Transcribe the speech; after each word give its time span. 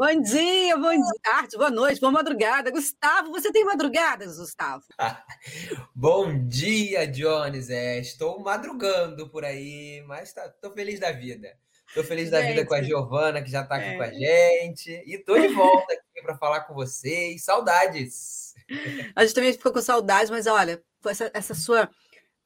Bom 0.00 0.22
dia, 0.22 0.78
bom 0.78 0.92
dia, 0.92 1.20
tarde, 1.22 1.58
boa 1.58 1.68
noite, 1.68 2.00
boa 2.00 2.10
madrugada. 2.10 2.70
Gustavo, 2.70 3.32
você 3.32 3.52
tem 3.52 3.66
madrugadas, 3.66 4.38
Gustavo? 4.38 4.82
bom 5.94 6.48
dia, 6.48 7.06
Jones. 7.06 7.68
É, 7.68 7.98
estou 7.98 8.40
madrugando 8.40 9.28
por 9.28 9.44
aí, 9.44 10.02
mas 10.06 10.28
estou 10.30 10.70
tá, 10.70 10.74
feliz 10.74 10.98
da 10.98 11.12
vida. 11.12 11.54
Estou 11.86 12.02
feliz 12.02 12.30
da 12.30 12.40
gente, 12.40 12.54
vida 12.54 12.64
com 12.64 12.72
a 12.72 12.82
Giovana, 12.82 13.42
que 13.42 13.50
já 13.50 13.60
está 13.60 13.74
aqui 13.76 13.88
é. 13.88 13.96
com 13.98 14.02
a 14.02 14.10
gente. 14.10 14.90
E 15.04 15.16
estou 15.16 15.38
de 15.38 15.48
volta 15.48 15.92
aqui 15.92 16.22
para 16.22 16.38
falar 16.38 16.60
com 16.62 16.72
vocês. 16.72 17.44
Saudades! 17.44 18.54
A 19.14 19.22
gente 19.22 19.34
também 19.34 19.52
ficou 19.52 19.70
com 19.70 19.82
saudades, 19.82 20.30
mas 20.30 20.46
olha, 20.46 20.82
essa, 21.04 21.30
essa 21.34 21.54
sua 21.54 21.90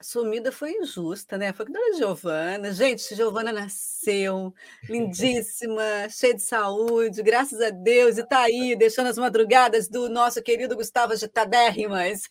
sumida 0.05 0.52
foi 0.52 0.73
injusta, 0.73 1.39
né? 1.39 1.52
Foi 1.52 1.64
da 1.66 1.80
Giovana. 1.96 2.73
Gente, 2.73 3.14
Giovana 3.14 3.50
nasceu 3.50 4.54
lindíssima, 4.89 5.82
cheia 6.11 6.34
de 6.34 6.43
saúde, 6.43 7.23
graças 7.23 7.61
a 7.61 7.71
Deus, 7.71 8.18
e 8.18 8.21
está 8.21 8.40
aí, 8.40 8.77
deixando 8.77 9.09
as 9.09 9.17
madrugadas 9.17 9.89
do 9.89 10.11
nosso 10.11 10.43
querido 10.43 10.76
Gustavo 10.76 11.14
Agitadérrimas. 11.14 12.29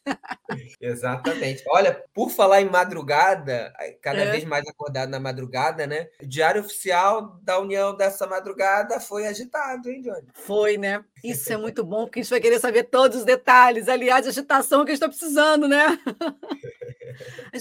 Exatamente. 0.80 1.64
Olha, 1.68 2.04
por 2.14 2.30
falar 2.30 2.62
em 2.62 2.70
madrugada, 2.70 3.74
cada 4.02 4.22
é. 4.22 4.32
vez 4.32 4.44
mais 4.44 4.68
acordado 4.68 5.10
na 5.10 5.20
madrugada, 5.20 5.88
né? 5.88 6.10
O 6.22 6.28
diário 6.28 6.62
oficial 6.62 7.40
da 7.42 7.60
União 7.60 7.96
dessa 7.96 8.28
madrugada 8.28 9.00
foi 9.00 9.26
agitado, 9.26 9.90
hein, 9.90 10.02
Johnny? 10.02 10.28
Foi, 10.34 10.78
né? 10.78 11.04
Isso 11.24 11.52
é 11.52 11.58
muito 11.58 11.84
bom, 11.84 12.06
porque 12.06 12.20
a 12.20 12.24
gente 12.24 12.30
vai 12.30 12.42
querer 12.42 12.60
saber 12.60 12.84
todos 12.84 13.20
os 13.20 13.26
detalhes. 13.26 13.90
Aliás, 13.90 14.28
a 14.28 14.30
agitação 14.30 14.86
que 14.86 14.92
a 14.92 14.96
gente 14.96 15.04
está 15.04 15.08
precisando, 15.08 15.68
né? 15.68 15.98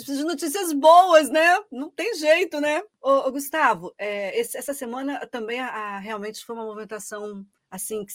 A 0.03 0.05
gente 0.05 0.05
precisa 0.05 0.19
de 0.19 0.25
notícias 0.25 0.73
boas, 0.73 1.31
né? 1.31 1.61
Não 1.71 1.89
tem 1.89 2.15
jeito, 2.17 2.61
né? 2.61 2.83
Ô, 3.01 3.29
ô 3.29 3.33
Gustavo, 3.33 3.95
é, 3.97 4.39
esse, 4.39 4.57
essa 4.59 4.75
semana 4.75 5.25
também 5.27 5.61
a, 5.61 5.69
a, 5.69 5.99
realmente 5.99 6.45
foi 6.45 6.57
uma 6.57 6.65
movimentação 6.65 7.47
assim. 7.71 8.05
Que, 8.05 8.13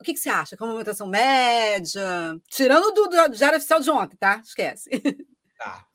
o 0.00 0.04
que, 0.04 0.14
que 0.14 0.20
você 0.20 0.28
acha? 0.28 0.56
Que 0.56 0.62
é 0.62 0.64
uma 0.64 0.72
movimentação 0.72 1.08
média? 1.08 2.40
Tirando 2.48 2.92
do, 2.92 3.08
do 3.08 3.28
Diário 3.30 3.58
Oficial 3.58 3.80
de 3.80 3.90
ontem, 3.90 4.16
tá? 4.16 4.40
Esquece. 4.44 4.90
Tá. 5.58 5.86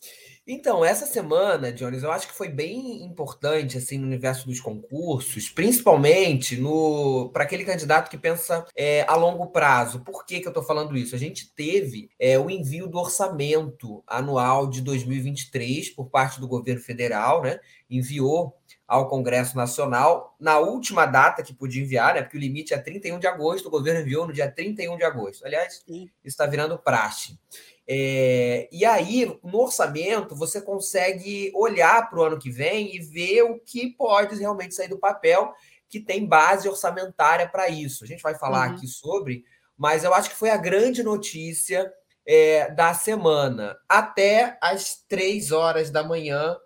Então, 0.53 0.83
essa 0.83 1.05
semana, 1.05 1.71
Jones, 1.71 2.03
eu 2.03 2.11
acho 2.11 2.27
que 2.27 2.33
foi 2.33 2.49
bem 2.49 3.05
importante 3.05 3.77
assim 3.77 3.97
no 3.97 4.05
universo 4.05 4.45
dos 4.45 4.59
concursos, 4.59 5.47
principalmente 5.47 6.57
no 6.57 7.29
para 7.31 7.45
aquele 7.45 7.63
candidato 7.63 8.09
que 8.09 8.17
pensa 8.17 8.65
é, 8.75 9.05
a 9.07 9.15
longo 9.15 9.47
prazo. 9.47 10.01
Por 10.01 10.25
que, 10.25 10.41
que 10.41 10.45
eu 10.45 10.49
estou 10.49 10.61
falando 10.61 10.97
isso? 10.97 11.15
A 11.15 11.17
gente 11.17 11.49
teve 11.55 12.09
é, 12.19 12.37
o 12.37 12.49
envio 12.49 12.85
do 12.85 12.97
orçamento 12.97 14.03
anual 14.05 14.69
de 14.69 14.81
2023 14.81 15.89
por 15.91 16.09
parte 16.09 16.37
do 16.41 16.49
governo 16.49 16.81
federal, 16.81 17.41
né? 17.41 17.57
Enviou 17.91 18.57
ao 18.87 19.07
Congresso 19.07 19.55
Nacional 19.55 20.35
na 20.39 20.59
última 20.59 21.05
data 21.05 21.43
que 21.43 21.53
podia 21.53 21.81
enviar, 21.81 22.13
né? 22.13 22.21
Porque 22.21 22.37
o 22.37 22.39
limite 22.39 22.73
é 22.73 22.77
31 22.77 23.19
de 23.19 23.27
agosto, 23.27 23.67
o 23.67 23.71
governo 23.71 24.01
enviou 24.01 24.27
no 24.27 24.33
dia 24.33 24.51
31 24.51 24.97
de 24.97 25.03
agosto. 25.03 25.45
Aliás, 25.45 25.83
isso 25.87 26.09
está 26.25 26.45
virando 26.45 26.77
praxe. 26.77 27.39
É, 27.87 28.67
e 28.71 28.85
aí, 28.85 29.25
no 29.43 29.59
orçamento, 29.59 30.35
você 30.35 30.61
consegue 30.61 31.51
olhar 31.55 32.09
para 32.09 32.19
o 32.19 32.23
ano 32.23 32.39
que 32.39 32.49
vem 32.49 32.95
e 32.95 32.99
ver 32.99 33.43
o 33.43 33.59
que 33.59 33.89
pode 33.95 34.35
realmente 34.35 34.75
sair 34.75 34.87
do 34.87 34.99
papel, 34.99 35.53
que 35.89 35.99
tem 35.99 36.25
base 36.25 36.67
orçamentária 36.67 37.47
para 37.47 37.69
isso. 37.69 38.03
A 38.03 38.07
gente 38.07 38.21
vai 38.21 38.35
falar 38.35 38.69
uhum. 38.69 38.75
aqui 38.75 38.87
sobre, 38.87 39.43
mas 39.77 40.03
eu 40.03 40.13
acho 40.13 40.29
que 40.29 40.35
foi 40.35 40.49
a 40.49 40.57
grande 40.57 41.01
notícia 41.01 41.91
é, 42.25 42.69
da 42.71 42.93
semana, 42.93 43.77
até 43.89 44.57
às 44.61 45.03
três 45.07 45.51
horas 45.51 45.89
da 45.89 46.03
manhã 46.03 46.57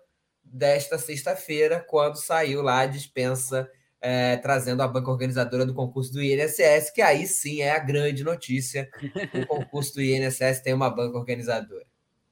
desta 0.52 0.98
sexta-feira, 0.98 1.84
quando 1.86 2.16
saiu 2.16 2.62
lá 2.62 2.80
a 2.80 2.86
dispensa 2.86 3.70
é, 4.00 4.36
trazendo 4.36 4.82
a 4.82 4.88
banca 4.88 5.10
organizadora 5.10 5.66
do 5.66 5.74
concurso 5.74 6.12
do 6.12 6.22
INSS, 6.22 6.90
que 6.90 7.02
aí 7.02 7.26
sim 7.26 7.60
é 7.60 7.72
a 7.72 7.78
grande 7.78 8.22
notícia. 8.22 8.88
O 9.34 9.46
concurso 9.46 9.94
do 9.94 10.02
INSS 10.02 10.60
tem 10.62 10.74
uma 10.74 10.90
banca 10.90 11.18
organizadora. 11.18 11.86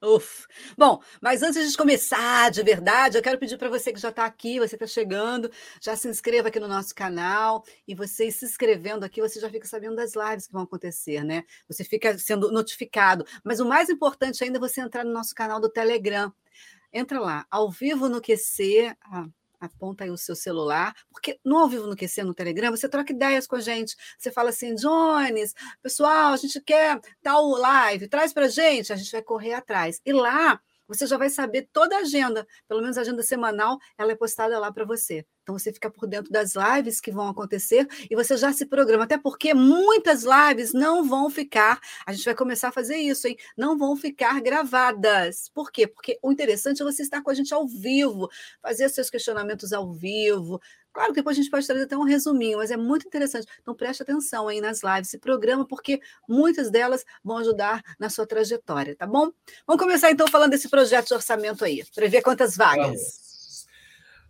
Uf. 0.05 0.47
Bom, 0.77 1.01
mas 1.21 1.43
antes 1.43 1.71
de 1.71 1.77
começar 1.79 2.51
de 2.51 2.63
verdade, 2.63 3.17
eu 3.17 3.23
quero 3.23 3.39
pedir 3.39 3.57
para 3.57 3.71
você 3.71 3.91
que 3.91 3.99
já 3.99 4.11
está 4.11 4.27
aqui, 4.27 4.59
você 4.59 4.77
está 4.77 4.87
chegando, 4.87 5.51
já 5.81 5.97
se 5.97 6.07
inscreva 6.07 6.49
aqui 6.49 6.61
no 6.61 6.69
nosso 6.69 6.95
canal. 6.95 7.65
E 7.89 7.95
você 7.95 8.31
se 8.31 8.45
inscrevendo 8.45 9.05
aqui, 9.05 9.23
você 9.23 9.41
já 9.41 9.49
fica 9.49 9.67
sabendo 9.67 9.97
das 9.97 10.13
lives 10.15 10.47
que 10.47 10.53
vão 10.53 10.63
acontecer, 10.63 11.25
né? 11.25 11.43
Você 11.69 11.85
fica 11.85 12.19
sendo 12.19 12.53
notificado. 12.53 13.25
Mas 13.43 13.61
o 13.61 13.65
mais 13.65 13.89
importante 13.89 14.45
ainda 14.45 14.59
é 14.59 14.61
você 14.61 14.83
entrar 14.83 15.05
no 15.05 15.13
nosso 15.13 15.35
canal 15.35 15.59
do 15.59 15.71
Telegram. 15.71 16.31
Entra 16.95 17.19
lá, 17.19 17.45
ao 17.51 17.69
vivo 17.69 18.09
no 18.09 18.21
QC. 18.21 18.97
Aponta 19.61 20.05
aí 20.05 20.11
o 20.11 20.17
seu 20.17 20.37
celular, 20.37 20.95
porque 21.11 21.41
no 21.45 21.57
ao 21.59 21.69
vivo 21.69 21.87
no 21.87 21.97
QC, 21.97 22.23
no 22.23 22.35
Telegram, 22.35 22.71
você 22.71 22.89
troca 22.89 23.13
ideias 23.13 23.47
com 23.47 23.57
a 23.57 23.61
gente. 23.61 23.97
Você 24.17 24.31
fala 24.31 24.51
assim, 24.51 24.75
Jones, 24.75 25.55
pessoal, 25.83 26.35
a 26.35 26.37
gente 26.37 26.61
quer 26.61 27.01
tal 27.23 27.49
live, 27.49 28.07
traz 28.09 28.33
para 28.33 28.47
gente, 28.47 28.93
a 28.93 28.97
gente 28.97 29.11
vai 29.11 29.23
correr 29.23 29.55
atrás. 29.55 30.01
E 30.05 30.13
lá 30.13 30.61
você 30.87 31.07
já 31.07 31.17
vai 31.17 31.31
saber 31.31 31.69
toda 31.73 31.97
a 31.97 32.01
agenda, 32.01 32.47
pelo 32.69 32.81
menos 32.81 32.99
a 32.99 33.03
agenda 33.03 33.23
semanal, 33.23 33.79
ela 33.97 34.13
é 34.13 34.17
postada 34.17 34.59
lá 34.59 34.73
para 34.73 34.85
você. 34.85 35.25
Então 35.43 35.59
você 35.59 35.73
fica 35.73 35.91
por 35.91 36.07
dentro 36.07 36.33
das 36.33 36.55
lives 36.55 37.01
que 37.01 37.13
vão 37.13 37.29
acontecer 37.29 37.87
e 38.11 38.17
você 38.17 38.35
já 38.37 38.51
se 38.53 38.65
programa, 38.65 39.05
até 39.05 39.19
porque 39.19 39.53
muitas 39.53 40.25
lives 40.25 40.73
não 40.73 41.07
vão 41.07 41.29
ficar, 41.29 41.79
a 42.07 42.13
gente 42.13 42.25
vai 42.25 42.35
começar 42.35 42.69
a 42.69 42.73
fazer 42.73 42.97
isso, 42.97 43.29
hein? 43.29 43.37
Não 43.57 43.77
vão 43.77 43.95
ficar 43.95 44.41
gravadas. 44.41 45.51
Por 45.53 45.71
quê? 45.71 45.87
Porque 45.87 46.19
o 46.23 46.33
interessante 46.33 46.81
é 46.81 46.85
você 46.85 47.03
estar 47.03 47.23
com 47.23 47.31
a 47.31 47.35
gente 47.35 47.53
ao 47.53 47.67
vivo, 47.69 48.29
fazer 48.63 48.89
seus 48.89 49.11
questionamentos 49.11 49.73
ao 49.73 49.93
vivo. 49.93 50.61
Claro 50.95 51.13
que 51.13 51.17
depois 51.17 51.37
a 51.37 51.41
gente 51.43 51.51
pode 51.51 51.67
trazer 51.67 51.83
até 51.83 51.97
um 51.97 52.05
resuminho, 52.05 52.59
mas 52.59 52.71
é 52.71 52.77
muito 52.77 53.07
interessante. 53.07 53.49
Então 53.61 53.75
preste 53.75 54.03
atenção 54.03 54.47
aí 54.47 54.61
nas 54.61 54.81
lives, 54.83 55.11
se 55.11 55.19
programa, 55.19 55.67
porque 55.67 56.01
muitas 56.29 56.71
delas 56.71 57.05
vão 57.23 57.39
ajudar 57.39 57.83
na 57.99 58.09
sua 58.09 58.25
trajetória, 58.25 58.95
tá 58.95 59.05
bom? 59.05 59.33
Vamos 59.67 59.83
começar 59.83 60.13
então 60.13 60.29
falando 60.29 60.53
desse 60.53 60.69
projeto 60.69 61.09
de 61.09 61.15
orçamento 61.15 61.65
aí, 61.65 61.85
para 61.93 62.09
ver 62.09 62.23
quantas 62.23 62.57
vagas. 62.57 62.87
Vamos. 62.87 63.35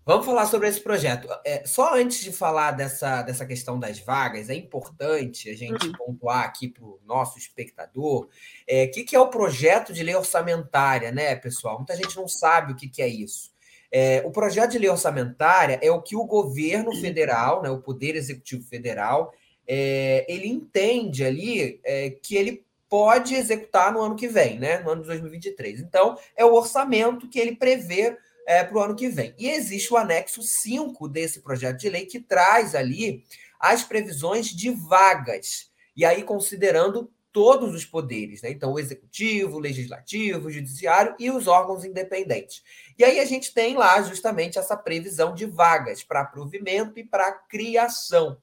Vamos 0.06 0.26
falar 0.26 0.46
sobre 0.46 0.68
esse 0.68 0.80
projeto. 0.80 1.28
É, 1.46 1.66
só 1.66 1.94
antes 1.94 2.22
de 2.22 2.30
falar 2.30 2.72
dessa, 2.72 3.22
dessa 3.22 3.46
questão 3.46 3.78
das 3.78 3.98
vagas, 3.98 4.50
é 4.50 4.54
importante 4.54 5.48
a 5.48 5.56
gente 5.56 5.86
uhum. 5.86 5.92
pontuar 5.92 6.44
aqui 6.44 6.68
para 6.68 6.84
o 6.84 7.00
nosso 7.06 7.38
espectador 7.38 8.24
o 8.24 8.28
é, 8.66 8.86
que, 8.86 9.02
que 9.02 9.16
é 9.16 9.20
o 9.20 9.28
projeto 9.28 9.94
de 9.94 10.02
lei 10.02 10.14
orçamentária, 10.14 11.10
né, 11.10 11.34
pessoal? 11.36 11.78
Muita 11.78 11.96
gente 11.96 12.16
não 12.16 12.28
sabe 12.28 12.72
o 12.72 12.76
que, 12.76 12.88
que 12.88 13.00
é 13.00 13.08
isso. 13.08 13.53
É, 13.96 14.24
o 14.26 14.32
projeto 14.32 14.72
de 14.72 14.78
lei 14.80 14.90
orçamentária 14.90 15.78
é 15.80 15.88
o 15.88 16.02
que 16.02 16.16
o 16.16 16.24
governo 16.24 16.92
federal, 17.00 17.62
né, 17.62 17.70
o 17.70 17.80
Poder 17.80 18.16
Executivo 18.16 18.64
Federal, 18.64 19.32
é, 19.68 20.26
ele 20.28 20.48
entende 20.48 21.24
ali 21.24 21.80
é, 21.84 22.10
que 22.10 22.34
ele 22.34 22.64
pode 22.88 23.36
executar 23.36 23.92
no 23.92 24.00
ano 24.00 24.16
que 24.16 24.26
vem, 24.26 24.58
né, 24.58 24.78
no 24.80 24.90
ano 24.90 25.02
de 25.02 25.06
2023. 25.06 25.78
Então, 25.78 26.18
é 26.36 26.44
o 26.44 26.54
orçamento 26.54 27.28
que 27.28 27.38
ele 27.38 27.54
prevê 27.54 28.18
é, 28.48 28.64
para 28.64 28.76
o 28.76 28.80
ano 28.80 28.96
que 28.96 29.08
vem. 29.08 29.32
E 29.38 29.48
existe 29.48 29.94
o 29.94 29.96
anexo 29.96 30.42
5 30.42 31.08
desse 31.08 31.40
projeto 31.40 31.78
de 31.78 31.88
lei 31.88 32.04
que 32.04 32.18
traz 32.18 32.74
ali 32.74 33.22
as 33.60 33.84
previsões 33.84 34.48
de 34.48 34.70
vagas. 34.70 35.70
E 35.96 36.04
aí, 36.04 36.24
considerando 36.24 37.08
todos 37.34 37.74
os 37.74 37.84
poderes, 37.84 38.42
né? 38.42 38.50
Então, 38.50 38.72
o 38.72 38.78
executivo, 38.78 39.56
o 39.56 39.60
legislativo, 39.60 40.46
o 40.46 40.50
judiciário 40.52 41.16
e 41.18 41.32
os 41.32 41.48
órgãos 41.48 41.84
independentes. 41.84 42.62
E 42.96 43.04
aí 43.04 43.18
a 43.18 43.24
gente 43.24 43.52
tem 43.52 43.74
lá 43.76 44.00
justamente 44.02 44.56
essa 44.56 44.76
previsão 44.76 45.34
de 45.34 45.44
vagas 45.44 46.04
para 46.04 46.24
provimento 46.24 46.96
e 46.96 47.02
para 47.02 47.32
criação. 47.32 48.40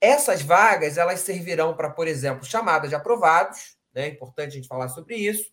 Essas 0.00 0.42
vagas, 0.42 0.98
elas 0.98 1.20
servirão 1.20 1.76
para, 1.76 1.90
por 1.90 2.08
exemplo, 2.08 2.44
chamada 2.44 2.88
de 2.88 2.94
aprovados, 2.96 3.78
né? 3.94 4.06
É 4.06 4.08
importante 4.08 4.48
a 4.48 4.56
gente 4.56 4.66
falar 4.66 4.88
sobre 4.88 5.14
isso, 5.14 5.52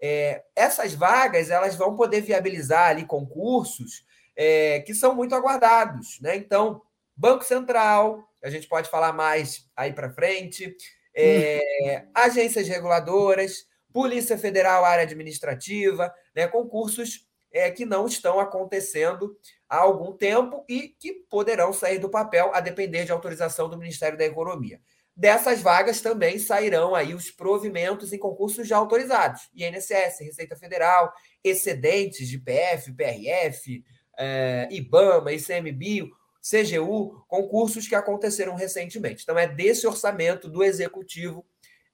é, 0.03 0.43
essas 0.57 0.95
vagas 0.95 1.49
elas 1.49 1.77
vão 1.77 1.95
poder 1.95 2.23
viabilizar 2.23 2.89
ali 2.89 3.07
concursos 3.07 4.05
é, 4.35 4.81
que 4.81 4.95
são 4.95 5.15
muito 5.15 5.33
aguardados, 5.33 6.19
né? 6.21 6.35
Então, 6.35 6.83
Banco 7.17 7.45
Central, 7.45 8.29
a 8.43 8.51
gente 8.51 8.67
pode 8.67 8.91
falar 8.91 9.13
mais 9.13 9.71
aí 9.77 9.93
para 9.93 10.13
frente, 10.13 10.75
é, 11.15 12.05
agências 12.13 12.67
reguladoras, 12.67 13.65
Polícia 13.93 14.37
Federal, 14.37 14.85
área 14.85 15.05
administrativa, 15.05 16.13
né? 16.35 16.49
Concursos 16.49 17.29
é, 17.53 17.71
que 17.71 17.85
não 17.85 18.07
estão 18.07 18.41
acontecendo 18.41 19.37
há 19.69 19.79
algum 19.79 20.13
tempo 20.13 20.65
e 20.69 20.89
que 20.89 21.13
poderão 21.29 21.73
sair 21.73 21.99
do 21.99 22.09
papel 22.09 22.51
a 22.55 22.61
depender 22.61 23.05
de 23.05 23.13
autorização 23.13 23.69
do 23.69 23.79
Ministério 23.79 24.19
da 24.19 24.25
Economia. 24.25 24.81
Dessas 25.15 25.61
vagas 25.61 26.01
também 26.01 26.39
sairão 26.39 26.95
aí 26.95 27.15
os 27.15 27.31
provimentos 27.31 28.13
em 28.13 28.19
concursos 28.19 28.67
já 28.67 28.79
autorizados. 28.79 29.51
INSS, 29.55 30.21
Receita 30.21 30.57
Federal, 30.57 31.13
excedentes 31.45 32.29
de 32.29 32.39
PF, 32.39 32.93
PRF, 32.93 33.85
é, 34.19 34.69
IBAMA, 34.71 35.33
ICMBio, 35.33 36.11
CGU, 36.41 37.25
concursos 37.29 37.87
que 37.87 37.95
aconteceram 37.95 38.55
recentemente. 38.55 39.23
Então, 39.23 39.39
é 39.39 39.47
desse 39.47 39.87
orçamento 39.87 40.49
do 40.49 40.65
Executivo 40.65 41.45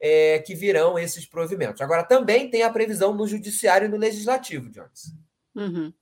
é, 0.00 0.38
que 0.38 0.54
virão 0.54 0.98
esses 0.98 1.26
provimentos. 1.26 1.82
Agora, 1.82 2.04
também 2.04 2.48
tem 2.48 2.62
a 2.62 2.72
previsão 2.72 3.14
no 3.14 3.26
Judiciário 3.26 3.86
e 3.86 3.90
no 3.90 3.96
Legislativo, 3.96 4.70
Jones. 4.70 5.12
Uhum. 5.58 5.92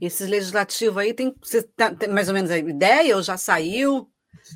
Esse 0.00 0.24
legislativo 0.24 0.98
aí 0.98 1.12
tem, 1.12 1.34
você 1.40 1.62
tá, 1.62 1.94
tem 1.94 2.08
mais 2.08 2.28
ou 2.28 2.34
menos 2.34 2.50
a 2.50 2.58
ideia 2.58 3.16
ou 3.16 3.22
já 3.22 3.36
saiu? 3.36 4.10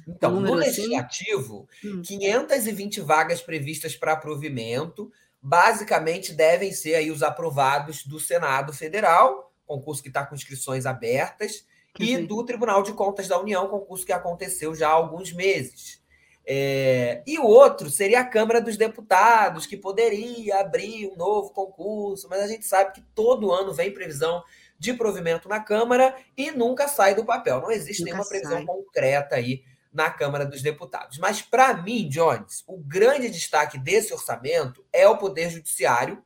Então, 0.08 0.40
no 0.40 0.54
assim? 0.54 0.88
legislativo, 0.88 1.68
assim? 1.78 2.02
520 2.02 3.00
vagas 3.00 3.42
previstas 3.42 3.94
para 3.94 4.16
provimento, 4.16 5.12
basicamente 5.40 6.32
devem 6.32 6.72
ser 6.72 6.94
aí 6.94 7.10
os 7.10 7.22
aprovados 7.22 8.04
do 8.04 8.18
Senado 8.18 8.72
Federal, 8.72 9.52
concurso 9.66 10.02
que 10.02 10.08
está 10.08 10.24
com 10.24 10.34
inscrições 10.34 10.86
abertas, 10.86 11.66
e 11.98 12.16
do 12.18 12.44
Tribunal 12.44 12.82
de 12.82 12.92
Contas 12.92 13.28
da 13.28 13.38
União, 13.38 13.68
concurso 13.68 14.04
que 14.04 14.12
aconteceu 14.12 14.74
já 14.74 14.88
há 14.88 14.92
alguns 14.92 15.32
meses. 15.32 16.02
É, 16.46 17.22
e 17.26 17.38
o 17.38 17.44
outro 17.44 17.88
seria 17.88 18.20
a 18.20 18.24
Câmara 18.24 18.60
dos 18.60 18.76
Deputados, 18.76 19.66
que 19.66 19.76
poderia 19.76 20.60
abrir 20.60 21.08
um 21.08 21.16
novo 21.16 21.50
concurso, 21.50 22.28
mas 22.28 22.42
a 22.42 22.46
gente 22.46 22.66
sabe 22.66 22.92
que 22.92 23.00
todo 23.14 23.50
ano 23.50 23.72
vem 23.72 23.94
previsão 23.94 24.42
de 24.78 24.92
provimento 24.92 25.48
na 25.48 25.60
Câmara 25.60 26.14
e 26.36 26.50
nunca 26.50 26.86
sai 26.86 27.14
do 27.14 27.24
papel. 27.24 27.60
Não 27.60 27.70
existe 27.70 28.00
nunca 28.00 28.12
nenhuma 28.12 28.28
previsão 28.28 28.58
sai. 28.58 28.66
concreta 28.66 29.36
aí 29.36 29.62
na 29.92 30.10
Câmara 30.10 30.44
dos 30.44 30.60
Deputados. 30.60 31.18
Mas, 31.18 31.40
para 31.40 31.72
mim, 31.82 32.08
Jones, 32.08 32.64
o 32.66 32.76
grande 32.76 33.30
destaque 33.30 33.78
desse 33.78 34.12
orçamento 34.12 34.84
é 34.92 35.08
o 35.08 35.16
Poder 35.16 35.48
Judiciário. 35.48 36.22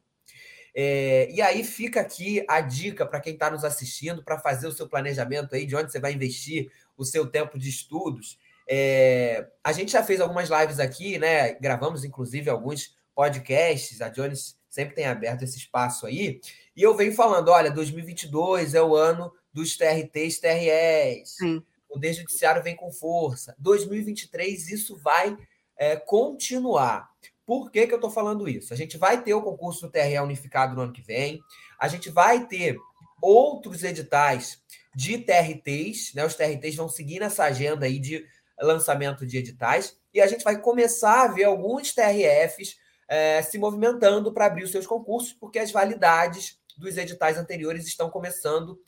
É, 0.75 1.29
e 1.31 1.43
aí 1.43 1.63
fica 1.63 2.01
aqui 2.01 2.45
a 2.49 2.61
dica 2.61 3.05
para 3.05 3.21
quem 3.21 3.35
está 3.35 3.51
nos 3.51 3.65
assistindo, 3.65 4.25
para 4.25 4.39
fazer 4.39 4.67
o 4.67 4.73
seu 4.73 4.89
planejamento 4.89 5.55
aí, 5.55 5.67
de 5.67 5.77
onde 5.77 5.93
você 5.93 6.01
vai 6.01 6.13
investir 6.13 6.71
o 6.97 7.05
seu 7.05 7.27
tempo 7.27 7.59
de 7.59 7.69
estudos. 7.69 8.39
É, 8.69 9.49
a 9.65 9.73
gente 9.73 9.93
já 9.93 10.03
fez 10.03 10.21
algumas 10.21 10.51
lives 10.51 10.79
aqui, 10.79 11.19
né? 11.19 11.55
Gravamos, 11.55 12.05
inclusive, 12.05 12.51
alguns 12.51 12.97
podcasts. 13.15 14.03
A 14.03 14.09
Jones 14.09 14.59
sempre 14.69 14.95
tem 14.95 15.07
aberto 15.07 15.43
esse 15.43 15.57
espaço 15.57 16.07
aí. 16.07 16.41
E 16.77 16.83
eu 16.83 16.95
venho 16.95 17.15
falando: 17.15 17.49
olha, 17.49 17.71
2022 17.71 18.75
é 18.75 18.83
o 18.83 18.95
ano 18.95 19.33
dos 19.53 19.77
TRTs, 19.77 20.39
TREs. 20.39 21.37
Sim. 21.37 21.63
O 21.89 21.95
Poder 21.95 22.13
Judiciário 22.13 22.63
vem 22.63 22.77
com 22.77 22.93
força. 22.93 23.57
2023, 23.59 24.69
isso 24.69 24.97
vai 24.99 25.37
é, 25.77 25.97
continuar. 25.97 27.09
Por 27.47 27.71
que, 27.71 27.87
que 27.87 27.95
eu 27.95 27.97
estou 27.97 28.11
falando 28.11 28.47
isso? 28.47 28.75
A 28.75 28.77
gente 28.77 28.99
vai 28.99 29.23
ter 29.23 29.33
o 29.33 29.41
concurso 29.41 29.87
do 29.87 29.91
TRE 29.91 30.19
unificado 30.21 30.75
no 30.75 30.83
ano 30.83 30.93
que 30.93 31.01
vem, 31.01 31.41
a 31.81 31.89
gente 31.89 32.11
vai 32.11 32.47
ter 32.47 32.77
outros 33.23 33.83
editais 33.83 34.63
de 34.95 35.17
TRTs, 35.17 36.13
né? 36.15 36.27
Os 36.27 36.35
TRTs 36.35 36.77
vão 36.77 36.89
seguir 36.89 37.21
nessa 37.21 37.45
agenda 37.45 37.87
aí 37.87 37.99
de 37.99 38.27
lançamento 38.61 39.27
de 39.27 39.39
editais, 39.39 39.97
e 40.13 40.21
a 40.21 40.27
gente 40.27 40.45
vai 40.45 40.61
começar 40.61 41.23
a 41.23 41.29
ver 41.29 41.45
alguns 41.45 41.93
TRFs 41.93 42.77
é, 43.09 43.43
se 43.43 43.59
movimentando 43.59 44.33
para 44.33 44.47
abrir 44.47 44.65
os 44.65 44.71
seus 44.71 44.87
concursos, 44.87 45.33
porque 45.33 45.59
as 45.59 45.71
validades 45.71 46.59
dos 46.77 46.97
editais 46.97 47.39
anteriores 47.39 47.87
estão 47.87 48.11
começando 48.11 48.79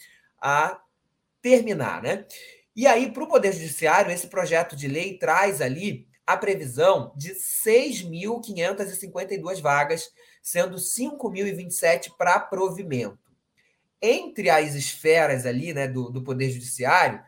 a 0.40 0.81
terminar, 1.43 2.02
né? 2.02 2.26
E 2.75 2.87
aí, 2.87 3.12
para 3.12 3.25
o 3.25 3.28
Poder 3.28 3.52
Judiciário, 3.52 4.12
esse 4.12 4.28
projeto 4.28 4.76
de 4.76 4.87
lei 4.87 5.19
traz 5.19 5.61
ali 5.61 6.06
a 6.26 6.37
previsão 6.37 7.12
de 7.17 7.34
6.552 7.34 9.61
vagas, 9.61 10.11
sendo 10.43 10.76
5.027 10.76 12.12
para 12.17 12.38
provimento. 12.38 13.19
Entre 14.00 14.49
as 14.49 14.75
esferas 14.75 15.44
ali 15.44 15.75
né, 15.75 15.88
do, 15.88 16.08
do 16.11 16.22
Poder 16.22 16.50
Judiciário, 16.50 17.20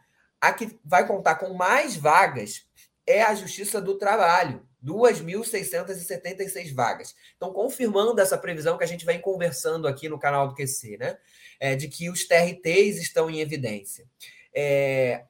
a 0.43 0.53
que 0.53 0.77
vai 0.85 1.07
contar 1.07 1.37
com 1.37 1.55
mais 1.55 1.97
vagas 1.97 2.67
é 3.07 3.23
a 3.23 3.33
Justiça 3.33 3.81
do 3.81 3.97
Trabalho, 3.97 4.67
2.676 4.85 6.75
vagas. 6.75 7.15
Então, 7.37 7.53
confirmando 7.53 8.21
essa 8.21 8.37
previsão 8.37 8.77
que 8.77 8.83
a 8.83 8.89
gente 8.89 9.07
vem 9.07 9.21
conversando 9.21 9.87
aqui 9.87 10.09
no 10.09 10.19
canal 10.19 10.49
do 10.49 10.55
QC, 10.57 10.97
né? 10.99 11.17
É, 11.61 11.77
de 11.77 11.87
que 11.87 12.11
os 12.11 12.27
TRTs 12.27 13.01
estão 13.01 13.31
em 13.31 13.39
evidência. 13.39 14.05
É, 14.53 15.27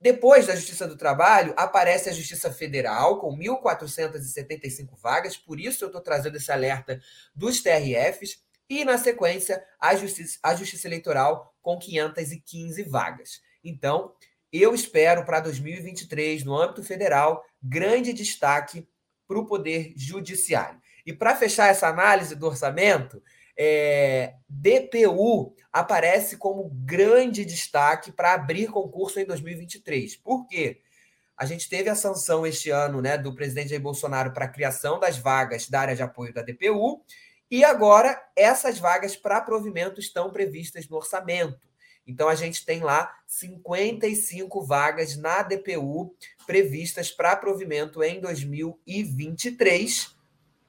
depois 0.00 0.46
da 0.46 0.54
Justiça 0.54 0.86
do 0.86 0.96
Trabalho, 0.96 1.52
aparece 1.56 2.08
a 2.08 2.12
Justiça 2.12 2.48
Federal, 2.52 3.18
com 3.18 3.36
1.475 3.36 4.96
vagas, 4.96 5.36
por 5.36 5.58
isso 5.58 5.82
eu 5.82 5.88
estou 5.88 6.00
trazendo 6.00 6.36
esse 6.36 6.52
alerta 6.52 7.02
dos 7.34 7.60
TRFs, 7.60 8.40
e, 8.68 8.84
na 8.84 8.98
sequência, 8.98 9.64
a 9.80 9.96
Justiça, 9.96 10.38
a 10.42 10.54
Justiça 10.54 10.86
Eleitoral, 10.86 11.54
com 11.62 11.78
515 11.78 12.82
vagas. 12.84 13.40
Então, 13.62 14.12
eu 14.60 14.74
espero 14.74 15.24
para 15.24 15.40
2023, 15.40 16.44
no 16.44 16.56
âmbito 16.56 16.82
federal, 16.82 17.44
grande 17.62 18.12
destaque 18.12 18.86
para 19.26 19.38
o 19.38 19.46
Poder 19.46 19.92
Judiciário. 19.96 20.80
E 21.04 21.12
para 21.12 21.36
fechar 21.36 21.68
essa 21.68 21.88
análise 21.88 22.34
do 22.34 22.46
orçamento, 22.46 23.22
é, 23.56 24.34
DPU 24.48 25.54
aparece 25.72 26.36
como 26.36 26.70
grande 26.70 27.44
destaque 27.44 28.12
para 28.12 28.34
abrir 28.34 28.68
concurso 28.68 29.18
em 29.18 29.24
2023. 29.24 30.16
Por 30.16 30.46
quê? 30.46 30.80
A 31.36 31.44
gente 31.44 31.68
teve 31.68 31.90
a 31.90 31.94
sanção 31.94 32.46
este 32.46 32.70
ano 32.70 33.02
né, 33.02 33.18
do 33.18 33.34
presidente 33.34 33.70
Jair 33.70 33.80
Bolsonaro 33.80 34.32
para 34.32 34.46
a 34.46 34.48
criação 34.48 34.98
das 34.98 35.18
vagas 35.18 35.68
da 35.68 35.80
área 35.80 35.94
de 35.96 36.02
apoio 36.02 36.32
da 36.32 36.42
DPU, 36.42 37.04
e 37.50 37.64
agora 37.64 38.20
essas 38.34 38.78
vagas 38.78 39.14
para 39.14 39.40
provimento 39.40 40.00
estão 40.00 40.30
previstas 40.30 40.88
no 40.88 40.96
orçamento. 40.96 41.60
Então 42.06 42.28
a 42.28 42.34
gente 42.34 42.64
tem 42.64 42.80
lá 42.80 43.18
55 43.26 44.64
vagas 44.64 45.16
na 45.16 45.42
DPU 45.42 46.14
previstas 46.46 47.10
para 47.10 47.36
provimento 47.36 48.02
em 48.02 48.20
2023 48.20 50.16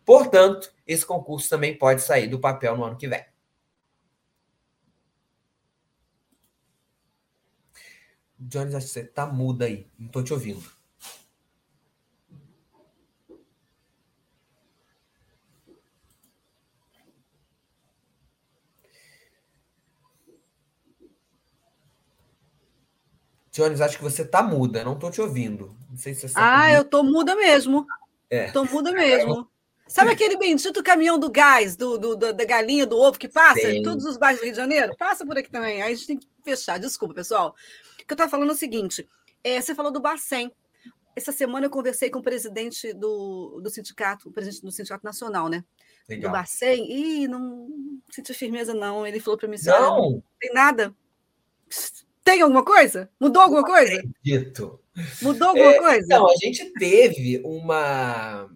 Portanto, 0.08 0.74
esse 0.88 1.06
concurso 1.06 1.50
também 1.50 1.78
pode 1.78 2.02
sair 2.02 2.30
do 2.30 2.40
papel 2.40 2.78
no 2.78 2.86
ano 2.86 2.96
que 2.96 3.10
vem. 3.10 3.26
Jones, 8.40 8.74
acho 8.74 8.86
que 8.86 8.94
você 8.94 9.04
tá 9.04 9.26
muda 9.26 9.66
aí. 9.66 9.86
Não 10.00 10.08
estou 10.08 10.24
te 10.24 10.32
ouvindo. 10.32 10.77
Jones, 23.58 23.82
acho 23.82 23.98
que 23.98 24.04
você 24.04 24.24
tá 24.24 24.44
muda, 24.44 24.84
não 24.84 24.94
estou 24.94 25.10
te 25.10 25.20
ouvindo. 25.20 25.76
Não 25.90 25.98
sei 25.98 26.14
se 26.14 26.28
você 26.28 26.36
tá 26.36 26.62
Ah, 26.62 26.72
eu 26.72 26.84
tô 26.84 27.02
muda 27.04 27.36
mesmo. 27.36 27.86
É. 28.30 28.52
Tô 28.52 28.64
muda 28.66 28.92
mesmo. 28.92 29.50
Sabe 29.88 30.12
aquele 30.12 30.38
bendito 30.38 30.84
caminhão 30.84 31.18
do 31.18 31.32
gás, 31.32 31.76
do, 31.76 31.98
do, 31.98 32.16
do 32.16 32.34
da 32.34 32.46
galinha, 32.46 32.86
do 32.86 32.98
ovo 32.98 33.18
que 33.18 33.30
passa 33.30 33.62
Sim. 33.62 33.78
em 33.78 33.84
todos 33.84 34.06
os 34.06 34.18
bairros 34.18 34.42
do 34.42 34.44
Rio 34.44 34.52
de 34.52 34.58
Janeiro? 34.58 34.96
Passa 34.98 35.26
por 35.26 35.38
aqui 35.38 35.50
também. 35.50 35.82
Aí 35.82 35.94
a 35.94 35.96
gente 35.96 36.08
tem 36.08 36.18
que 36.18 36.28
fechar. 36.44 36.78
Desculpa, 36.78 37.16
pessoal. 37.16 37.56
O 37.94 37.98
que 37.98 38.06
eu 38.10 38.14
estava 38.14 38.30
falando 38.30 38.50
é 38.50 38.54
o 38.54 38.58
seguinte: 38.58 39.08
é, 39.44 39.60
você 39.60 39.74
falou 39.74 39.92
do 39.92 40.02
Bacen. 40.02 40.52
essa 41.16 41.32
semana 41.32 41.66
eu 41.66 41.70
conversei 41.70 42.10
com 42.10 42.20
o 42.20 42.24
presidente 42.24 42.94
do, 42.94 43.62
do 43.62 43.70
sindicato, 43.70 44.30
o 44.30 44.32
presidente 44.32 44.62
do 44.62 44.72
Sindicato 44.72 45.06
Nacional, 45.06 45.48
né? 45.48 45.64
Legal. 46.08 46.32
Do 46.32 46.38
Bacen, 46.38 46.86
e 46.92 47.28
não 47.28 47.70
senti 48.12 48.34
firmeza, 48.34 48.74
não. 48.74 49.08
Ele 49.08 49.22
falou 49.22 49.38
para 49.38 49.48
mim 49.48 49.56
assim: 49.56 49.70
não. 49.70 50.12
não 50.12 50.24
tem 50.40 50.54
nada. 50.54 50.94
Tem 52.28 52.42
alguma 52.42 52.62
coisa? 52.64 53.10
Mudou 53.18 53.42
alguma 53.42 53.64
coisa? 53.64 53.94
Acredito. 53.94 54.82
Mudou 55.22 55.48
alguma 55.48 55.72
é, 55.72 55.80
coisa? 55.80 56.08
Não, 56.10 56.30
a 56.30 56.36
gente 56.36 56.74
teve 56.74 57.42
uma, 57.46 58.50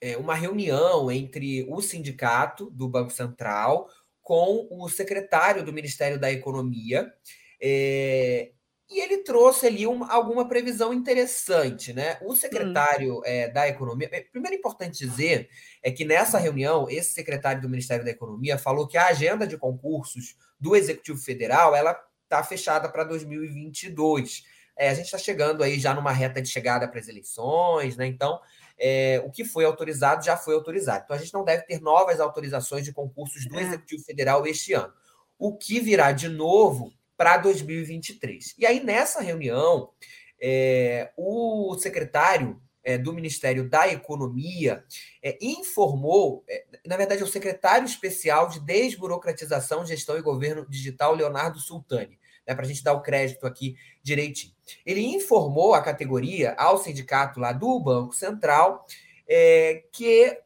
é, 0.00 0.16
uma 0.16 0.34
reunião 0.34 1.12
entre 1.12 1.66
o 1.68 1.82
sindicato 1.82 2.70
do 2.70 2.88
Banco 2.88 3.10
Central 3.10 3.90
com 4.22 4.66
o 4.70 4.88
secretário 4.88 5.62
do 5.62 5.70
Ministério 5.70 6.18
da 6.18 6.32
Economia. 6.32 7.12
É, 7.60 8.52
e 8.90 9.02
ele 9.02 9.18
trouxe 9.18 9.66
ali 9.66 9.86
uma, 9.86 10.10
alguma 10.10 10.48
previsão 10.48 10.90
interessante, 10.90 11.92
né? 11.92 12.16
O 12.22 12.34
secretário 12.34 13.18
hum. 13.18 13.22
é, 13.26 13.50
da 13.50 13.68
Economia. 13.68 14.08
É, 14.12 14.22
primeiro, 14.22 14.56
é 14.56 14.58
importante 14.58 15.06
dizer 15.06 15.50
é 15.82 15.90
que 15.90 16.06
nessa 16.06 16.38
reunião, 16.38 16.88
esse 16.88 17.12
secretário 17.12 17.60
do 17.60 17.68
Ministério 17.68 18.02
da 18.02 18.12
Economia 18.12 18.56
falou 18.56 18.88
que 18.88 18.96
a 18.96 19.08
agenda 19.08 19.46
de 19.46 19.58
concursos 19.58 20.38
do 20.58 20.74
Executivo 20.74 21.18
Federal 21.18 21.76
ela 21.76 22.02
está 22.24 22.42
fechada 22.42 22.88
para 22.88 23.04
2022. 23.04 24.42
É, 24.76 24.90
a 24.90 24.94
gente 24.94 25.06
está 25.06 25.18
chegando 25.18 25.62
aí 25.62 25.78
já 25.78 25.94
numa 25.94 26.10
reta 26.10 26.42
de 26.42 26.48
chegada 26.48 26.88
para 26.88 26.98
as 26.98 27.08
eleições, 27.08 27.96
né? 27.96 28.06
Então, 28.06 28.40
é, 28.78 29.22
o 29.24 29.30
que 29.30 29.44
foi 29.44 29.64
autorizado 29.64 30.24
já 30.24 30.36
foi 30.36 30.54
autorizado. 30.54 31.04
Então, 31.04 31.16
a 31.16 31.18
gente 31.18 31.32
não 31.32 31.44
deve 31.44 31.62
ter 31.62 31.80
novas 31.80 32.20
autorizações 32.20 32.84
de 32.84 32.92
concursos 32.92 33.46
do 33.46 33.58
é. 33.58 33.62
Executivo 33.62 34.02
Federal 34.02 34.46
este 34.46 34.72
ano. 34.72 34.92
O 35.38 35.56
que 35.56 35.80
virá 35.80 36.10
de 36.10 36.28
novo 36.28 36.92
para 37.16 37.36
2023. 37.36 38.54
E 38.58 38.66
aí, 38.66 38.82
nessa 38.82 39.20
reunião, 39.20 39.90
é, 40.40 41.12
o 41.16 41.76
secretário 41.78 42.60
é, 42.84 42.98
do 42.98 43.12
Ministério 43.12 43.68
da 43.68 43.88
Economia 43.88 44.84
é, 45.22 45.38
informou, 45.40 46.44
é, 46.48 46.64
na 46.86 46.96
verdade, 46.96 47.22
é 47.22 47.24
o 47.24 47.28
secretário 47.28 47.86
especial 47.86 48.48
de 48.48 48.60
Desburocratização, 48.60 49.86
Gestão 49.86 50.18
e 50.18 50.22
Governo 50.22 50.66
Digital, 50.68 51.14
Leonardo 51.14 51.58
Sultani, 51.58 52.18
né, 52.46 52.54
para 52.54 52.64
a 52.64 52.68
gente 52.68 52.84
dar 52.84 52.92
o 52.92 53.02
crédito 53.02 53.46
aqui 53.46 53.76
direitinho. 54.02 54.52
Ele 54.84 55.00
informou 55.00 55.74
a 55.74 55.82
categoria, 55.82 56.54
ao 56.58 56.78
sindicato 56.78 57.40
lá 57.40 57.52
do 57.52 57.80
Banco 57.80 58.14
Central, 58.14 58.86
é, 59.26 59.84
que 59.90 60.38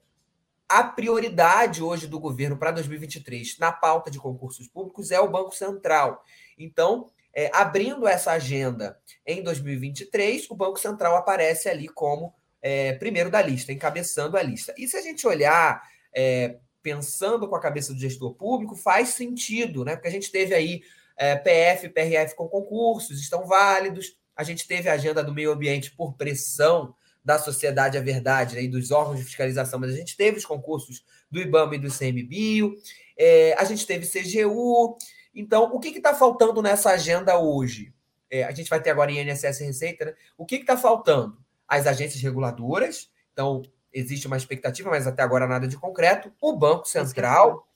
a 0.68 0.84
prioridade 0.84 1.82
hoje 1.82 2.06
do 2.06 2.20
governo 2.20 2.56
para 2.56 2.70
2023 2.70 3.58
na 3.58 3.72
pauta 3.72 4.10
de 4.10 4.18
concursos 4.18 4.68
públicos 4.68 5.10
é 5.10 5.18
o 5.18 5.30
Banco 5.30 5.56
Central. 5.56 6.22
Então, 6.58 7.10
é, 7.34 7.50
abrindo 7.52 8.06
essa 8.06 8.32
agenda 8.32 8.98
em 9.26 9.42
2023, 9.42 10.50
o 10.50 10.54
Banco 10.54 10.78
Central 10.78 11.16
aparece 11.16 11.68
ali 11.68 11.88
como 11.88 12.34
é, 12.60 12.94
primeiro 12.94 13.30
da 13.30 13.40
lista, 13.40 13.72
encabeçando 13.72 14.36
a 14.36 14.42
lista. 14.42 14.74
E 14.76 14.88
se 14.88 14.96
a 14.96 15.00
gente 15.00 15.26
olhar, 15.26 15.82
é, 16.14 16.56
pensando 16.82 17.48
com 17.48 17.54
a 17.54 17.60
cabeça 17.60 17.92
do 17.92 18.00
gestor 18.00 18.34
público, 18.34 18.74
faz 18.74 19.10
sentido, 19.10 19.84
né? 19.84 19.94
Porque 19.94 20.08
a 20.08 20.12
gente 20.12 20.30
teve 20.30 20.54
aí 20.54 20.82
é, 21.16 21.36
PF 21.36 21.86
e 21.86 21.90
PRF 21.90 22.34
com 22.34 22.48
concursos, 22.48 23.20
estão 23.20 23.46
válidos. 23.46 24.16
A 24.36 24.42
gente 24.42 24.66
teve 24.66 24.88
a 24.88 24.94
agenda 24.94 25.22
do 25.22 25.34
meio 25.34 25.52
ambiente 25.52 25.90
por 25.94 26.14
pressão 26.14 26.94
da 27.24 27.38
sociedade 27.38 27.98
a 27.98 28.00
verdade 28.00 28.54
né, 28.54 28.62
e 28.62 28.68
dos 28.68 28.90
órgãos 28.90 29.18
de 29.18 29.24
fiscalização, 29.24 29.78
mas 29.78 29.92
a 29.92 29.96
gente 29.96 30.16
teve 30.16 30.38
os 30.38 30.46
concursos 30.46 31.04
do 31.30 31.38
IBAMA 31.38 31.74
e 31.74 31.78
do 31.78 31.88
ICMBio, 31.88 32.74
é, 33.18 33.54
a 33.58 33.64
gente 33.64 33.86
teve 33.86 34.06
CGU, 34.06 34.96
então, 35.34 35.64
o 35.72 35.78
que 35.78 35.88
está 35.88 36.14
faltando 36.14 36.62
nessa 36.62 36.90
agenda 36.90 37.38
hoje? 37.38 37.92
É, 38.30 38.44
a 38.44 38.52
gente 38.52 38.68
vai 38.68 38.80
ter 38.80 38.90
agora 38.90 39.10
INSS 39.10 39.60
Receita, 39.60 40.04
né? 40.06 40.14
O 40.36 40.44
que 40.44 40.56
está 40.56 40.76
faltando? 40.76 41.38
As 41.66 41.86
agências 41.86 42.22
reguladoras. 42.22 43.10
Então, 43.32 43.62
existe 43.92 44.26
uma 44.26 44.36
expectativa, 44.36 44.90
mas 44.90 45.06
até 45.06 45.22
agora 45.22 45.46
nada 45.46 45.66
de 45.66 45.76
concreto. 45.76 46.32
O 46.40 46.52
Banco 46.52 46.86
Central. 46.86 47.66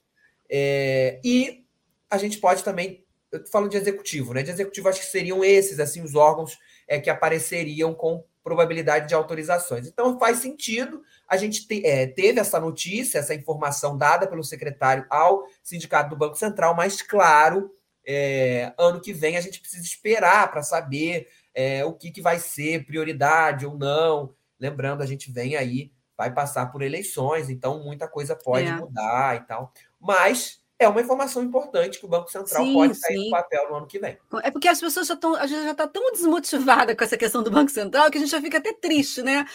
É, 0.49 1.19
e 1.23 1.65
a 2.09 2.17
gente 2.17 2.37
pode 2.37 2.63
também. 2.63 3.03
Eu 3.31 3.45
falo 3.47 3.67
de 3.67 3.77
executivo, 3.77 4.33
né? 4.33 4.43
De 4.43 4.51
executivo, 4.51 4.89
acho 4.89 4.99
que 4.99 5.07
seriam 5.07 5.43
esses, 5.43 5.79
assim, 5.79 6.03
os 6.03 6.13
órgãos 6.13 6.59
é, 6.87 6.99
que 6.99 7.09
apareceriam 7.09 7.93
com 7.93 8.23
probabilidade 8.43 9.07
de 9.07 9.15
autorizações. 9.15 9.87
Então, 9.87 10.19
faz 10.19 10.37
sentido 10.37 11.01
a 11.33 11.37
gente 11.37 11.67
te, 11.67 11.85
é, 11.85 12.05
teve 12.07 12.39
essa 12.39 12.59
notícia, 12.59 13.19
essa 13.19 13.33
informação 13.33 13.97
dada 13.97 14.27
pelo 14.27 14.43
secretário 14.43 15.05
ao 15.09 15.43
sindicato 15.63 16.11
do 16.11 16.15
Banco 16.15 16.35
Central, 16.35 16.75
mas, 16.75 17.01
claro, 17.01 17.71
é, 18.05 18.73
ano 18.77 19.01
que 19.01 19.13
vem 19.13 19.35
a 19.35 19.41
gente 19.41 19.59
precisa 19.59 19.83
esperar 19.83 20.51
para 20.51 20.61
saber 20.61 21.27
é, 21.53 21.83
o 21.83 21.93
que, 21.93 22.11
que 22.11 22.21
vai 22.21 22.39
ser 22.39 22.85
prioridade 22.85 23.65
ou 23.65 23.77
não. 23.77 24.33
Lembrando, 24.59 25.01
a 25.01 25.05
gente 25.05 25.31
vem 25.31 25.55
aí, 25.55 25.91
vai 26.17 26.31
passar 26.31 26.71
por 26.71 26.81
eleições, 26.81 27.49
então 27.49 27.83
muita 27.83 28.07
coisa 28.07 28.35
pode 28.35 28.67
é. 28.67 28.75
mudar 28.75 29.35
e 29.35 29.41
tal. 29.41 29.73
Mas 29.99 30.62
é 30.83 30.87
uma 30.87 31.01
informação 31.01 31.43
importante 31.43 31.99
que 31.99 32.05
o 32.05 32.09
Banco 32.09 32.31
Central 32.31 32.63
sim, 32.63 32.73
pode 32.73 32.95
sair 32.95 33.17
sim. 33.17 33.23
do 33.25 33.29
papel 33.31 33.69
no 33.69 33.75
ano 33.77 33.87
que 33.87 33.99
vem. 33.99 34.17
É 34.43 34.51
porque 34.51 34.67
as 34.67 34.79
pessoas 34.79 35.07
já 35.07 35.13
estão, 35.13 35.35
a 35.35 35.45
gente 35.45 35.63
já 35.63 35.71
está 35.71 35.87
tão 35.87 36.11
desmotivada 36.11 36.95
com 36.95 37.03
essa 37.03 37.17
questão 37.17 37.41
do 37.41 37.51
Banco 37.51 37.71
Central 37.71 38.09
que 38.11 38.17
a 38.17 38.21
gente 38.21 38.31
já 38.31 38.41
fica 38.41 38.57
até 38.57 38.73
triste, 38.73 39.21
né? 39.21 39.45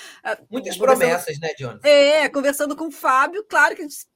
Muitas 0.51 0.77
promessas, 0.77 1.39
né, 1.39 1.55
Johnny? 1.59 1.81
É, 1.83 2.29
conversando 2.29 2.75
com 2.77 2.89
o 2.89 2.93
Fábio, 2.93 3.45
claro 3.49 3.75
que 3.75 3.83
a 3.83 3.85
gente 3.85 4.07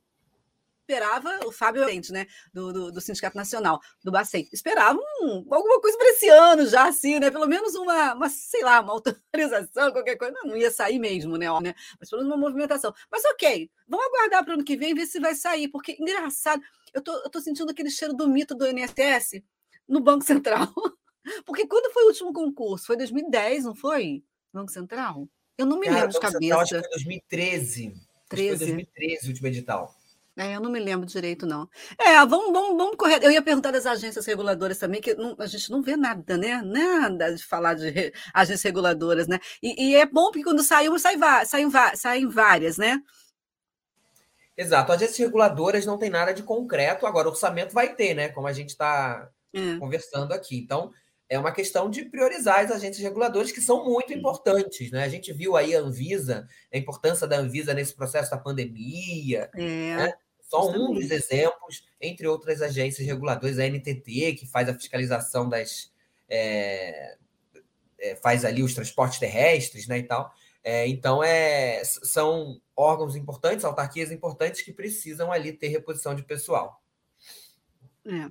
esperava, 0.83 1.41
o 1.47 1.53
Fábio 1.53 1.85
né, 2.11 2.27
do, 2.53 2.73
do, 2.73 2.93
do, 2.93 3.01
Sindicato 3.01 3.37
Nacional, 3.37 3.81
do 4.03 4.11
Bacen, 4.11 4.49
esperava 4.53 4.99
um, 5.21 5.47
alguma 5.51 5.81
coisa 5.81 5.97
para 5.97 6.09
esse 6.11 6.29
ano 6.29 6.67
já, 6.67 6.89
assim, 6.89 7.19
né? 7.19 7.31
Pelo 7.31 7.47
menos 7.47 7.75
uma, 7.75 8.15
uma, 8.15 8.29
sei 8.29 8.63
lá, 8.63 8.81
uma 8.81 8.93
autorização, 8.93 9.93
qualquer 9.93 10.17
coisa. 10.17 10.35
Não, 10.35 10.51
não 10.51 10.57
ia 10.57 10.71
sair 10.71 10.99
mesmo, 10.99 11.37
né? 11.37 11.47
né? 11.61 11.75
Mas 11.99 12.11
pelo 12.11 12.23
menos 12.23 12.37
uma 12.37 12.49
movimentação. 12.49 12.93
Mas 13.11 13.25
ok, 13.25 13.71
vamos 13.89 14.07
aguardar 14.07 14.45
para 14.45 14.53
o 14.53 14.55
ano 14.55 14.65
que 14.65 14.77
vem 14.77 14.91
e 14.91 14.95
ver 14.95 15.07
se 15.07 15.21
vai 15.21 15.35
sair, 15.35 15.69
porque 15.69 15.97
engraçado, 15.99 16.63
eu 16.93 17.01
tô, 17.01 17.13
eu 17.13 17.31
tô 17.31 17.41
sentindo 17.41 17.71
aquele 17.71 17.91
cheiro 17.91 18.15
do 18.15 18.29
mito 18.29 18.55
do 18.55 18.67
INSS 18.67 19.43
no 19.89 20.01
Banco 20.01 20.25
Central. 20.25 20.69
Porque 21.47 21.69
quando 21.69 21.93
foi 21.93 22.03
o 22.03 22.09
último 22.09 22.33
concurso? 22.33 22.85
Foi 22.85 22.97
2010, 22.97 23.65
não 23.65 23.77
foi? 23.77 24.25
Banco 24.53 24.73
Central? 24.73 25.29
Eu 25.57 25.67
não 25.67 25.79
me 25.79 25.87
Cara, 25.87 26.01
lembro 26.01 26.13
de 26.13 26.19
cabeça. 26.19 26.41
Central, 26.41 26.61
acho 26.61 26.75
que 26.75 26.81
foi 26.81 26.91
2013. 26.91 27.95
13. 28.29 28.49
Foi 28.49 28.67
2013 28.67 29.27
o 29.27 29.29
último 29.29 29.47
edital. 29.47 29.95
É, 30.37 30.57
eu 30.57 30.61
não 30.61 30.71
me 30.71 30.81
lembro 30.81 31.07
direito, 31.07 31.45
não. 31.45 31.69
É, 31.99 32.17
vamos, 32.25 32.53
vamos, 32.53 32.77
vamos 32.77 32.97
correr. 32.97 33.23
Eu 33.23 33.31
ia 33.31 33.43
perguntar 33.43 33.71
das 33.71 33.85
agências 33.85 34.25
reguladoras 34.25 34.79
também, 34.79 35.01
que 35.01 35.15
não, 35.15 35.37
a 35.39 35.47
gente 35.47 35.71
não 35.71 35.83
vê 35.83 35.95
nada, 35.95 36.39
né? 36.39 36.63
Nada 36.63 37.35
de 37.35 37.45
falar 37.45 37.75
de 37.75 37.91
re, 37.91 38.13
agências 38.33 38.63
reguladoras, 38.63 39.29
né? 39.29 39.39
E, 39.63 39.91
e, 39.91 39.95
é 39.95 40.07
bom 40.07 40.31
porque 40.31 40.43
quando 40.45 40.63
saiu, 40.63 40.99
saem, 40.99 41.19
saem, 41.45 41.71
saem 41.95 42.29
várias, 42.29 42.79
né? 42.79 42.99
Exato. 44.57 44.93
Agências 44.93 45.19
reguladoras 45.19 45.85
não 45.85 45.99
tem 45.99 46.09
nada 46.09 46.33
de 46.33 46.43
concreto, 46.43 47.07
agora 47.07 47.29
o 47.29 47.31
orçamento 47.33 47.75
vai 47.75 47.95
ter, 47.95 48.15
né? 48.15 48.31
Como 48.31 48.47
a 48.47 48.53
gente 48.55 48.71
está 48.71 49.29
é. 49.53 49.79
conversando 49.79 50.33
aqui. 50.33 50.57
Então, 50.57 50.93
é 51.33 51.39
uma 51.39 51.51
questão 51.51 51.89
de 51.89 52.05
priorizar 52.05 52.59
as 52.59 52.71
agências 52.71 53.03
reguladoras 53.03 53.51
que 53.51 53.63
são 53.63 53.87
muito 53.87 54.13
importantes, 54.13 54.91
né? 54.91 55.03
A 55.03 55.09
gente 55.09 55.33
viu 55.33 55.57
aí 55.57 55.75
a 55.75 55.81
Anvisa, 55.81 56.47
a 56.71 56.77
importância 56.77 57.27
da 57.27 57.39
Anvisa 57.39 57.73
nesse 57.73 57.95
processo 57.95 58.31
da 58.31 58.37
pandemia, 58.37 59.51
é. 59.55 59.97
né? 59.97 60.13
Só 60.43 60.71
um 60.71 60.93
dos 60.93 61.11
exemplos, 61.11 61.87
entre 61.99 62.29
outras 62.29 62.61
agências 62.61 63.07
reguladoras, 63.07 63.59
a 63.59 63.67
NTT, 63.67 64.35
que 64.35 64.47
faz 64.47 64.69
a 64.69 64.75
fiscalização 64.75 65.49
das. 65.49 65.91
É, 66.29 67.17
é, 67.99 68.15
faz 68.17 68.45
ali 68.45 68.63
os 68.63 68.75
transportes 68.75 69.19
terrestres, 69.19 69.87
né, 69.87 69.99
e 69.99 70.03
tal. 70.03 70.31
É, 70.63 70.87
então, 70.87 71.25
é, 71.25 71.83
são 71.83 72.61
órgãos 72.77 73.17
importantes, 73.17 73.65
autarquias 73.65 74.13
importantes 74.13 74.61
que 74.61 74.73
precisam 74.73 75.33
ali 75.33 75.51
ter 75.51 75.69
reposição 75.69 76.15
de 76.15 76.23
pessoal. 76.23 76.83
É. 78.05 78.29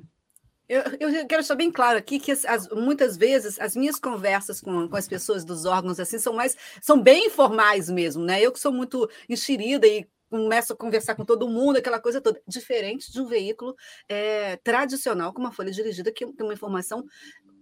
Eu, 0.71 0.83
eu, 1.01 1.27
quero 1.27 1.41
deixar 1.41 1.55
bem 1.55 1.69
claro 1.69 1.97
aqui 1.97 2.17
que 2.17 2.31
as, 2.31 2.45
as, 2.45 2.69
muitas 2.69 3.17
vezes 3.17 3.59
as 3.59 3.75
minhas 3.75 3.99
conversas 3.99 4.61
com, 4.61 4.87
com, 4.87 4.95
as 4.95 5.05
pessoas 5.05 5.43
dos 5.43 5.65
órgãos 5.65 5.99
assim 5.99 6.17
são 6.17 6.31
mais 6.31 6.55
são 6.81 7.01
bem 7.01 7.25
informais 7.25 7.89
mesmo, 7.89 8.23
né? 8.23 8.41
Eu 8.41 8.53
que 8.53 8.59
sou 8.59 8.71
muito 8.71 9.09
enxerida 9.27 9.85
e 9.85 10.07
começo 10.29 10.71
a 10.71 10.75
conversar 10.77 11.15
com 11.15 11.25
todo 11.25 11.49
mundo, 11.49 11.75
aquela 11.75 11.99
coisa 11.99 12.21
toda, 12.21 12.41
diferente 12.47 13.11
de 13.11 13.19
um 13.19 13.25
veículo 13.25 13.75
é, 14.07 14.55
tradicional, 14.63 15.33
como 15.33 15.47
a 15.47 15.51
Folha 15.51 15.71
Dirigida, 15.71 16.09
que 16.09 16.25
tem 16.25 16.45
uma 16.47 16.53
informação 16.53 17.03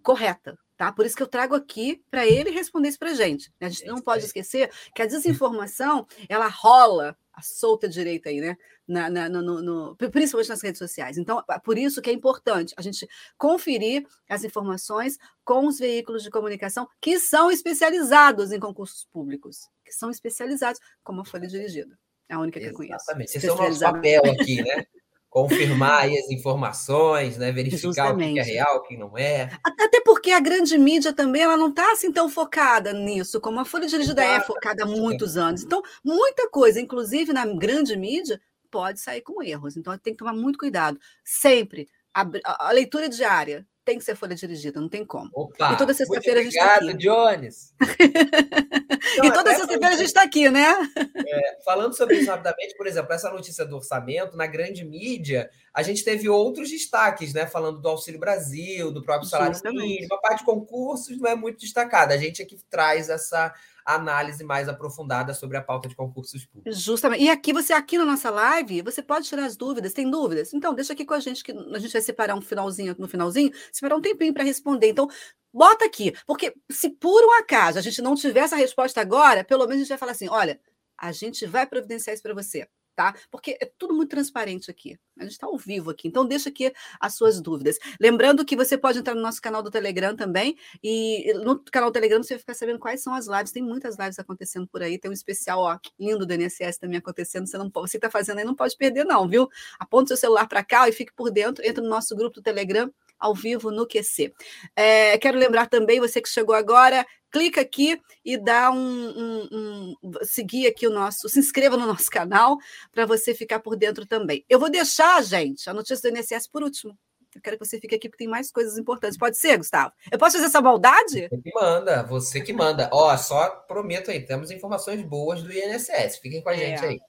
correta, 0.04 0.56
tá? 0.78 0.92
Por 0.92 1.04
isso 1.04 1.16
que 1.16 1.24
eu 1.24 1.28
trago 1.28 1.56
aqui 1.56 2.04
para 2.12 2.28
ele 2.28 2.52
responder 2.52 2.90
isso 2.90 3.00
para 3.00 3.10
a 3.10 3.16
gente. 3.16 3.52
A 3.60 3.70
gente 3.70 3.88
não 3.88 4.00
pode 4.00 4.24
esquecer 4.24 4.70
que 4.94 5.02
a 5.02 5.08
desinformação 5.08 6.06
ela 6.30 6.48
rola 6.48 7.18
a 7.40 7.42
solta 7.42 7.88
direita 7.88 8.30
aí, 8.30 8.42
né? 8.42 8.58
Na, 8.88 9.10
na, 9.10 9.30
no, 9.30 9.62
no, 9.62 9.96
principalmente 9.96 10.50
nas 10.50 10.62
redes 10.62 10.80
sociais. 10.80 11.18
Então, 11.18 11.44
por 11.64 11.78
isso 11.78 12.02
que 12.02 12.10
é 12.10 12.14
importante 12.14 12.74
a 12.78 12.82
gente 12.82 13.08
conferir 13.38 14.06
as 14.28 14.44
informações 14.44 15.18
com 15.44 15.68
os 15.68 15.80
veículos 15.80 16.24
de 16.24 16.30
comunicação 16.30 16.88
que 17.00 17.20
são 17.20 17.52
especializados 17.52 18.52
em 18.52 18.60
concursos 18.60 19.06
públicos, 19.06 19.70
que 19.86 19.94
são 19.94 20.10
especializados, 20.10 20.80
como 21.04 21.22
a 21.22 21.26
Folha 21.26 21.48
Dirigida. 21.48 21.98
É 22.28 22.36
a 22.36 22.40
única 22.40 22.60
que 22.60 22.68
eu 22.68 22.74
conheço. 22.74 22.96
Exatamente. 22.96 23.38
Esse 23.38 23.48
é 23.48 23.52
o 23.52 23.56
nosso 23.56 23.80
papel 23.80 24.22
aqui, 24.26 24.62
né? 24.62 24.86
confirmar 25.30 26.04
aí 26.04 26.18
as 26.18 26.30
informações, 26.30 27.38
né? 27.38 27.52
verificar 27.52 27.80
Justamente. 27.80 28.32
o 28.32 28.34
que 28.34 28.40
é 28.40 28.44
real, 28.44 28.78
o 28.78 28.82
que 28.82 28.98
não 28.98 29.18
é. 29.18 29.50
Até 29.64 30.02
porque 30.02 30.32
a 30.32 30.40
grande 30.40 30.78
mídia 30.78 31.14
também 31.14 31.44
ela 31.44 31.56
não 31.56 31.70
está 31.70 31.92
assim 31.92 32.12
tão 32.12 32.28
focada 32.30 32.92
nisso, 32.92 33.40
como 33.40 33.60
a 33.60 33.66
Folha 33.66 33.88
Dirigida 33.88 34.24
é 34.24 34.40
focada 34.42 34.84
há 34.84 34.88
muitos 34.88 35.38
anos. 35.38 35.64
Então, 35.64 35.82
muita 36.04 36.50
coisa, 36.50 36.82
inclusive 36.82 37.32
na 37.32 37.46
grande 37.46 37.96
mídia, 37.96 38.42
pode 38.72 39.00
sair 39.00 39.22
com 39.22 39.44
erros. 39.44 39.78
Então, 39.78 39.96
tem 39.98 40.14
que 40.14 40.20
tomar 40.20 40.34
muito 40.34 40.58
cuidado. 40.58 41.00
Sempre. 41.24 41.88
A, 42.12 42.26
a 42.68 42.72
leitura 42.72 43.08
diária 43.08 43.68
tem 43.90 43.98
que 43.98 44.04
ser 44.06 44.16
folha 44.16 44.36
dirigida, 44.36 44.80
não 44.80 44.88
tem 44.88 45.04
como. 45.04 45.32
Opa, 45.34 45.74
e 45.74 45.78
toda 45.78 45.96
sexta-feira 45.96 46.42
a 46.42 46.44
gente 46.44 46.56
está 46.56 46.76
aqui. 46.76 46.94
Jones. 46.94 47.74
Então, 47.82 49.26
e 49.26 49.34
toda 49.34 49.56
sexta-feira 49.56 49.88
a 49.88 49.98
gente 49.98 50.06
está 50.06 50.22
aqui, 50.22 50.48
né? 50.48 50.68
É, 50.96 51.58
falando 51.66 51.98
sobre 51.98 52.20
isso 52.20 52.30
rapidamente, 52.30 52.78
por 52.78 52.86
exemplo, 52.86 53.12
essa 53.12 53.32
notícia 53.32 53.66
do 53.66 53.78
orçamento, 53.78 54.38
na 54.38 54.46
grande 54.46 54.86
mídia, 54.86 55.50
a 55.74 55.82
gente 55.82 56.04
teve 56.04 56.30
outros 56.30 56.70
destaques, 56.70 57.34
né? 57.34 57.48
Falando 57.48 57.82
do 57.82 57.90
Auxílio 57.90 58.20
Brasil, 58.20 58.92
do 58.92 59.02
próprio 59.02 59.28
salário 59.28 59.60
mínimo. 59.72 60.14
A 60.14 60.18
parte 60.20 60.40
de 60.40 60.46
concursos 60.46 61.18
não 61.18 61.28
é 61.28 61.34
muito 61.34 61.60
destacada. 61.60 62.14
A 62.14 62.18
gente 62.18 62.44
aqui 62.44 62.60
traz 62.70 63.10
essa 63.10 63.52
análise 63.96 64.44
mais 64.44 64.70
aprofundada 64.70 65.34
sobre 65.34 65.58
a 65.58 65.62
pauta 65.62 65.88
de 65.88 65.96
concursos 65.96 66.46
públicos. 66.46 66.82
Justamente. 66.82 67.24
E 67.24 67.30
aqui, 67.30 67.54
você 67.54 67.74
aqui 67.74 67.98
na 67.98 68.06
nossa 68.06 68.30
live, 68.30 68.82
você 68.82 69.02
pode 69.02 69.28
tirar 69.28 69.46
as 69.46 69.56
dúvidas. 69.56 69.94
Tem 69.94 70.10
dúvidas? 70.10 70.54
Então, 70.54 70.74
deixa 70.74 70.94
aqui 70.94 71.06
com 71.06 71.14
a 71.14 71.20
gente, 71.20 71.44
que 71.44 71.52
a 71.52 71.80
gente 71.80 71.92
vai 71.92 72.02
separar 72.02 72.36
um 72.36 72.42
finalzinho 72.42 72.96
no 72.98 73.08
finalzinho, 73.08 73.52
separar 73.72 73.96
um 73.96 74.02
tempinho 74.02 74.34
para 74.34 74.44
responder. 74.44 74.90
Então, 74.90 75.08
bota 75.54 75.86
aqui, 75.86 76.14
porque 76.26 76.54
se 76.70 76.90
por 76.90 77.24
um 77.24 77.40
acaso 77.40 77.80
a 77.80 77.82
gente 77.82 78.02
não 78.02 78.16
tiver 78.16 78.42
essa 78.42 78.56
resposta 78.56 79.02
agora, 79.02 79.44
pelo 79.44 79.66
menos 79.66 79.76
a 79.76 79.80
gente 79.80 79.90
vai 79.90 79.98
falar 79.98 80.12
assim: 80.12 80.30
olha, 80.30 80.60
a 80.98 81.12
gente 81.12 81.46
vai 81.46 81.66
providenciar 81.66 82.14
isso 82.14 82.24
para 82.24 82.34
você 82.34 82.68
tá? 83.00 83.16
Porque 83.32 83.58
é 83.62 83.72
tudo 83.78 83.94
muito 83.94 84.10
transparente 84.10 84.70
aqui. 84.70 85.00
A 85.18 85.24
gente 85.24 85.32
está 85.32 85.48
ao 85.48 85.58
vivo 85.58 85.90
aqui, 85.90 86.10
então 86.10 86.26
deixa 86.26 86.50
aqui 86.50 86.74
as 87.00 87.16
suas 87.16 87.40
dúvidas. 87.40 87.78
Lembrando 87.98 88.44
que 88.44 88.58
você 88.58 88.78
pode 88.78 89.00
entrar 89.00 89.16
no 89.16 89.22
nosso 89.22 89.42
canal 89.42 89.64
do 89.64 89.72
Telegram 89.72 90.18
também, 90.18 90.58
e 90.84 91.34
no 91.46 91.64
canal 91.64 91.90
do 91.90 91.94
Telegram 91.94 92.22
você 92.22 92.34
vai 92.34 92.40
ficar 92.40 92.54
sabendo 92.56 92.78
quais 92.78 93.02
são 93.02 93.14
as 93.14 93.26
lives. 93.26 93.54
Tem 93.54 93.64
muitas 93.64 93.98
lives 93.98 94.20
acontecendo 94.20 94.68
por 94.68 94.84
aí, 94.84 95.00
tem 95.00 95.10
um 95.10 95.14
especial 95.14 95.60
ó, 95.60 95.80
lindo 95.98 96.26
do 96.26 96.34
INSS 96.34 96.78
também 96.78 96.98
acontecendo. 96.98 97.48
Você 97.48 97.58
não 97.58 97.72
você 97.74 97.96
está 97.96 98.10
fazendo 98.10 98.40
aí, 98.40 98.44
não 98.44 98.54
pode 98.54 98.76
perder, 98.76 99.06
não, 99.06 99.30
viu? 99.30 99.48
Aponte 99.80 100.10
seu 100.10 100.18
celular 100.18 100.46
para 100.46 100.62
cá 100.62 100.90
e 100.90 100.92
fique 100.92 101.14
por 101.14 101.32
dentro, 101.32 101.66
entra 101.66 101.82
no 101.82 101.90
nosso 101.90 102.14
grupo 102.18 102.36
do 102.36 102.42
Telegram 102.42 102.92
ao 103.20 103.36
vivo 103.36 103.70
no 103.72 103.86
QC. 103.86 104.34
É, 104.76 105.18
quero 105.18 105.38
lembrar 105.38 105.68
também, 105.68 106.00
você 106.00 106.22
que 106.22 106.30
chegou 106.30 106.56
agora, 106.56 107.06
clica 107.32 107.62
aqui 107.62 108.00
e 108.24 108.38
dá 108.38 108.72
um, 108.72 108.78
um, 108.78 109.96
um, 110.04 110.12
seguir 110.24 110.68
aqui 110.68 110.88
o 110.88 110.92
nosso, 110.92 111.28
se 111.30 111.40
inscreva 111.40 111.78
no 111.78 111.86
nosso 111.86 112.10
canal 112.10 112.58
para 112.92 113.06
você 113.06 113.34
ficar 113.34 113.60
por 113.60 113.76
dentro 113.76 114.06
também. 114.06 114.46
Eu 114.50 114.60
vou 114.60 114.70
deixar, 114.70 115.22
gente, 115.24 115.70
a 115.70 115.74
notícia 115.74 116.10
do 116.10 116.18
INSS 116.18 116.48
por 116.48 116.64
último. 116.64 116.98
Eu 117.36 117.42
quero 117.42 117.60
que 117.60 117.66
você 117.66 117.80
fique 117.80 117.94
aqui 117.94 118.10
porque 118.10 118.24
tem 118.24 118.28
mais 118.28 118.52
coisas 118.52 118.76
importantes. 118.78 119.18
Pode 119.18 119.38
ser, 119.38 119.58
Gustavo? 119.58 119.94
Eu 120.12 120.18
posso 120.18 120.38
fazer 120.38 120.48
essa 120.48 120.62
maldade? 120.62 121.28
Você 121.30 121.38
que 121.38 121.54
manda, 121.54 122.04
você 122.04 122.42
que 122.42 122.54
manda. 122.54 122.90
Ó, 122.92 123.16
só 123.18 123.50
prometo 123.68 124.10
aí, 124.10 124.26
temos 124.26 124.50
informações 124.50 125.04
boas 125.04 125.44
do 125.44 125.54
INSS. 125.54 126.18
Fiquem 126.18 126.42
com 126.42 126.50
a 126.50 126.56
é. 126.56 126.58
gente 126.58 126.86
aí. 126.86 127.00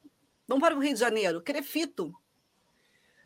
Vamos 0.47 0.63
para 0.63 0.77
o 0.77 0.81
Rio 0.81 0.93
de 0.93 1.01
Janeiro. 1.01 1.43
Crefito 1.43 2.13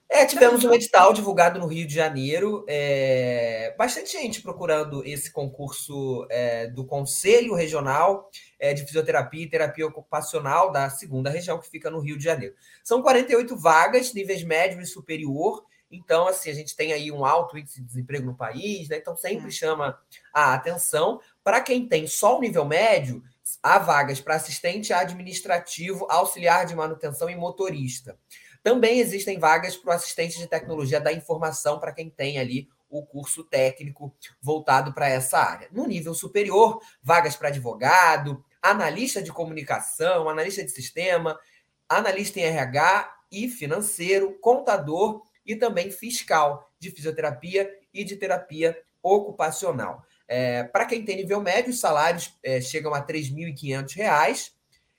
é, 0.09 0.27
tivemos 0.27 0.63
um 0.65 0.73
edital 0.73 1.13
divulgado 1.13 1.59
no 1.59 1.67
Rio 1.67 1.87
de 1.87 1.95
Janeiro, 1.95 2.65
é, 2.69 3.75
bastante 3.77 4.13
gente 4.13 4.43
procurando 4.43 5.05
esse 5.05 5.33
concurso 5.33 6.27
é, 6.31 6.67
do 6.69 6.85
Conselho 6.85 7.55
Regional 7.55 8.31
é, 8.59 8.73
de 8.73 8.85
Fisioterapia 8.85 9.43
e 9.43 9.49
Terapia 9.49 9.87
Ocupacional 9.87 10.71
da 10.71 10.89
segunda 10.91 11.31
região, 11.31 11.59
que 11.59 11.69
fica 11.69 11.91
no 11.91 12.01
Rio 12.01 12.17
de 12.17 12.25
Janeiro. 12.25 12.55
São 12.83 13.03
48 13.03 13.57
vagas, 13.57 14.13
níveis 14.13 14.45
médio 14.45 14.81
e 14.81 14.87
superior, 14.87 15.65
então, 15.95 16.27
assim, 16.27 16.51
a 16.51 16.55
gente 16.55 16.75
tem 16.75 16.93
aí 16.93 17.13
um 17.13 17.25
alto 17.25 17.57
índice 17.57 17.81
de 17.81 17.87
desemprego 17.87 18.27
no 18.27 18.35
país, 18.35 18.89
né? 18.89 18.97
Então, 18.97 19.17
sempre 19.17 19.49
é. 19.49 19.51
chama 19.51 19.99
a 20.33 20.55
atenção. 20.55 21.21
Para 21.43 21.61
quem 21.61 21.87
tem 21.87 22.07
só 22.07 22.37
o 22.37 22.41
nível 22.41 22.65
médio, 22.65 23.23
há 23.63 23.79
vagas 23.79 24.21
para 24.21 24.35
assistente 24.35 24.93
administrativo, 24.93 26.07
auxiliar 26.11 26.67
de 26.67 26.75
manutenção 26.75 27.31
e 27.31 27.37
motorista. 27.37 28.19
Também 28.65 28.99
existem 28.99 29.39
vagas 29.39 29.77
para 29.77 29.91
o 29.91 29.93
assistente 29.93 30.39
de 30.39 30.47
tecnologia 30.47 30.99
da 30.99 31.13
informação 31.13 31.79
para 31.79 31.93
quem 31.93 32.09
tem 32.09 32.39
ali 32.39 32.67
o 32.89 33.05
curso 33.05 33.45
técnico 33.45 34.17
voltado 34.41 34.95
para 34.95 35.07
essa 35.07 35.39
área. 35.39 35.69
No 35.71 35.87
nível 35.87 36.15
superior, 36.15 36.81
vagas 37.03 37.37
para 37.37 37.49
advogado, 37.49 38.43
analista 38.63 39.23
de 39.23 39.31
comunicação, 39.31 40.31
analista 40.31 40.65
de 40.65 40.71
sistema, 40.71 41.39
analista 41.87 42.41
em 42.41 42.45
RH 42.45 43.15
e 43.31 43.51
financeiro, 43.51 44.39
contador 44.41 45.23
e 45.45 45.55
também 45.55 45.91
fiscal 45.91 46.73
de 46.79 46.91
fisioterapia 46.91 47.71
e 47.93 48.03
de 48.03 48.17
terapia 48.17 48.81
ocupacional. 49.03 50.03
É, 50.27 50.65
para 50.65 50.87
quem 50.87 51.05
tem 51.05 51.17
nível 51.17 51.43
médio, 51.43 51.71
os 51.71 51.81
salários 51.81 52.35
é, 52.43 52.63
chegam 52.63 52.95
a 52.95 53.01
R$ 53.01 53.05
3.500 53.13 54.54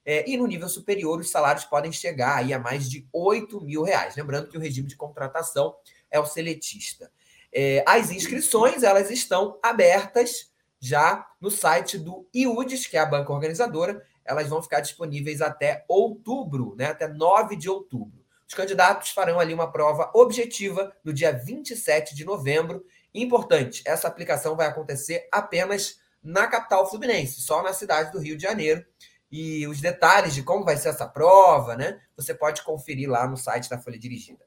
é, 0.06 0.30
e 0.30 0.38
no 0.38 0.46
nível 0.46 0.70
superior, 0.70 1.20
os 1.20 1.32
salários 1.32 1.66
podem 1.66 1.92
chegar 1.92 2.38
aí 2.38 2.54
a 2.54 2.60
mais 2.60 2.90
de 2.90 3.08
8 3.12 3.60
mil 3.62 3.82
reais. 3.82 4.16
Lembrando 4.16 4.48
que 4.48 4.58
o 4.58 4.62
regime 4.62 4.88
de 4.88 4.96
contratação 4.96 5.76
é 6.12 6.20
o 6.20 6.26
seletista. 6.26 7.12
É, 7.52 7.84
as 7.88 8.12
inscrições 8.12 8.84
elas 8.84 9.10
estão 9.10 9.58
abertas 9.64 10.52
já 10.80 11.26
no 11.42 11.50
site 11.50 11.98
do 11.98 12.28
IUDES, 12.34 12.86
que 12.86 12.98
é 12.98 13.00
a 13.00 13.06
banca 13.06 13.34
organizadora. 13.34 14.06
Elas 14.24 14.48
vão 14.48 14.62
ficar 14.62 14.82
disponíveis 14.82 15.42
até 15.42 15.84
outubro, 15.88 16.76
né, 16.78 16.88
até 16.88 17.08
9 17.08 17.56
de 17.56 17.70
outubro. 17.70 18.24
Os 18.48 18.54
candidatos 18.54 19.10
farão 19.10 19.40
ali 19.40 19.54
uma 19.54 19.72
prova 19.72 20.12
objetiva 20.14 20.96
no 21.04 21.12
dia 21.12 21.32
27 21.32 22.14
de 22.14 22.24
novembro. 22.24 22.86
Importante, 23.14 23.82
essa 23.86 24.08
aplicação 24.08 24.56
vai 24.56 24.68
acontecer 24.68 25.28
apenas 25.32 26.00
na 26.22 26.48
capital 26.48 26.90
fluminense, 26.90 27.42
só 27.42 27.64
na 27.64 27.74
cidade 27.74 28.12
do 28.12 28.20
Rio 28.20 28.36
de 28.36 28.44
Janeiro. 28.44 28.86
E 29.32 29.68
os 29.68 29.82
detalhes 29.82 30.34
de 30.34 30.44
como 30.44 30.64
vai 30.64 30.78
ser 30.78 30.90
essa 30.90 31.08
prova, 31.08 31.76
né? 31.76 32.00
Você 32.16 32.34
pode 32.34 32.64
conferir 32.64 33.10
lá 33.10 33.28
no 33.28 33.38
site 33.38 33.70
da 33.70 33.80
Folha 33.80 34.00
Dirigida. 34.00 34.46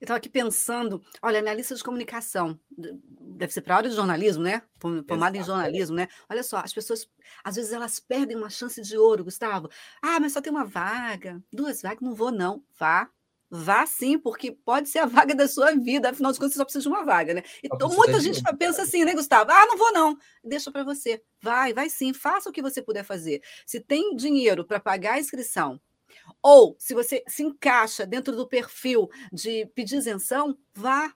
Eu 0.00 0.06
estava 0.06 0.18
aqui 0.18 0.28
pensando, 0.28 1.02
olha, 1.22 1.40
minha 1.40 1.54
lista 1.54 1.74
de 1.74 1.82
comunicação, 1.82 2.58
deve 2.76 3.52
ser 3.52 3.62
para 3.62 3.74
a 3.74 3.76
área 3.78 3.88
de 3.88 3.96
jornalismo, 3.96 4.42
né? 4.42 4.62
Formada 5.08 5.38
em 5.38 5.42
jornalismo, 5.42 5.96
né? 5.96 6.08
Olha 6.28 6.42
só, 6.42 6.58
as 6.58 6.74
pessoas, 6.74 7.08
às 7.42 7.56
vezes 7.56 7.72
elas 7.72 7.98
perdem 8.00 8.36
uma 8.36 8.50
chance 8.50 8.82
de 8.82 8.98
ouro, 8.98 9.24
Gustavo. 9.24 9.70
Ah, 10.02 10.20
mas 10.20 10.32
só 10.32 10.42
tem 10.42 10.52
uma 10.52 10.64
vaga, 10.64 11.42
duas 11.50 11.80
vagas, 11.80 12.02
não 12.02 12.14
vou 12.14 12.30
não. 12.30 12.62
Vá, 12.78 13.08
Vá 13.56 13.86
sim, 13.86 14.18
porque 14.18 14.50
pode 14.50 14.88
ser 14.88 14.98
a 14.98 15.06
vaga 15.06 15.32
da 15.32 15.46
sua 15.46 15.70
vida, 15.76 16.10
afinal 16.10 16.32
de 16.32 16.40
contas, 16.40 16.54
você 16.54 16.58
só 16.58 16.64
precisa 16.64 16.82
de 16.82 16.88
uma 16.88 17.04
vaga, 17.04 17.34
né? 17.34 17.42
Então, 17.62 17.88
muita 17.88 18.18
gente 18.18 18.42
pensa 18.58 18.82
assim, 18.82 19.04
né, 19.04 19.14
Gustavo? 19.14 19.48
Ah, 19.52 19.66
não 19.66 19.78
vou 19.78 19.92
não. 19.92 20.18
Deixa 20.42 20.72
para 20.72 20.82
você. 20.82 21.22
Vai, 21.40 21.72
vai 21.72 21.88
sim, 21.88 22.12
faça 22.12 22.50
o 22.50 22.52
que 22.52 22.60
você 22.60 22.82
puder 22.82 23.04
fazer. 23.04 23.40
Se 23.64 23.78
tem 23.78 24.16
dinheiro 24.16 24.64
para 24.64 24.80
pagar 24.80 25.12
a 25.14 25.20
inscrição, 25.20 25.80
ou 26.42 26.74
se 26.80 26.94
você 26.94 27.22
se 27.28 27.44
encaixa 27.44 28.04
dentro 28.04 28.34
do 28.34 28.48
perfil 28.48 29.08
de 29.32 29.66
pedir 29.66 29.98
isenção, 29.98 30.58
vá, 30.74 31.14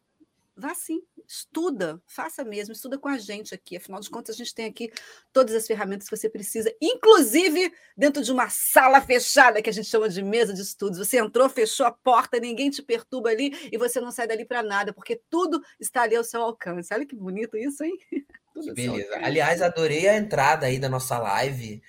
vá 0.58 0.74
sim, 0.74 1.00
estuda, 1.26 2.02
faça 2.06 2.44
mesmo, 2.44 2.72
estuda 2.72 2.98
com 2.98 3.08
a 3.08 3.16
gente 3.16 3.54
aqui. 3.54 3.76
Afinal 3.76 4.00
de 4.00 4.10
contas, 4.10 4.34
a 4.34 4.38
gente 4.38 4.52
tem 4.52 4.66
aqui 4.66 4.90
todas 5.32 5.54
as 5.54 5.66
ferramentas 5.66 6.08
que 6.08 6.16
você 6.16 6.28
precisa, 6.28 6.74
inclusive 6.80 7.72
dentro 7.96 8.22
de 8.22 8.32
uma 8.32 8.50
sala 8.50 9.00
fechada 9.00 9.62
que 9.62 9.70
a 9.70 9.72
gente 9.72 9.88
chama 9.88 10.08
de 10.08 10.20
mesa 10.20 10.52
de 10.52 10.60
estudos. 10.60 10.98
Você 10.98 11.18
entrou, 11.18 11.48
fechou 11.48 11.86
a 11.86 11.92
porta, 11.92 12.40
ninguém 12.40 12.70
te 12.70 12.82
perturba 12.82 13.30
ali 13.30 13.56
e 13.70 13.78
você 13.78 14.00
não 14.00 14.10
sai 14.10 14.26
dali 14.26 14.44
para 14.44 14.62
nada, 14.62 14.92
porque 14.92 15.20
tudo 15.30 15.62
está 15.78 16.02
ali 16.02 16.16
ao 16.16 16.24
seu 16.24 16.42
alcance. 16.42 16.92
Olha 16.92 17.06
que 17.06 17.14
bonito 17.14 17.56
isso, 17.56 17.84
hein? 17.84 17.96
Tudo 18.52 18.74
Beleza. 18.74 19.16
Aliás, 19.22 19.62
adorei 19.62 20.08
a 20.08 20.16
entrada 20.16 20.66
aí 20.66 20.80
da 20.80 20.88
nossa 20.88 21.16
live. 21.18 21.80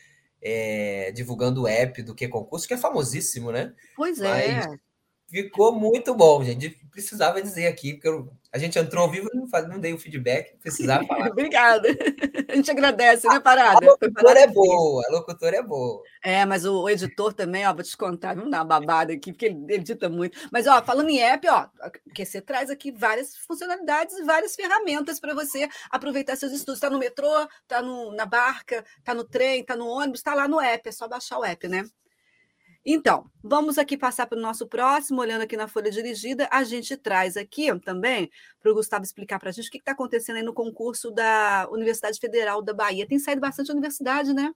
É, 0.41 1.11
divulgando 1.13 1.63
o 1.63 1.67
app 1.67 2.01
do 2.01 2.15
Que 2.15 2.27
Concurso, 2.27 2.65
que 2.65 2.73
é 2.73 2.77
famosíssimo, 2.77 3.51
né? 3.51 3.73
Pois 3.95 4.21
é. 4.21 4.61
Ficou 5.29 5.71
muito 5.71 6.13
bom, 6.13 6.43
gente. 6.43 6.69
Precisava 6.91 7.41
dizer 7.41 7.67
aqui, 7.67 7.93
porque 7.93 8.07
eu 8.07 8.29
a 8.51 8.57
gente 8.57 8.79
entrou 8.79 9.03
ao 9.03 9.11
vivo 9.11 9.29
e 9.31 9.37
não, 9.37 9.47
não 9.67 9.79
dei 9.79 9.93
o 9.93 9.99
feedback, 9.99 10.57
precisava 10.57 11.05
falar. 11.05 11.27
Obrigada. 11.29 11.87
A 12.47 12.55
gente 12.55 12.71
agradece, 12.71 13.27
né, 13.27 13.39
Parada? 13.39 13.85
A 13.85 13.91
locutora 13.91 14.39
é 14.39 14.47
boa, 14.47 15.03
a 15.07 15.11
locutora 15.11 15.57
é 15.57 15.61
boa. 15.61 16.01
É, 16.23 16.43
mas 16.45 16.65
o, 16.65 16.81
o, 16.81 16.89
editor 16.89 17.31
também, 17.31 17.67
ó, 17.67 17.73
vou 17.73 17.83
te 17.83 17.95
contar, 17.95 18.35
vamos 18.35 18.49
dar 18.49 18.59
uma 18.59 18.65
babada 18.65 19.13
aqui, 19.13 19.31
porque 19.31 19.45
ele 19.45 19.65
edita 19.69 20.09
muito. 20.09 20.39
Mas, 20.51 20.65
ó, 20.65 20.81
falando 20.83 21.09
em 21.09 21.21
app, 21.21 21.47
ó, 21.47 21.67
que 22.13 22.25
você 22.25 22.41
traz 22.41 22.71
aqui 22.71 22.91
várias 22.91 23.37
funcionalidades 23.37 24.17
e 24.17 24.23
várias 24.23 24.55
ferramentas 24.55 25.19
para 25.19 25.35
você 25.35 25.69
aproveitar 25.91 26.35
seus 26.35 26.51
estudos. 26.51 26.77
Está 26.77 26.89
no 26.89 26.97
metrô, 26.97 27.47
está 27.61 27.83
na 27.83 28.25
barca, 28.25 28.83
está 28.97 29.13
no 29.13 29.23
trem, 29.23 29.61
está 29.61 29.75
no 29.75 29.87
ônibus, 29.87 30.21
está 30.21 30.33
lá 30.33 30.47
no 30.47 30.59
app, 30.59 30.89
é 30.89 30.91
só 30.91 31.07
baixar 31.07 31.37
o 31.37 31.45
app, 31.45 31.67
né? 31.67 31.83
Então, 32.85 33.29
vamos 33.43 33.77
aqui 33.77 33.97
passar 33.97 34.25
para 34.25 34.37
o 34.37 34.41
nosso 34.41 34.65
próximo, 34.65 35.19
olhando 35.19 35.41
aqui 35.41 35.57
na 35.57 35.67
folha 35.67 35.91
dirigida, 35.91 36.47
a 36.49 36.63
gente 36.63 36.95
traz 36.95 37.35
aqui 37.35 37.77
também 37.81 38.31
para 38.59 38.71
o 38.71 38.73
Gustavo 38.73 39.03
explicar 39.03 39.37
para 39.37 39.49
a 39.49 39.51
gente 39.51 39.67
o 39.67 39.71
que 39.71 39.79
está 39.79 39.91
acontecendo 39.91 40.37
aí 40.37 40.43
no 40.43 40.53
concurso 40.53 41.11
da 41.11 41.67
Universidade 41.71 42.19
Federal 42.19 42.61
da 42.61 42.73
Bahia. 42.73 43.07
Tem 43.07 43.19
saído 43.19 43.41
bastante 43.41 43.71
universidade, 43.71 44.33
né? 44.33 44.51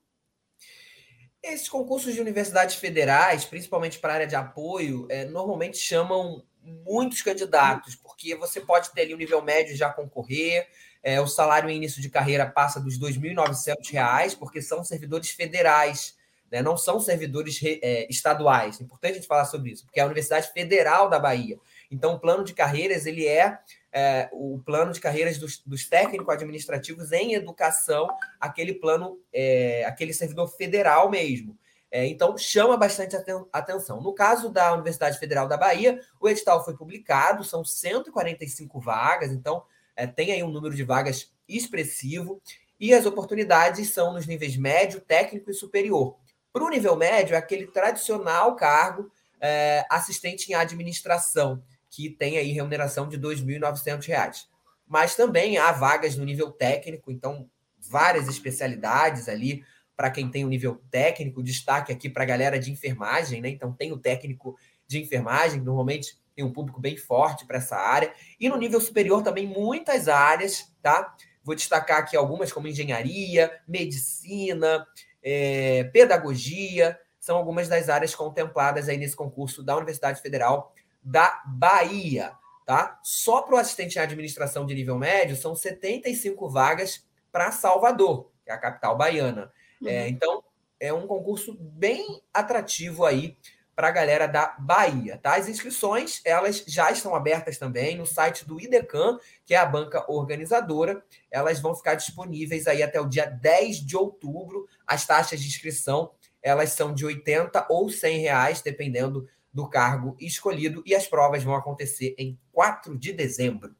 Esses 1.42 1.68
concursos 1.68 2.14
de 2.14 2.20
universidades 2.22 2.76
federais, 2.76 3.44
principalmente 3.44 3.98
para 3.98 4.12
a 4.12 4.16
área 4.16 4.26
de 4.26 4.34
apoio, 4.34 5.06
é, 5.10 5.26
normalmente 5.26 5.76
chamam 5.76 6.42
muitos 6.62 7.20
candidatos, 7.20 7.94
porque 7.94 8.34
você 8.34 8.58
pode 8.58 8.90
ter 8.92 9.02
ali 9.02 9.12
o 9.12 9.16
um 9.16 9.18
nível 9.18 9.42
médio 9.42 9.76
já 9.76 9.92
concorrer, 9.92 10.66
é, 11.02 11.20
o 11.20 11.26
salário 11.26 11.68
em 11.68 11.76
início 11.76 12.00
de 12.00 12.08
carreira 12.08 12.46
passa 12.46 12.80
dos 12.80 12.94
R$ 12.94 13.12
2.900, 13.12 14.38
porque 14.38 14.62
são 14.62 14.82
servidores 14.82 15.28
federais, 15.28 16.16
né? 16.54 16.62
não 16.62 16.76
são 16.76 17.00
servidores 17.00 17.60
é, 17.64 18.06
estaduais. 18.08 18.80
É 18.80 18.84
importante 18.84 19.12
a 19.12 19.14
gente 19.16 19.26
falar 19.26 19.44
sobre 19.44 19.72
isso, 19.72 19.84
porque 19.84 19.98
é 19.98 20.04
a 20.04 20.06
Universidade 20.06 20.52
Federal 20.52 21.10
da 21.10 21.18
Bahia. 21.18 21.58
Então, 21.90 22.14
o 22.14 22.20
plano 22.20 22.44
de 22.44 22.54
carreiras 22.54 23.06
ele 23.06 23.26
é, 23.26 23.58
é 23.92 24.28
o 24.32 24.60
plano 24.64 24.92
de 24.92 25.00
carreiras 25.00 25.36
dos, 25.36 25.58
dos 25.66 25.88
técnico-administrativos 25.88 27.10
em 27.10 27.34
educação, 27.34 28.06
aquele 28.38 28.72
plano, 28.72 29.18
é, 29.32 29.84
aquele 29.84 30.12
servidor 30.12 30.46
federal 30.46 31.10
mesmo. 31.10 31.58
É, 31.90 32.06
então, 32.06 32.38
chama 32.38 32.76
bastante 32.76 33.16
atenção. 33.52 34.00
No 34.00 34.14
caso 34.14 34.48
da 34.48 34.72
Universidade 34.74 35.18
Federal 35.18 35.48
da 35.48 35.56
Bahia, 35.56 36.00
o 36.20 36.28
edital 36.28 36.64
foi 36.64 36.76
publicado, 36.76 37.42
são 37.42 37.64
145 37.64 38.80
vagas, 38.80 39.32
então 39.32 39.64
é, 39.96 40.06
tem 40.06 40.30
aí 40.30 40.42
um 40.44 40.50
número 40.50 40.74
de 40.74 40.84
vagas 40.84 41.32
expressivo, 41.48 42.40
e 42.78 42.94
as 42.94 43.06
oportunidades 43.06 43.90
são 43.90 44.12
nos 44.12 44.26
níveis 44.26 44.56
médio, 44.56 45.00
técnico 45.00 45.50
e 45.50 45.54
superior. 45.54 46.16
Para 46.54 46.64
o 46.64 46.68
nível 46.68 46.94
médio, 46.94 47.34
é 47.34 47.36
aquele 47.36 47.66
tradicional 47.66 48.54
cargo 48.54 49.10
é, 49.40 49.84
assistente 49.90 50.52
em 50.52 50.54
administração, 50.54 51.60
que 51.90 52.08
tem 52.08 52.38
aí 52.38 52.52
remuneração 52.52 53.08
de 53.08 53.16
R$ 53.16 53.22
2.900. 53.22 54.46
Mas 54.86 55.16
também 55.16 55.58
há 55.58 55.72
vagas 55.72 56.16
no 56.16 56.24
nível 56.24 56.52
técnico, 56.52 57.10
então 57.10 57.50
várias 57.80 58.28
especialidades 58.28 59.28
ali 59.28 59.64
para 59.96 60.12
quem 60.12 60.30
tem 60.30 60.44
o 60.44 60.46
um 60.46 60.50
nível 60.50 60.80
técnico, 60.92 61.42
destaque 61.42 61.90
aqui 61.90 62.08
para 62.08 62.22
a 62.22 62.26
galera 62.26 62.56
de 62.56 62.70
enfermagem, 62.70 63.40
né? 63.40 63.48
Então 63.48 63.72
tem 63.72 63.90
o 63.90 63.98
técnico 63.98 64.56
de 64.86 65.02
enfermagem, 65.02 65.60
normalmente 65.60 66.16
tem 66.36 66.44
um 66.44 66.52
público 66.52 66.80
bem 66.80 66.96
forte 66.96 67.44
para 67.44 67.58
essa 67.58 67.74
área. 67.74 68.14
E 68.38 68.48
no 68.48 68.56
nível 68.56 68.80
superior 68.80 69.24
também 69.24 69.44
muitas 69.44 70.06
áreas, 70.06 70.72
tá? 70.80 71.16
Vou 71.42 71.56
destacar 71.56 71.98
aqui 71.98 72.16
algumas 72.16 72.52
como 72.52 72.68
engenharia, 72.68 73.60
medicina, 73.66 74.86
é, 75.24 75.84
pedagogia, 75.84 77.00
são 77.18 77.38
algumas 77.38 77.66
das 77.66 77.88
áreas 77.88 78.14
contempladas 78.14 78.88
aí 78.88 78.98
nesse 78.98 79.16
concurso 79.16 79.62
da 79.62 79.74
Universidade 79.74 80.20
Federal 80.20 80.74
da 81.02 81.42
Bahia, 81.46 82.32
tá? 82.66 83.00
Só 83.02 83.40
para 83.40 83.54
o 83.54 83.58
assistente 83.58 83.96
em 83.96 84.02
administração 84.02 84.66
de 84.66 84.74
nível 84.74 84.98
médio 84.98 85.34
são 85.34 85.54
75 85.54 86.48
vagas 86.50 87.06
para 87.32 87.50
Salvador, 87.50 88.30
que 88.44 88.50
é 88.50 88.54
a 88.54 88.58
capital 88.58 88.96
baiana. 88.96 89.50
É, 89.82 89.84
uhum. 89.84 89.88
É, 89.88 90.08
então, 90.08 90.44
é 90.78 90.92
um 90.92 91.06
concurso 91.06 91.56
bem 91.58 92.22
atrativo 92.32 93.06
aí 93.06 93.36
para 93.74 93.88
a 93.88 93.90
galera 93.90 94.26
da 94.26 94.54
Bahia, 94.58 95.18
tá? 95.18 95.36
As 95.36 95.48
inscrições, 95.48 96.20
elas 96.24 96.64
já 96.66 96.90
estão 96.90 97.14
abertas 97.14 97.58
também 97.58 97.96
no 97.96 98.06
site 98.06 98.46
do 98.46 98.60
IDECAN, 98.60 99.18
que 99.44 99.54
é 99.54 99.58
a 99.58 99.66
banca 99.66 100.04
organizadora. 100.10 101.04
Elas 101.30 101.60
vão 101.60 101.74
ficar 101.74 101.94
disponíveis 101.94 102.66
aí 102.66 102.82
até 102.82 103.00
o 103.00 103.08
dia 103.08 103.26
10 103.26 103.78
de 103.78 103.96
outubro. 103.96 104.68
As 104.86 105.06
taxas 105.06 105.40
de 105.40 105.48
inscrição, 105.48 106.12
elas 106.42 106.70
são 106.70 106.94
de 106.94 107.04
80 107.04 107.66
ou 107.68 107.90
100 107.90 108.18
reais, 108.18 108.60
dependendo 108.60 109.28
do 109.52 109.68
cargo 109.68 110.16
escolhido, 110.20 110.82
e 110.84 110.96
as 110.96 111.06
provas 111.06 111.44
vão 111.44 111.54
acontecer 111.54 112.14
em 112.18 112.36
4 112.52 112.98
de 112.98 113.12
dezembro. 113.12 113.74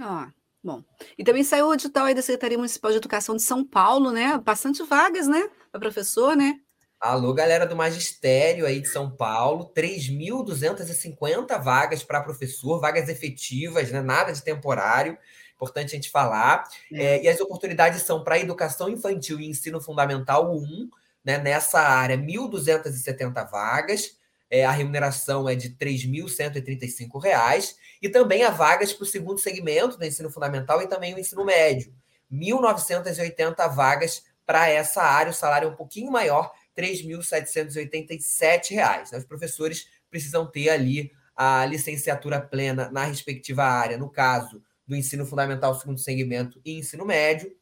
Ah, 0.00 0.32
bom. 0.64 0.82
E 1.18 1.22
também 1.22 1.44
saiu 1.44 1.66
o 1.66 1.74
edital 1.74 2.06
aí 2.06 2.14
da 2.14 2.22
Secretaria 2.22 2.56
Municipal 2.56 2.90
de 2.90 2.96
Educação 2.96 3.36
de 3.36 3.42
São 3.42 3.62
Paulo, 3.62 4.10
né? 4.10 4.38
Bastante 4.38 4.82
vagas, 4.82 5.28
né? 5.28 5.50
Para 5.70 5.80
professor, 5.80 6.34
né? 6.34 6.61
Alô, 7.02 7.34
galera 7.34 7.66
do 7.66 7.74
magistério 7.74 8.64
aí 8.64 8.80
de 8.80 8.86
São 8.86 9.10
Paulo, 9.10 9.72
3.250 9.74 11.60
vagas 11.60 12.04
para 12.04 12.22
professor, 12.22 12.78
vagas 12.78 13.08
efetivas, 13.08 13.90
né? 13.90 14.00
nada 14.00 14.32
de 14.32 14.40
temporário, 14.40 15.18
importante 15.52 15.86
a 15.86 15.96
gente 15.96 16.08
falar. 16.08 16.62
É. 16.92 17.16
É, 17.16 17.24
e 17.24 17.28
as 17.28 17.40
oportunidades 17.40 18.02
são 18.02 18.22
para 18.22 18.38
educação 18.38 18.88
infantil 18.88 19.40
e 19.40 19.48
ensino 19.48 19.80
fundamental 19.80 20.54
1, 20.54 20.90
né? 21.24 21.38
nessa 21.38 21.80
área, 21.80 22.16
1.270 22.16 23.50
vagas, 23.50 24.16
é, 24.48 24.64
a 24.64 24.70
remuneração 24.70 25.48
é 25.48 25.56
de 25.56 25.70
R$ 25.70 25.74
3.135, 25.80 27.74
e 28.00 28.08
também 28.08 28.44
há 28.44 28.50
vagas 28.50 28.92
para 28.92 29.02
o 29.02 29.06
segundo 29.06 29.40
segmento 29.40 29.98
do 29.98 30.04
ensino 30.04 30.30
fundamental 30.30 30.80
e 30.80 30.86
também 30.86 31.12
o 31.14 31.18
ensino 31.18 31.44
médio, 31.44 31.92
1.980 32.32 33.74
vagas 33.74 34.22
para 34.46 34.68
essa 34.68 35.02
área, 35.02 35.30
o 35.30 35.34
salário 35.34 35.66
é 35.66 35.70
um 35.70 35.76
pouquinho 35.76 36.12
maior, 36.12 36.52
R$ 36.76 36.82
3.787. 36.82 39.12
Né? 39.12 39.18
Os 39.18 39.24
professores 39.24 39.88
precisam 40.10 40.46
ter 40.46 40.68
ali 40.68 41.12
a 41.34 41.64
licenciatura 41.64 42.40
plena 42.40 42.90
na 42.90 43.04
respectiva 43.04 43.64
área, 43.64 43.96
no 43.96 44.10
caso 44.10 44.62
do 44.86 44.94
ensino 44.94 45.24
fundamental, 45.24 45.78
segundo 45.78 45.98
segmento 45.98 46.60
e 46.64 46.78
ensino 46.78 47.04
médio. 47.04 47.52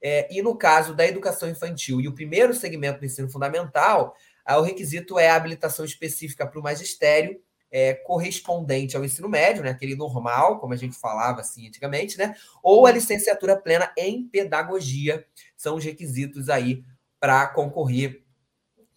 É, 0.00 0.28
e 0.30 0.40
no 0.42 0.56
caso 0.56 0.94
da 0.94 1.06
educação 1.06 1.50
infantil 1.50 2.00
e 2.00 2.08
o 2.08 2.14
primeiro 2.14 2.54
segmento 2.54 3.00
do 3.00 3.06
ensino 3.06 3.28
fundamental, 3.28 4.14
o 4.56 4.62
requisito 4.62 5.18
é 5.18 5.28
a 5.28 5.34
habilitação 5.34 5.84
específica 5.84 6.46
para 6.46 6.58
o 6.58 6.62
magistério, 6.62 7.40
é, 7.70 7.94
correspondente 7.94 8.96
ao 8.96 9.04
ensino 9.04 9.28
médio, 9.28 9.62
né, 9.62 9.70
aquele 9.70 9.94
normal, 9.94 10.58
como 10.58 10.72
a 10.72 10.76
gente 10.76 10.98
falava 10.98 11.40
assim 11.40 11.68
antigamente, 11.68 12.16
né, 12.16 12.34
ou 12.62 12.86
a 12.86 12.90
licenciatura 12.90 13.56
plena 13.56 13.92
em 13.96 14.26
pedagogia, 14.26 15.26
são 15.56 15.76
os 15.76 15.84
requisitos 15.84 16.48
aí 16.48 16.82
para 17.20 17.46
concorrer 17.48 18.22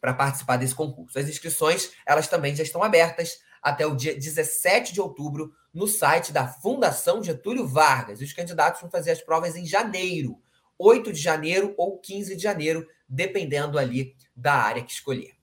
para 0.01 0.13
participar 0.13 0.57
desse 0.57 0.73
concurso. 0.73 1.19
As 1.19 1.29
inscrições, 1.29 1.91
elas 2.05 2.27
também 2.27 2.55
já 2.55 2.63
estão 2.63 2.83
abertas 2.83 3.39
até 3.61 3.85
o 3.85 3.95
dia 3.95 4.15
17 4.15 4.91
de 4.91 4.99
outubro 4.99 5.53
no 5.71 5.87
site 5.87 6.33
da 6.33 6.47
Fundação 6.47 7.23
Getúlio 7.23 7.67
Vargas. 7.67 8.19
Os 8.19 8.33
candidatos 8.33 8.81
vão 8.81 8.89
fazer 8.89 9.11
as 9.11 9.21
provas 9.21 9.55
em 9.55 9.65
janeiro, 9.65 10.41
8 10.77 11.13
de 11.13 11.21
janeiro 11.21 11.75
ou 11.77 11.99
15 11.99 12.35
de 12.35 12.41
janeiro, 12.41 12.87
dependendo 13.07 13.77
ali 13.77 14.15
da 14.35 14.55
área 14.55 14.83
que 14.83 14.91
escolher. 14.91 15.40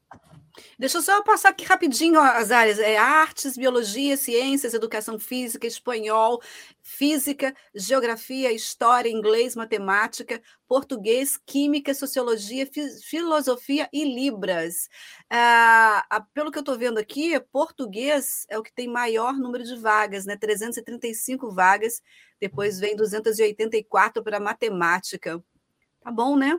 Deixa 0.79 0.99
eu 0.99 1.03
só 1.03 1.23
passar 1.23 1.51
aqui 1.51 1.65
rapidinho 1.65 2.21
as 2.21 2.51
áreas: 2.51 2.79
é 2.79 2.97
artes, 2.97 3.57
biologia, 3.57 4.17
ciências, 4.17 4.75
educação 4.75 5.19
física, 5.19 5.67
espanhol, 5.67 6.41
física, 6.83 7.55
geografia, 7.75 8.53
história, 8.53 9.11
inglês, 9.11 9.55
matemática, 9.55 10.41
português, 10.67 11.39
química, 11.47 11.95
sociologia, 11.95 12.69
filosofia 13.03 13.89
e 13.93 14.05
libras. 14.05 14.89
Ah, 15.31 16.27
pelo 16.35 16.51
que 16.51 16.59
eu 16.59 16.63
estou 16.63 16.79
vendo 16.79 16.99
aqui, 16.99 17.39
português 17.53 18.47
é 18.49 18.59
o 18.59 18.63
que 18.63 18.73
tem 18.73 18.89
maior 18.89 19.35
número 19.35 19.65
de 19.65 19.77
vagas, 19.77 20.27
né? 20.27 20.37
335 20.37 21.51
vagas. 21.51 22.03
Depois 22.41 22.79
vem 22.79 22.97
284 22.97 24.23
para 24.23 24.41
matemática. 24.41 25.43
Tá 26.01 26.11
bom, 26.11 26.37
né? 26.37 26.59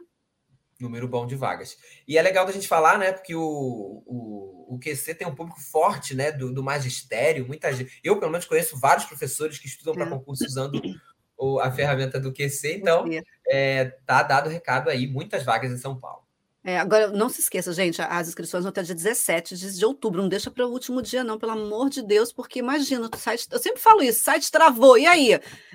Número 0.80 1.08
bom 1.08 1.28
de 1.28 1.36
vagas. 1.36 1.78
E 2.08 2.18
é 2.18 2.22
legal 2.22 2.46
da 2.46 2.52
gente 2.52 2.68
falar, 2.68 2.98
né? 2.98 3.12
Porque 3.12 3.36
o, 3.36 3.42
o, 3.42 4.76
o 4.76 4.80
QC 4.80 5.14
tem 5.14 5.28
um 5.28 5.36
público 5.36 5.60
forte, 5.60 6.16
né? 6.16 6.32
Do, 6.32 6.54
do 6.54 6.64
magistério, 6.64 7.46
muita 7.48 7.72
gente. 7.74 8.00
Eu, 8.04 8.20
pelo 8.20 8.32
menos, 8.32 8.46
conheço 8.46 8.80
vários 8.80 9.06
professores 9.06 9.58
que 9.58 9.68
estudam 9.68 9.94
para 9.94 10.10
concurso 10.10 10.46
usando 10.46 10.82
o, 11.38 11.60
a 11.60 11.72
ferramenta 11.72 12.20
do 12.20 12.34
QC, 12.34 12.76
então 12.76 13.06
é, 13.48 13.86
tá 14.06 14.22
dado 14.24 14.48
o 14.48 14.52
recado 14.52 14.90
aí, 14.90 15.08
muitas 15.08 15.44
vagas 15.44 15.72
em 15.72 15.78
São 15.78 15.98
Paulo. 16.00 16.29
É, 16.70 16.78
agora, 16.78 17.08
não 17.08 17.30
se 17.30 17.42
esqueça, 17.42 17.74
gente, 17.74 18.00
as 18.00 18.28
inscrições 18.28 18.64
vão 18.64 18.70
até 18.70 18.84
dia 18.84 18.94
17 18.94 19.56
de 19.56 19.84
outubro. 19.84 20.22
Não 20.22 20.30
deixa 20.30 20.52
para 20.52 20.68
o 20.68 20.72
último 20.72 21.02
dia, 21.02 21.24
não, 21.24 21.40
pelo 21.40 21.54
amor 21.54 21.90
de 21.90 22.04
Deus, 22.04 22.32
porque 22.32 22.60
imagina, 22.60 23.10
o 23.12 23.18
site. 23.18 23.48
Eu 23.50 23.58
sempre 23.58 23.82
falo 23.82 24.04
isso, 24.04 24.20
o 24.20 24.24
site 24.24 24.52
travou. 24.52 24.96
E 24.96 25.08
aí? 25.08 25.30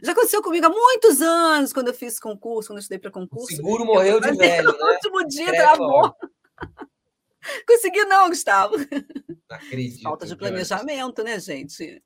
Já 0.05 0.13
aconteceu 0.13 0.41
comigo 0.41 0.67
há 0.67 0.69
muitos 0.69 1.21
anos, 1.21 1.73
quando 1.73 1.89
eu 1.89 1.95
fiz 1.95 2.21
concurso, 2.21 2.69
quando 2.69 2.77
eu 2.77 2.83
estudei 2.83 3.01
para 3.01 3.11
concurso. 3.11 3.53
O 3.53 3.57
seguro 3.57 3.85
morreu 3.85 4.21
de 4.21 4.31
velho. 4.39 4.71
No 4.71 4.79
né? 4.79 4.93
último 4.93 5.27
dia 5.27 5.53
travou. 5.53 6.15
Consegui, 7.67 8.05
não, 8.05 8.29
Gustavo. 8.29 8.77
Não 8.79 9.57
acredito. 9.57 10.03
Falta 10.03 10.27
de 10.27 10.37
planejamento, 10.37 11.25
né, 11.25 11.41
gente? 11.41 12.01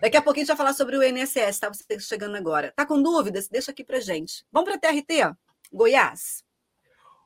Daqui 0.00 0.16
a 0.16 0.22
pouquinho 0.22 0.42
a 0.42 0.46
gente 0.46 0.56
vai 0.56 0.56
falar 0.56 0.74
sobre 0.74 0.96
o 0.96 1.04
INSS, 1.04 1.60
tá? 1.60 1.68
Você 1.68 2.00
chegando 2.00 2.34
agora. 2.34 2.72
Tá 2.74 2.84
com 2.84 3.00
dúvidas? 3.00 3.46
Deixa 3.46 3.70
aqui 3.70 3.84
pra 3.84 4.00
gente. 4.00 4.44
Vamos 4.50 4.68
para 4.68 4.88
a 4.90 4.92
TRT? 4.92 5.36
Goiás. 5.72 6.42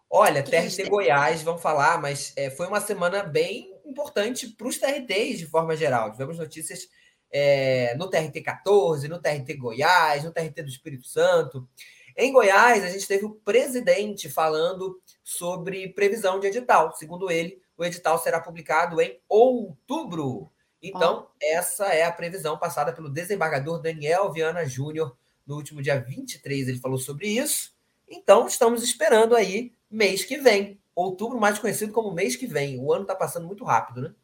Olha, 0.09 0.43
TRT 0.43 0.89
Goiás, 0.89 1.43
vamos 1.43 1.61
falar, 1.61 2.01
mas 2.01 2.33
é, 2.37 2.49
foi 2.51 2.67
uma 2.67 2.81
semana 2.81 3.23
bem 3.23 3.75
importante 3.85 4.49
para 4.49 4.69
os 4.69 4.79
TRTs 4.79 5.39
de 5.39 5.47
forma 5.47 5.77
geral. 5.77 6.13
Tivemos 6.13 6.39
notícias 6.39 6.89
é, 7.31 7.95
no 7.97 8.09
TRT 8.09 8.41
14, 8.41 9.09
no 9.09 9.21
TRT 9.21 9.55
Goiás, 9.55 10.25
no 10.25 10.33
TRT 10.33 10.63
do 10.63 10.69
Espírito 10.69 11.07
Santo. 11.07 11.69
Em 12.17 12.33
Goiás, 12.33 12.83
a 12.83 12.89
gente 12.89 13.07
teve 13.07 13.27
o 13.27 13.35
presidente 13.35 14.31
falando 14.31 15.01
sobre 15.23 15.89
previsão 15.89 16.41
de 16.41 16.47
edital. 16.47 16.95
Segundo 16.95 17.31
ele, 17.31 17.61
o 17.77 17.85
edital 17.85 18.19
será 18.19 18.41
publicado 18.41 19.01
em 19.01 19.21
outubro. 19.29 20.51
Então, 20.83 21.29
oh. 21.29 21.37
essa 21.43 21.87
é 21.87 22.05
a 22.05 22.13
previsão 22.13 22.59
passada 22.59 22.93
pelo 22.93 23.11
desembargador 23.11 23.83
Daniel 23.83 24.33
Viana 24.33 24.65
Júnior 24.65 25.17
no 25.47 25.57
último 25.57 25.83
dia 25.83 26.01
23. 26.01 26.69
Ele 26.69 26.79
falou 26.79 26.99
sobre 26.99 27.29
isso. 27.29 27.76
Então, 28.09 28.47
estamos 28.47 28.83
esperando 28.83 29.35
aí 29.35 29.73
mês 29.91 30.25
que 30.25 30.37
vem. 30.37 30.81
Outubro, 30.95 31.39
mais 31.39 31.59
conhecido 31.59 31.93
como 31.93 32.13
mês 32.13 32.37
que 32.37 32.47
vem. 32.47 32.81
O 32.81 32.93
ano 32.93 33.03
está 33.03 33.15
passando 33.15 33.47
muito 33.47 33.65
rápido, 33.65 34.01
né? 34.01 34.15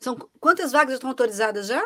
São 0.00 0.16
quantas 0.40 0.72
vagas 0.72 0.94
estão 0.94 1.10
autorizadas 1.10 1.66
já? 1.66 1.82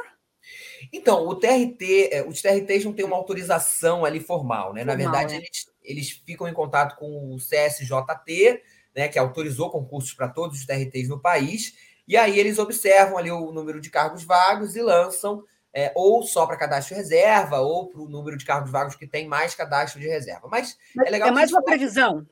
Então, 0.93 1.27
o 1.27 1.35
TRT, 1.35 2.11
é, 2.13 2.27
os 2.27 2.41
TRTs 2.41 2.85
não 2.85 2.93
têm 2.93 3.05
uma 3.05 3.17
autorização 3.17 4.05
ali 4.05 4.21
formal, 4.21 4.73
né? 4.73 4.85
Formal, 4.85 4.85
Na 4.85 4.95
verdade, 4.95 5.35
é. 5.35 5.39
eles, 5.39 5.67
eles 5.83 6.11
ficam 6.11 6.49
em 6.49 6.55
contato 6.55 6.97
com 6.97 7.35
o 7.35 7.37
CSJT, 7.39 8.63
né, 8.95 9.09
que 9.09 9.19
autorizou 9.19 9.71
concursos 9.71 10.15
para 10.15 10.29
todos 10.29 10.59
os 10.59 10.67
TRTs 10.67 11.09
no 11.09 11.21
país, 11.21 11.75
e 12.09 12.17
aí 12.17 12.39
eles 12.39 12.59
observam 12.59 13.19
ali 13.19 13.31
o 13.31 13.53
número 13.53 13.81
de 13.81 13.91
cargos 13.91 14.25
vagos 14.25 14.75
e 14.75 14.81
lançam 14.81 15.45
é, 15.77 15.93
ou 15.95 16.23
só 16.23 16.47
para 16.47 16.57
cadastro 16.57 16.95
de 16.95 17.03
reserva, 17.03 17.61
ou 17.61 17.91
para 17.91 18.01
o 18.01 18.09
número 18.09 18.39
de 18.39 18.47
cargos 18.47 18.71
vagos 18.71 18.95
que 18.95 19.07
tem 19.07 19.29
mais 19.29 19.55
cadastro 19.55 20.01
de 20.01 20.09
reserva. 20.09 20.49
Mas, 20.51 20.79
Mas 20.95 21.07
é 21.07 21.11
legal. 21.11 21.29
É 21.29 21.33
mais 21.33 21.53
uma 21.53 21.63
previsão. 21.63 22.27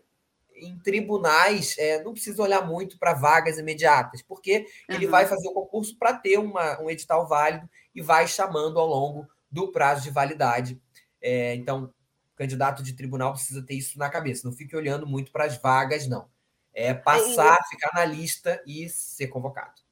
Em 0.57 0.79
tribunais, 0.79 1.77
é, 1.77 2.03
não 2.03 2.15
precisa 2.15 2.43
olhar 2.43 2.67
muito 2.67 2.99
para 2.99 3.13
vagas 3.13 3.59
imediatas, 3.59 4.23
porque 4.23 4.67
uhum. 4.89 4.97
ele 4.97 5.07
vai 5.07 5.27
fazer 5.27 5.47
o 5.47 5.53
concurso 5.53 5.95
para 5.99 6.15
ter 6.15 6.39
uma, 6.39 6.81
um 6.81 6.89
edital 6.89 7.29
válido 7.29 7.69
e 7.95 8.01
vai 8.01 8.27
chamando 8.27 8.81
ao 8.81 8.87
longo 8.87 9.29
do 9.51 9.71
prazo 9.71 10.05
de 10.05 10.11
validade. 10.11 10.81
É, 11.21 11.55
então, 11.55 11.93
o 12.33 12.37
candidato 12.37 12.83
de 12.83 12.95
tribunal 12.95 13.35
precisa 13.35 13.63
ter 13.63 13.75
isso 13.75 13.99
na 13.99 14.09
cabeça. 14.09 14.49
Não 14.49 14.57
fique 14.57 14.75
olhando 14.75 15.07
muito 15.07 15.31
para 15.31 15.45
as 15.45 15.59
vagas, 15.59 16.09
não. 16.09 16.31
É 16.73 16.95
passar, 16.95 17.59
e... 17.61 17.69
ficar 17.69 17.91
na 17.93 18.07
lista 18.07 18.63
e 18.67 18.89
ser 18.89 19.27
convocado. 19.27 19.84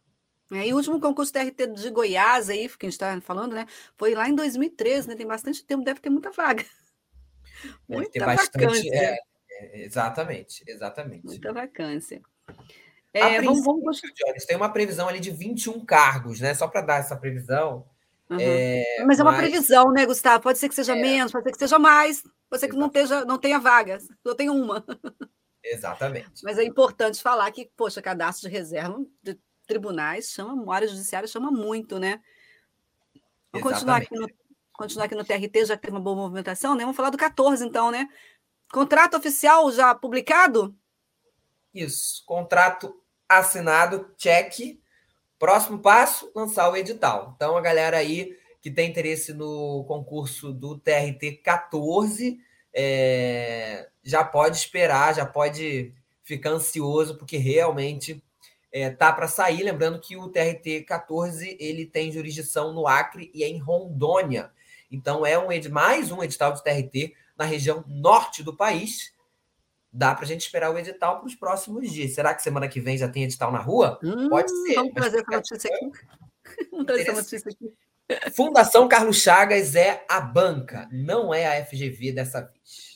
É, 0.52 0.66
e 0.66 0.72
o 0.72 0.76
último 0.76 1.00
concurso 1.00 1.32
TRT 1.32 1.66
de 1.68 1.90
Goiás, 1.90 2.50
aí, 2.50 2.68
que 2.68 2.86
a 2.86 2.90
gente 2.90 2.92
está 2.92 3.18
falando, 3.22 3.54
né? 3.54 3.66
Foi 3.96 4.14
lá 4.14 4.28
em 4.28 4.34
2013, 4.34 5.08
né? 5.08 5.16
Tem 5.16 5.26
bastante 5.26 5.64
tempo, 5.64 5.82
deve 5.82 6.00
ter 6.00 6.10
muita 6.10 6.30
vaga. 6.30 6.64
Muita 7.88 8.10
ter 8.10 8.26
bastante. 8.26 8.92
É, 8.92 9.16
é, 9.50 9.84
exatamente, 9.84 10.64
exatamente. 10.66 11.24
Muita 11.24 11.52
vacância. 11.52 12.20
É, 13.14 13.40
vamos, 13.40 13.64
vamos... 13.64 14.00
Jones, 14.00 14.44
tem 14.44 14.56
uma 14.56 14.72
previsão 14.72 15.08
ali 15.08 15.20
de 15.20 15.30
21 15.30 15.84
cargos, 15.84 16.40
né? 16.40 16.54
Só 16.54 16.66
para 16.66 16.80
dar 16.80 16.96
essa 16.98 17.14
previsão. 17.14 17.86
Uhum. 18.28 18.38
É, 18.40 19.04
mas 19.06 19.20
é 19.20 19.22
uma 19.22 19.32
mas... 19.32 19.42
previsão, 19.42 19.92
né, 19.92 20.04
Gustavo? 20.06 20.42
Pode 20.42 20.58
ser 20.58 20.68
que 20.68 20.74
seja 20.74 20.96
é. 20.96 21.00
menos, 21.00 21.30
pode 21.30 21.44
ser 21.44 21.52
que 21.52 21.58
seja 21.58 21.78
mais, 21.78 22.24
pode 22.50 22.60
ser 22.60 22.68
que 22.68 22.76
não, 22.76 22.88
esteja, 22.88 23.24
não 23.24 23.38
tenha 23.38 23.60
vagas, 23.60 24.08
só 24.26 24.34
tem 24.34 24.50
uma. 24.50 24.84
Exatamente. 25.62 26.42
Mas 26.42 26.58
é 26.58 26.64
importante 26.64 27.22
falar 27.22 27.50
que, 27.52 27.70
poxa, 27.76 28.02
cadastro 28.02 28.48
de 28.48 28.56
reserva 28.56 28.98
tribunais 29.66 30.31
chama, 30.31 30.72
a 30.72 30.75
área 30.75 30.88
judiciária 30.88 31.29
chama 31.29 31.51
muito, 31.51 31.98
né? 31.98 32.20
Vamos 33.53 33.70
continuar 33.70 33.96
aqui, 33.96 34.14
no, 34.14 34.29
continuar 34.72 35.05
aqui 35.05 35.14
no 35.14 35.25
TRT, 35.25 35.66
já 35.66 35.77
que 35.77 35.83
teve 35.83 35.96
uma 35.96 36.01
boa 36.01 36.16
movimentação, 36.16 36.75
né? 36.75 36.83
Vamos 36.83 36.96
falar 36.96 37.11
do 37.11 37.18
14, 37.18 37.64
então, 37.64 37.90
né? 37.90 38.09
Contrato 38.72 39.16
oficial 39.16 39.70
já 39.70 39.94
publicado? 39.94 40.75
Isso, 41.75 42.25
contrato 42.27 42.98
assinado, 43.29 44.11
cheque. 44.16 44.81
Próximo 45.38 45.79
passo, 45.79 46.31
lançar 46.35 46.70
o 46.70 46.77
edital. 46.77 47.33
Então, 47.37 47.57
a 47.57 47.61
galera 47.61 47.96
aí 47.96 48.37
que 48.62 48.70
tem 48.70 48.88
interesse 48.88 49.35
no 49.35 49.85
concurso 49.88 50.53
do 50.53 50.79
TRT 50.79 51.42
14, 51.42 52.38
é, 52.72 53.88
já 54.05 54.22
pode 54.25 54.57
esperar, 54.57 55.14
já 55.14 55.27
pode 55.27 55.92
ficar 56.22 56.51
ansioso, 56.51 57.18
porque 57.18 57.37
realmente 57.37 58.22
é, 58.72 58.90
tá 58.90 59.12
para 59.12 59.28
sair. 59.28 59.62
Lembrando 59.62 60.00
que 60.00 60.16
o 60.16 60.28
TRT 60.28 60.85
14 60.87 61.56
ele 61.61 61.87
tem 61.87 62.11
jurisdição 62.11 62.72
no 62.72 62.87
Acre 62.88 63.30
e 63.35 63.44
é 63.44 63.48
em 63.48 63.58
Rondônia. 63.58 64.50
Então, 64.90 65.24
é 65.24 65.38
um, 65.38 65.48
mais 65.70 66.11
um 66.11 66.22
edital 66.22 66.52
de 66.52 66.62
TRT 66.64 67.14
na 67.37 67.44
região 67.44 67.85
norte 67.87 68.42
do 68.42 68.56
país 68.56 69.12
dá 69.92 70.14
para 70.14 70.24
a 70.24 70.28
gente 70.28 70.40
esperar 70.40 70.70
o 70.70 70.78
edital 70.78 71.18
para 71.18 71.26
os 71.26 71.35
próximos 71.35 71.90
dias. 71.90 72.14
Será 72.14 72.35
que 72.35 72.42
semana 72.42 72.66
que 72.66 72.80
vem 72.80 72.96
já 72.96 73.08
tem 73.08 73.24
edital 73.24 73.52
na 73.52 73.58
rua? 73.58 73.98
Hum, 74.02 74.30
Pode 74.30 74.50
ser. 74.50 74.74
Vamos 74.74 74.94
trazer 74.94 75.20
essa 75.20 75.30
notícia 75.30 75.70
aqui. 75.70 75.90
Vamos 76.70 76.87
trazer 76.87 77.02
essa 77.02 77.12
notícia 77.12 77.50
aqui. 77.50 77.74
Fundação 78.35 78.88
Carlos 78.88 79.22
Chagas 79.22 79.74
é 79.74 80.04
a 80.08 80.20
banca, 80.20 80.88
não 80.90 81.32
é 81.32 81.46
a 81.46 81.64
FGV 81.64 82.12
dessa 82.12 82.40
vez. 82.40 82.91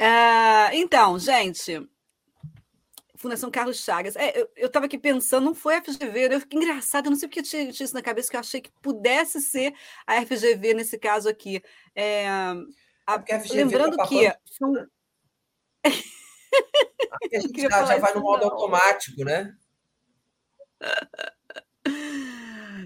Uh, 0.00 0.72
então, 0.72 1.18
gente, 1.18 1.86
Fundação 3.20 3.50
Carlos 3.50 3.84
Chagas. 3.84 4.16
É, 4.16 4.48
eu 4.56 4.66
estava 4.66 4.86
aqui 4.86 4.96
pensando, 4.96 5.44
não 5.44 5.54
foi 5.54 5.76
a 5.76 5.82
FGV, 5.82 6.34
eu 6.34 6.40
fiquei 6.40 6.58
engraçado, 6.58 7.04
eu 7.06 7.10
não 7.10 7.18
sei 7.18 7.28
porque 7.28 7.40
eu 7.40 7.44
tinha, 7.44 7.70
tinha 7.70 7.84
isso 7.84 7.94
na 7.94 8.00
cabeça, 8.00 8.30
que 8.30 8.36
eu 8.36 8.40
achei 8.40 8.62
que 8.62 8.72
pudesse 8.80 9.42
ser 9.42 9.74
a 10.06 10.24
FGV 10.24 10.72
nesse 10.72 10.98
caso 10.98 11.28
aqui. 11.28 11.62
É, 11.94 12.26
a, 12.26 12.52
a 13.06 13.22
lembrando 13.50 13.96
tá 13.98 14.06
que. 14.06 14.26
A 14.26 14.34
gente 17.38 17.60
já, 17.60 17.84
já 17.84 17.98
vai 17.98 18.14
no 18.14 18.22
modo 18.22 18.46
não. 18.46 18.52
automático, 18.52 19.22
né? 19.22 19.54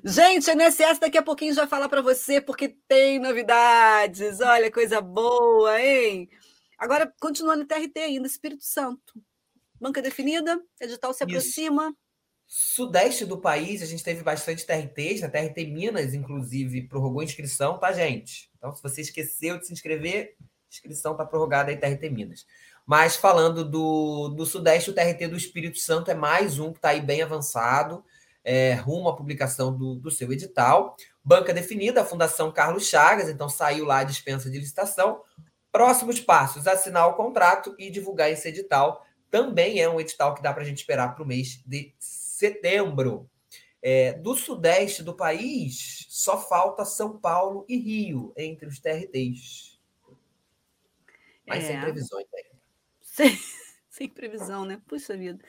Gente, 0.05 0.51
a 0.51 0.55
NSS 0.55 0.99
daqui 0.99 1.17
a 1.17 1.23
pouquinho 1.23 1.55
já 1.55 1.67
falar 1.67 1.89
para 1.89 2.03
você, 2.03 2.41
porque 2.41 2.69
tem 2.89 3.21
novidades. 3.21 4.41
Olha, 4.41 4.71
coisa 4.71 5.01
boa, 5.01 5.81
hein? 5.81 6.29
Agora, 6.79 7.13
continuando 7.21 7.63
no 7.63 7.67
TRT 7.67 7.99
ainda, 7.99 8.27
Espírito 8.27 8.65
Santo. 8.65 9.15
Banca 9.81 10.01
definida, 10.01 10.61
edital 10.81 11.13
se 11.13 11.25
aproxima. 11.25 11.89
Isso. 11.89 11.97
Sudeste 12.47 13.25
do 13.25 13.39
país, 13.39 13.83
a 13.83 13.87
gente 13.87 14.05
teve 14.05 14.23
bastante 14.23 14.67
TRTs, 14.67 15.23
na 15.23 15.29
né? 15.29 15.49
TRT 15.49 15.67
Minas, 15.67 16.15
inclusive, 16.15 16.87
prorrogou 16.89 17.21
a 17.21 17.25
inscrição, 17.25 17.79
tá, 17.79 17.93
gente? 17.93 18.51
Então, 18.57 18.75
se 18.75 18.83
você 18.83 19.01
esqueceu 19.01 19.59
de 19.59 19.67
se 19.67 19.73
inscrever, 19.73 20.37
inscrição 20.71 21.13
está 21.13 21.25
prorrogada 21.25 21.73
em 21.73 21.79
TRT 21.79 22.11
Minas. 22.11 22.47
Mas 22.87 23.17
falando 23.17 23.65
do, 23.65 24.29
do 24.29 24.45
Sudeste, 24.45 24.91
o 24.91 24.95
TRT 24.95 25.29
do 25.29 25.37
Espírito 25.37 25.79
Santo 25.79 26.11
é 26.11 26.15
mais 26.15 26.59
um 26.59 26.71
que 26.71 26.79
está 26.79 26.91
aí 26.91 27.01
bem 27.01 27.23
avançado, 27.23 28.05
é, 28.45 28.75
rumo 28.75 29.09
à 29.09 29.17
publicação 29.17 29.75
do, 29.75 29.95
do 29.95 30.11
seu 30.11 30.31
edital. 30.31 30.95
Banca 31.25 31.55
definida, 31.55 32.03
a 32.03 32.05
Fundação 32.05 32.53
Carlos 32.53 32.87
Chagas, 32.87 33.31
então 33.31 33.49
saiu 33.49 33.87
lá 33.87 34.01
a 34.01 34.05
dispensa 34.05 34.51
de 34.51 34.59
licitação. 34.59 35.23
Próximos 35.75 36.21
passos: 36.21 36.69
assinar 36.69 37.09
o 37.09 37.15
contrato 37.15 37.75
e 37.77 37.91
divulgar 37.91 38.31
esse 38.31 38.47
edital 38.47 39.05
também 39.29 39.81
é 39.81 39.89
um 39.89 40.01
edital 40.01 40.33
que 40.33 40.41
dá 40.41 40.53
para 40.53 40.63
a 40.63 40.65
gente 40.65 40.79
esperar 40.79 41.13
para 41.13 41.25
o 41.25 41.27
mês 41.27 41.61
de 41.67 41.93
setembro. 41.99 43.29
É, 43.83 44.13
do 44.13 44.37
sudeste 44.37 45.03
do 45.03 45.17
país, 45.17 46.07
só 46.09 46.41
falta 46.41 46.85
São 46.85 47.19
Paulo 47.19 47.67
e 47.69 47.77
Rio 47.77 48.33
entre 48.37 48.69
os 48.69 48.79
TRTs. 48.79 49.81
Mas 51.45 51.65
é. 51.65 51.67
sem 51.67 51.81
previsões 51.81 52.27
ainda. 52.33 52.61
Sem, 53.01 53.39
sem 53.91 54.09
previsão, 54.09 54.65
né? 54.65 54.81
Puxa 54.87 55.17
vida. 55.17 55.45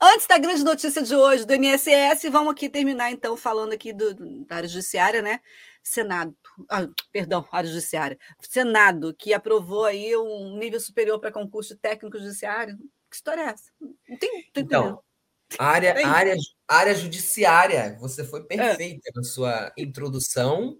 Antes 0.00 0.26
da 0.26 0.38
grande 0.38 0.64
notícia 0.64 1.02
de 1.02 1.14
hoje 1.14 1.44
do 1.44 1.54
INSS, 1.54 2.30
vamos 2.32 2.52
aqui 2.52 2.70
terminar 2.70 3.10
então 3.10 3.36
falando 3.36 3.74
aqui 3.74 3.92
do, 3.92 4.14
da 4.46 4.56
área 4.56 4.68
judiciária, 4.68 5.20
né? 5.20 5.40
Senado, 5.82 6.34
ah, 6.68 6.88
perdão, 7.12 7.46
área 7.50 7.68
judiciária, 7.68 8.18
Senado, 8.40 9.14
que 9.14 9.32
aprovou 9.32 9.84
aí 9.84 10.16
um 10.16 10.56
nível 10.58 10.80
superior 10.80 11.18
para 11.18 11.32
concurso 11.32 11.76
técnico 11.76 12.18
judiciário. 12.18 12.76
Que 13.08 13.16
história 13.16 13.42
é 13.42 13.44
essa? 13.46 13.70
Não 13.80 14.18
tem. 14.18 14.50
tem 14.52 14.64
então, 14.64 15.02
área, 15.58 15.94
tem. 15.94 16.04
área, 16.04 16.36
área 16.68 16.94
judiciária, 16.94 17.96
você 18.00 18.24
foi 18.24 18.40
é. 18.40 18.44
perfeita 18.44 19.08
é. 19.08 19.12
na 19.14 19.22
sua 19.22 19.72
introdução. 19.76 20.78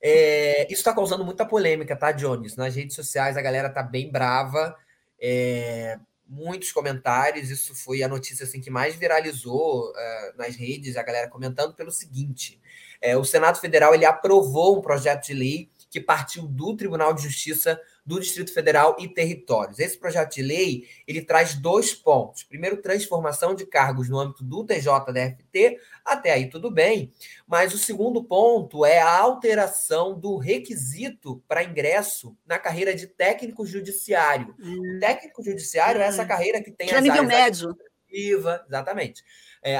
É, 0.00 0.64
isso 0.64 0.80
está 0.80 0.92
causando 0.92 1.24
muita 1.24 1.46
polêmica, 1.46 1.94
tá, 1.94 2.10
Jones? 2.10 2.56
Nas 2.56 2.74
redes 2.74 2.96
sociais 2.96 3.36
a 3.36 3.42
galera 3.42 3.70
tá 3.70 3.82
bem 3.82 4.10
brava. 4.10 4.76
É, 5.20 5.98
muitos 6.26 6.72
comentários. 6.72 7.50
Isso 7.50 7.74
foi 7.74 8.02
a 8.02 8.08
notícia 8.08 8.44
assim 8.44 8.60
que 8.60 8.70
mais 8.70 8.96
viralizou 8.96 9.90
uh, 9.90 10.36
nas 10.36 10.56
redes, 10.56 10.96
a 10.96 11.02
galera 11.02 11.28
comentando 11.28 11.74
pelo 11.74 11.92
seguinte: 11.92 12.60
é, 13.02 13.16
o 13.16 13.24
Senado 13.24 13.58
Federal 13.58 13.94
ele 13.94 14.04
aprovou 14.04 14.78
um 14.78 14.80
projeto 14.80 15.26
de 15.26 15.34
lei 15.34 15.68
que 15.90 16.00
partiu 16.00 16.46
do 16.46 16.74
Tribunal 16.74 17.12
de 17.12 17.22
Justiça 17.22 17.78
do 18.04 18.18
Distrito 18.18 18.52
Federal 18.52 18.96
e 18.98 19.06
Territórios. 19.06 19.78
Esse 19.78 19.98
projeto 19.98 20.34
de 20.34 20.42
lei, 20.42 20.88
ele 21.06 21.20
traz 21.20 21.54
dois 21.54 21.92
pontos. 21.92 22.42
Primeiro, 22.42 22.80
transformação 22.80 23.54
de 23.54 23.66
cargos 23.66 24.08
no 24.08 24.18
âmbito 24.18 24.42
do 24.42 24.64
TJDFT, 24.64 25.78
até 26.04 26.32
aí 26.32 26.48
tudo 26.48 26.70
bem. 26.70 27.12
Mas 27.46 27.74
o 27.74 27.78
segundo 27.78 28.24
ponto 28.24 28.86
é 28.86 29.00
a 29.00 29.18
alteração 29.18 30.18
do 30.18 30.36
requisito 30.36 31.42
para 31.46 31.62
ingresso 31.62 32.34
na 32.46 32.58
carreira 32.58 32.94
de 32.94 33.06
técnico 33.06 33.66
judiciário. 33.66 34.54
Hum. 34.58 34.98
Técnico 34.98 35.42
judiciário 35.42 36.00
hum. 36.00 36.04
é 36.04 36.06
essa 36.06 36.22
hum. 36.22 36.28
carreira 36.28 36.62
que 36.62 36.70
tem 36.70 36.88
que 36.88 36.94
é 36.94 36.98
as 36.98 37.04
nível 37.04 37.24
médio. 37.24 37.76
Exatamente. 38.08 39.22
É, 39.62 39.76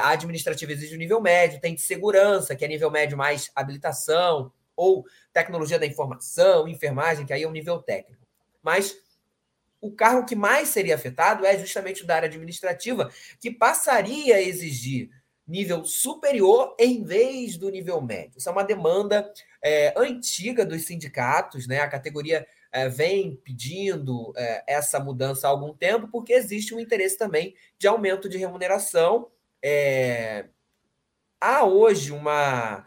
exige 0.72 0.94
o 0.94 0.98
nível 0.98 1.20
médio, 1.20 1.60
tem 1.60 1.74
de 1.74 1.80
segurança, 1.80 2.54
que 2.54 2.64
é 2.64 2.68
nível 2.68 2.90
médio 2.90 3.16
mais 3.16 3.50
habilitação, 3.54 4.52
ou 4.76 5.04
tecnologia 5.32 5.78
da 5.78 5.86
informação, 5.86 6.68
enfermagem, 6.68 7.26
que 7.26 7.32
aí 7.32 7.42
é 7.42 7.48
um 7.48 7.52
nível 7.52 7.82
técnico. 7.82 8.26
Mas 8.62 8.96
o 9.80 9.90
cargo 9.90 10.24
que 10.24 10.36
mais 10.36 10.68
seria 10.68 10.94
afetado 10.94 11.44
é 11.44 11.58
justamente 11.58 12.04
o 12.04 12.06
da 12.06 12.14
área 12.14 12.28
administrativa, 12.28 13.10
que 13.40 13.50
passaria 13.50 14.36
a 14.36 14.40
exigir 14.40 15.10
nível 15.46 15.84
superior 15.84 16.74
em 16.78 17.02
vez 17.02 17.56
do 17.56 17.68
nível 17.68 18.00
médio. 18.00 18.38
Isso 18.38 18.48
é 18.48 18.52
uma 18.52 18.62
demanda 18.62 19.30
é, 19.60 19.92
antiga 19.96 20.64
dos 20.64 20.86
sindicatos, 20.86 21.66
né? 21.66 21.80
A 21.80 21.88
categoria 21.88 22.46
é, 22.70 22.88
vem 22.88 23.36
pedindo 23.36 24.32
é, 24.36 24.62
essa 24.66 25.00
mudança 25.00 25.46
há 25.46 25.50
algum 25.50 25.74
tempo, 25.74 26.08
porque 26.08 26.32
existe 26.32 26.74
um 26.74 26.80
interesse 26.80 27.18
também 27.18 27.54
de 27.76 27.86
aumento 27.88 28.28
de 28.28 28.38
remuneração. 28.38 29.28
É, 29.62 30.46
há 31.40 31.64
hoje 31.64 32.12
uma, 32.12 32.84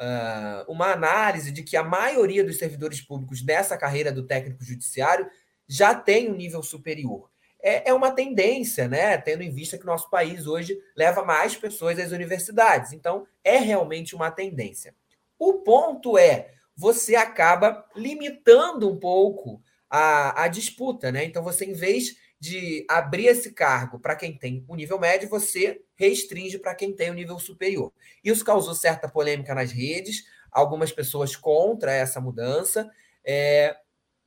uh, 0.00 0.72
uma 0.72 0.92
análise 0.92 1.50
de 1.50 1.62
que 1.62 1.76
a 1.76 1.82
maioria 1.82 2.44
dos 2.44 2.58
servidores 2.58 3.00
públicos 3.00 3.42
dessa 3.42 3.76
carreira 3.76 4.12
do 4.12 4.26
técnico 4.26 4.64
judiciário 4.64 5.28
já 5.66 5.94
tem 5.94 6.30
um 6.30 6.34
nível 6.34 6.62
superior. 6.62 7.30
É, 7.62 7.88
é 7.88 7.94
uma 7.94 8.10
tendência, 8.10 8.86
né? 8.86 9.16
Tendo 9.16 9.42
em 9.42 9.50
vista 9.50 9.78
que 9.78 9.86
nosso 9.86 10.10
país 10.10 10.46
hoje 10.46 10.78
leva 10.94 11.24
mais 11.24 11.56
pessoas 11.56 11.98
às 11.98 12.12
universidades. 12.12 12.92
Então, 12.92 13.26
é 13.42 13.56
realmente 13.56 14.14
uma 14.14 14.30
tendência. 14.30 14.94
O 15.38 15.54
ponto 15.54 16.18
é, 16.18 16.52
você 16.76 17.16
acaba 17.16 17.86
limitando 17.96 18.90
um 18.90 18.98
pouco 18.98 19.62
a, 19.88 20.44
a 20.44 20.48
disputa, 20.48 21.10
né? 21.10 21.24
Então, 21.24 21.42
você, 21.42 21.64
em 21.64 21.72
vez 21.72 22.16
de 22.44 22.84
abrir 22.90 23.28
esse 23.28 23.52
cargo 23.52 23.98
para 23.98 24.14
quem 24.14 24.36
tem 24.36 24.62
o 24.68 24.76
nível 24.76 24.98
médio, 24.98 25.30
você 25.30 25.80
restringe 25.96 26.58
para 26.58 26.74
quem 26.74 26.94
tem 26.94 27.10
o 27.10 27.14
nível 27.14 27.38
superior. 27.38 27.90
Isso 28.22 28.44
causou 28.44 28.74
certa 28.74 29.08
polêmica 29.08 29.54
nas 29.54 29.72
redes, 29.72 30.26
algumas 30.52 30.92
pessoas 30.92 31.34
contra 31.34 31.90
essa 31.90 32.20
mudança. 32.20 32.86
É, 33.24 33.74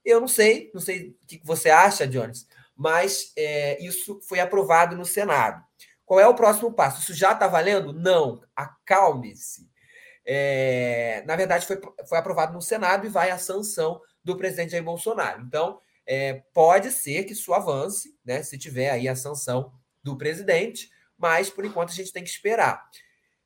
eu 0.03 0.19
não 0.19 0.27
sei, 0.27 0.71
não 0.73 0.82
sei 0.82 1.10
o 1.10 1.27
que 1.27 1.39
você 1.43 1.69
acha, 1.69 2.08
Jones, 2.08 2.47
mas 2.75 3.34
é, 3.38 3.80
isso 3.86 4.19
foi 4.27 4.39
aprovado 4.39 4.95
no 4.95 5.06
Senado. 5.06 5.63
Qual 6.03 6.19
é 6.19 6.27
o 6.27 6.34
próximo 6.34 6.73
passo? 6.73 7.01
Isso 7.01 7.13
já 7.13 7.34
está 7.34 7.47
valendo? 7.47 7.93
Não, 7.93 8.41
acalme-se. 8.56 9.69
É, 10.25 11.23
na 11.27 11.36
verdade, 11.36 11.67
foi, 11.67 11.80
foi 12.10 12.17
aprovado 12.17 12.51
no 12.51 12.63
Senado 12.63 13.06
e 13.06 13.10
vai 13.10 13.30
à 13.30 13.38
sanção 13.38 14.01
do 14.23 14.36
presidente 14.36 14.71
Jair 14.71 14.84
Bolsonaro. 14.84 15.43
Então, 15.43 15.80
é, 16.07 16.41
pode 16.53 16.89
ser 16.91 17.25
que 17.25 17.33
isso 17.33 17.53
avance, 17.53 18.17
né, 18.25 18.41
se 18.41 18.57
tiver 18.57 18.89
aí 18.89 19.07
a 19.07 19.15
sanção 19.15 19.73
do 20.01 20.17
presidente, 20.17 20.89
mas 21.17 21.49
por 21.49 21.65
enquanto 21.65 21.89
a 21.89 21.93
gente 21.93 22.13
tem 22.13 22.23
que 22.23 22.29
esperar. 22.29 22.89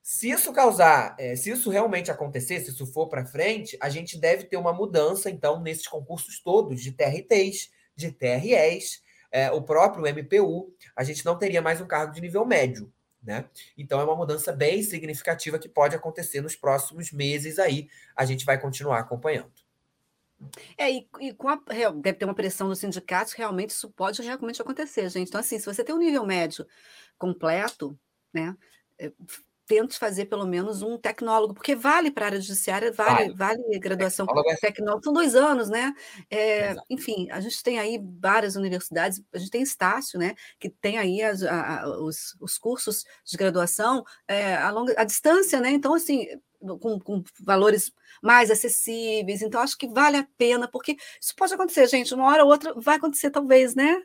Se 0.04 0.30
isso 0.30 0.52
causar, 0.54 1.16
é, 1.20 1.36
se 1.36 1.52
isso 1.52 1.70
realmente 1.70 2.12
acontecer, 2.12 2.60
se 2.60 2.72
isso 2.72 2.86
for 2.86 3.08
para 3.08 3.26
frente, 3.26 3.78
a 3.82 3.90
gente 3.90 4.18
deve 4.18 4.46
ter 4.46 4.58
uma 4.58 4.74
mudança, 4.74 5.30
então, 5.30 5.62
nesses 5.62 5.88
concursos 5.88 6.40
todos 6.40 6.82
de 6.82 6.92
TRTs, 6.92 7.72
de 7.96 8.12
TREs, 8.12 9.02
é, 9.32 9.52
o 9.52 9.62
próprio 9.62 10.06
MPU, 10.06 10.74
a 10.96 11.04
gente 11.04 11.24
não 11.26 11.38
teria 11.38 11.62
mais 11.62 11.80
um 11.80 11.88
cargo 11.88 12.14
de 12.14 12.22
nível 12.22 12.46
médio. 12.46 12.92
Né? 13.24 13.46
Então 13.78 14.02
é 14.02 14.04
uma 14.04 14.16
mudança 14.16 14.52
bem 14.52 14.82
significativa 14.82 15.60
que 15.60 15.70
pode 15.70 15.96
acontecer 15.96 16.42
nos 16.42 16.56
próximos 16.56 17.12
meses 17.12 17.60
aí. 17.60 17.88
A 18.16 18.26
gente 18.26 18.44
vai 18.44 18.60
continuar 18.60 19.00
acompanhando. 19.00 19.52
É, 20.78 20.92
e, 20.92 21.08
e 21.20 21.34
com 21.34 21.50
a, 21.50 21.60
deve 21.96 22.14
ter 22.18 22.26
uma 22.26 22.36
pressão 22.36 22.68
dos 22.68 22.80
sindicatos, 22.80 23.34
realmente 23.34 23.72
isso 23.72 23.90
pode 23.92 24.22
realmente 24.22 24.62
acontecer, 24.62 25.10
gente. 25.10 25.30
Então, 25.30 25.40
assim, 25.40 25.60
se 25.60 25.66
você 25.66 25.84
tem 25.84 25.96
um 25.96 26.00
nível 26.00 26.26
médio 26.26 26.66
completo, 27.18 27.98
né? 28.34 28.56
É, 29.00 29.12
tente 29.72 29.98
fazer 29.98 30.26
pelo 30.26 30.46
menos 30.46 30.82
um 30.82 30.98
tecnólogo, 30.98 31.54
porque 31.54 31.74
vale 31.74 32.12
para 32.12 32.26
a 32.26 32.28
área 32.28 32.42
judiciária, 32.42 32.92
vale, 32.92 33.34
vale, 33.34 33.62
vale 33.64 33.80
graduação 33.80 34.26
tecnólogo, 34.26 34.52
é 34.52 34.56
tecnólogo, 34.58 35.04
são 35.04 35.14
dois 35.14 35.34
anos, 35.34 35.70
né? 35.70 35.94
É, 36.30 36.76
enfim, 36.90 37.30
a 37.32 37.40
gente 37.40 37.64
tem 37.64 37.80
aí 37.80 37.98
várias 38.20 38.58
universidades, 38.58 39.24
a 39.34 39.38
gente 39.38 39.50
tem 39.50 39.62
Estácio, 39.62 40.20
né? 40.20 40.36
Que 40.60 40.70
tem 40.70 40.98
aí 40.98 41.22
as, 41.22 41.42
a, 41.44 41.84
a, 41.84 42.02
os, 42.02 42.36
os 42.42 42.58
cursos 42.58 43.06
de 43.24 43.38
graduação 43.38 44.04
é, 44.28 44.56
a, 44.56 44.70
longa, 44.72 44.94
a 44.98 45.06
distância, 45.06 45.62
né? 45.62 45.72
Então, 45.72 45.94
assim, 45.94 46.28
com, 46.80 47.00
com, 47.00 47.24
valores 47.42 47.92
mais 48.22 48.52
acessíveis. 48.52 49.42
Então, 49.42 49.62
acho 49.62 49.78
que 49.78 49.88
vale 49.88 50.18
a 50.18 50.28
pena, 50.38 50.68
porque 50.68 50.96
isso 51.20 51.36
pode 51.36 51.54
acontecer, 51.54 51.88
gente. 51.88 52.14
Uma 52.14 52.28
hora 52.28 52.44
ou 52.44 52.52
outra 52.52 52.74
vai 52.76 52.98
acontecer, 52.98 53.32
talvez, 53.32 53.76
né? 53.76 54.02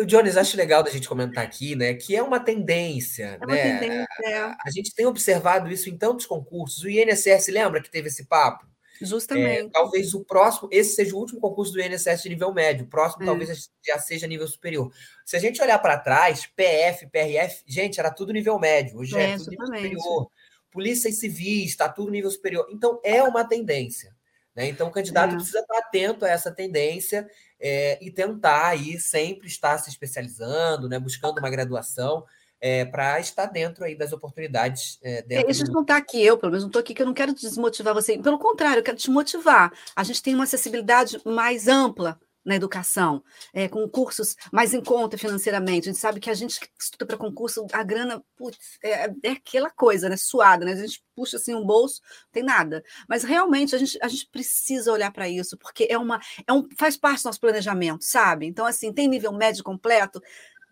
O 0.00 0.04
Jones, 0.04 0.36
acho 0.36 0.56
legal 0.56 0.82
da 0.82 0.90
gente 0.90 1.08
comentar 1.08 1.44
aqui, 1.44 1.76
né? 1.76 1.94
Que 1.94 2.16
é 2.16 2.22
uma 2.22 2.40
tendência, 2.40 3.38
é 3.40 3.44
uma 3.44 3.54
né? 3.54 3.78
Tendência. 3.78 4.08
É. 4.24 4.40
A 4.42 4.70
gente 4.70 4.94
tem 4.94 5.06
observado 5.06 5.70
isso 5.70 5.88
em 5.88 5.96
tantos 5.96 6.26
concursos. 6.26 6.82
O 6.82 6.88
INSS, 6.88 7.48
lembra 7.48 7.80
que 7.80 7.90
teve 7.90 8.08
esse 8.08 8.26
papo? 8.26 8.66
Justamente. 9.00 9.66
É, 9.66 9.70
talvez 9.70 10.14
o 10.14 10.24
próximo, 10.24 10.68
esse 10.70 10.94
seja 10.94 11.14
o 11.14 11.18
último 11.18 11.40
concurso 11.40 11.72
do 11.72 11.80
INSS 11.80 12.22
de 12.22 12.28
nível 12.28 12.52
médio, 12.52 12.84
o 12.84 12.88
próximo 12.88 13.24
é. 13.24 13.26
talvez 13.26 13.70
já 13.84 13.98
seja 13.98 14.26
nível 14.26 14.46
superior. 14.46 14.92
Se 15.24 15.36
a 15.36 15.40
gente 15.40 15.60
olhar 15.60 15.78
para 15.78 15.98
trás, 15.98 16.46
PF, 16.46 17.08
PRF, 17.08 17.62
gente, 17.66 17.98
era 17.98 18.10
tudo 18.10 18.32
nível 18.32 18.58
médio, 18.58 18.98
hoje 18.98 19.16
é, 19.16 19.32
é 19.32 19.36
tudo 19.36 19.50
nível 19.50 19.66
superior 19.66 20.30
polícias 20.72 21.18
civis, 21.18 21.70
está 21.70 21.88
tudo 21.88 22.10
nível 22.10 22.30
superior. 22.30 22.66
Então, 22.70 23.00
é 23.04 23.22
uma 23.22 23.44
tendência. 23.44 24.14
Né? 24.54 24.66
Então, 24.68 24.88
o 24.88 24.90
candidato 24.90 25.32
é. 25.32 25.36
precisa 25.36 25.60
estar 25.60 25.78
atento 25.78 26.24
a 26.24 26.28
essa 26.28 26.50
tendência 26.50 27.28
é, 27.60 27.98
e 28.04 28.10
tentar 28.10 28.68
aí 28.68 28.98
sempre 28.98 29.46
estar 29.46 29.78
se 29.78 29.90
especializando, 29.90 30.88
né? 30.88 30.98
buscando 30.98 31.38
uma 31.38 31.50
graduação. 31.50 32.24
É, 32.64 32.84
para 32.84 33.18
estar 33.18 33.46
dentro 33.46 33.84
aí 33.84 33.96
das 33.96 34.12
oportunidades. 34.12 34.96
É, 35.02 35.20
dentro 35.22 35.46
Deixa 35.46 35.64
eu 35.64 35.72
contar 35.72 35.96
aqui, 35.96 36.24
eu, 36.24 36.38
pelo 36.38 36.52
menos, 36.52 36.62
não 36.62 36.68
estou 36.68 36.78
aqui, 36.78 36.94
que 36.94 37.02
eu 37.02 37.06
não 37.06 37.12
quero 37.12 37.34
desmotivar 37.34 37.92
você. 37.92 38.16
Pelo 38.18 38.38
contrário, 38.38 38.78
eu 38.78 38.84
quero 38.84 38.96
te 38.96 39.10
motivar. 39.10 39.72
A 39.96 40.04
gente 40.04 40.22
tem 40.22 40.32
uma 40.32 40.44
acessibilidade 40.44 41.20
mais 41.24 41.66
ampla 41.66 42.20
na 42.44 42.56
educação, 42.56 43.22
é, 43.52 43.68
com 43.68 43.88
cursos 43.88 44.36
mais 44.52 44.74
em 44.74 44.82
conta 44.82 45.16
financeiramente. 45.16 45.88
A 45.88 45.92
gente 45.92 46.00
sabe 46.00 46.20
que 46.20 46.30
a 46.30 46.34
gente 46.34 46.60
que 46.60 46.68
estuda 46.78 47.06
para 47.06 47.16
concurso, 47.16 47.66
a 47.72 47.82
grana, 47.82 48.22
putz, 48.36 48.78
é, 48.82 49.08
é, 49.22 49.30
aquela 49.30 49.70
coisa, 49.70 50.08
né? 50.08 50.16
Suada, 50.16 50.64
né? 50.64 50.72
A 50.72 50.86
gente 50.86 51.02
puxa 51.14 51.36
assim 51.36 51.54
um 51.54 51.64
bolso, 51.64 52.00
não 52.24 52.32
tem 52.32 52.42
nada. 52.42 52.82
Mas 53.08 53.22
realmente 53.22 53.74
a 53.74 53.78
gente, 53.78 53.98
a 54.02 54.08
gente 54.08 54.26
precisa 54.30 54.92
olhar 54.92 55.12
para 55.12 55.28
isso, 55.28 55.56
porque 55.56 55.86
é 55.88 55.96
uma, 55.96 56.20
é 56.46 56.52
um, 56.52 56.68
faz 56.76 56.96
parte 56.96 57.22
do 57.22 57.26
nosso 57.26 57.40
planejamento, 57.40 58.04
sabe? 58.04 58.46
Então, 58.46 58.66
assim, 58.66 58.92
tem 58.92 59.08
nível 59.08 59.32
médio 59.32 59.62
completo, 59.62 60.20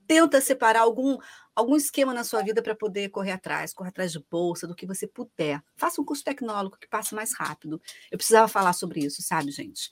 tenta 0.06 0.40
separar 0.40 0.80
algum 0.80 1.18
algum 1.54 1.76
esquema 1.76 2.14
na 2.14 2.24
sua 2.24 2.42
vida 2.42 2.62
para 2.62 2.74
poder 2.74 3.11
correr 3.11 3.33
atrás, 3.33 3.74
correr 3.74 3.90
atrás 3.90 4.12
de 4.12 4.24
bolsa, 4.30 4.66
do 4.66 4.74
que 4.74 4.87
você 4.87 5.06
puder. 5.06 5.62
Faça 5.76 6.00
um 6.00 6.04
curso 6.04 6.24
tecnológico 6.24 6.78
que 6.78 6.88
passe 6.88 7.14
mais 7.14 7.35
rápido. 7.35 7.80
Eu 8.11 8.16
precisava 8.16 8.48
falar 8.48 8.72
sobre 8.72 9.00
isso, 9.00 9.22
sabe, 9.22 9.50
gente? 9.50 9.90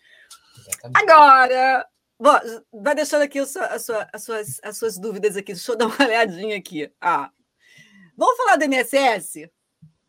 Exatamente. 0.60 1.02
Agora, 1.02 1.86
bom, 2.18 2.38
vai 2.72 2.94
deixando 2.94 3.22
aqui 3.22 3.38
as, 3.38 3.50
sua, 3.50 3.66
as, 4.12 4.24
suas, 4.24 4.60
as 4.62 4.76
suas 4.76 4.98
dúvidas 4.98 5.36
aqui. 5.36 5.52
Deixa 5.52 5.72
eu 5.72 5.76
dar 5.76 5.86
uma 5.86 5.96
olhadinha 6.04 6.56
aqui. 6.56 6.92
Ah, 7.00 7.30
vamos 8.16 8.36
falar 8.36 8.56
do 8.56 8.64
INSS? 8.64 9.48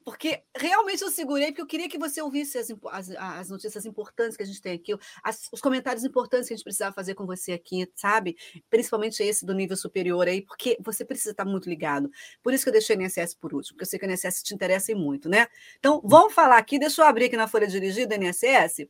Porque 0.09 0.41
realmente 0.57 1.03
eu 1.03 1.11
segurei, 1.11 1.47
porque 1.47 1.61
eu 1.61 1.67
queria 1.67 1.87
que 1.87 1.99
você 1.99 2.19
ouvisse 2.19 2.57
as, 2.57 2.71
as, 2.91 3.11
as 3.11 3.49
notícias 3.51 3.85
importantes 3.85 4.35
que 4.35 4.41
a 4.41 4.45
gente 4.45 4.59
tem 4.59 4.73
aqui, 4.73 4.97
as, 5.23 5.47
os 5.51 5.61
comentários 5.61 6.03
importantes 6.03 6.47
que 6.47 6.53
a 6.55 6.57
gente 6.57 6.63
precisava 6.63 6.95
fazer 6.95 7.13
com 7.13 7.27
você 7.27 7.51
aqui, 7.51 7.87
sabe? 7.95 8.35
Principalmente 8.71 9.21
esse 9.21 9.45
do 9.45 9.53
nível 9.53 9.77
superior 9.77 10.27
aí, 10.27 10.41
porque 10.41 10.77
você 10.83 11.05
precisa 11.05 11.29
estar 11.29 11.45
muito 11.45 11.69
ligado. 11.69 12.09
Por 12.41 12.51
isso 12.51 12.63
que 12.63 12.69
eu 12.69 12.73
deixei 12.73 12.95
o 12.95 13.01
INSS 13.03 13.35
por 13.35 13.53
último, 13.53 13.75
porque 13.75 13.83
eu 13.83 13.87
sei 13.87 13.99
que 13.99 14.05
o 14.07 14.09
INSS 14.09 14.41
te 14.41 14.55
interessa 14.55 14.95
muito, 14.95 15.29
né? 15.29 15.45
Então, 15.77 16.01
vamos 16.03 16.33
falar 16.33 16.57
aqui, 16.57 16.79
deixa 16.79 17.03
eu 17.03 17.05
abrir 17.05 17.25
aqui 17.25 17.37
na 17.37 17.47
folha 17.47 17.67
dirigida 17.67 18.15
INSS, 18.15 18.87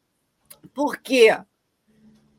porque 0.73 1.37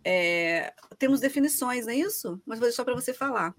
é, 0.04 0.72
temos 0.98 1.20
definições, 1.20 1.86
não 1.86 1.92
é 1.92 1.96
isso? 1.96 2.40
Mas 2.46 2.58
vou 2.58 2.68
deixar 2.68 2.84
para 2.84 2.94
você 2.94 3.12
falar. 3.12 3.54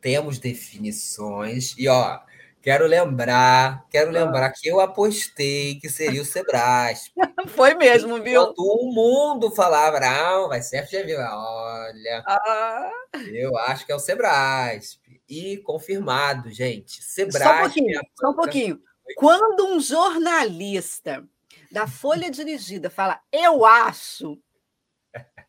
Temos 0.00 0.38
definições, 0.38 1.74
e 1.78 1.88
ó, 1.88 2.20
quero 2.60 2.86
lembrar, 2.86 3.86
quero 3.90 4.10
ah. 4.10 4.12
lembrar 4.12 4.50
que 4.52 4.68
eu 4.68 4.80
apostei 4.80 5.78
que 5.80 5.88
seria 5.88 6.22
o 6.22 6.24
Sebrasp. 6.24 7.12
Foi 7.48 7.74
mesmo, 7.74 8.22
viu? 8.22 8.52
Todo 8.52 8.92
mundo 8.92 9.50
falava, 9.50 10.00
não, 10.00 10.48
vai 10.48 10.62
ser 10.62 10.86
FGV. 10.86 11.16
Olha, 11.16 12.24
ah. 12.26 12.90
eu 13.32 13.56
acho 13.58 13.86
que 13.86 13.92
é 13.92 13.94
o 13.94 14.00
Sebrasp. 14.00 15.00
E 15.28 15.58
confirmado, 15.58 16.50
gente. 16.50 17.02
Sebrasp. 17.02 17.44
Só 17.44 17.54
um 17.54 17.62
pouquinho, 17.62 17.98
é 17.98 18.02
só 18.18 18.30
um 18.30 18.34
pouquinho. 18.34 18.80
Quando 19.16 19.66
um 19.66 19.80
jornalista 19.80 21.26
da 21.70 21.86
Folha 21.86 22.30
Dirigida 22.30 22.88
fala, 22.88 23.20
eu 23.32 23.64
acho, 23.64 24.38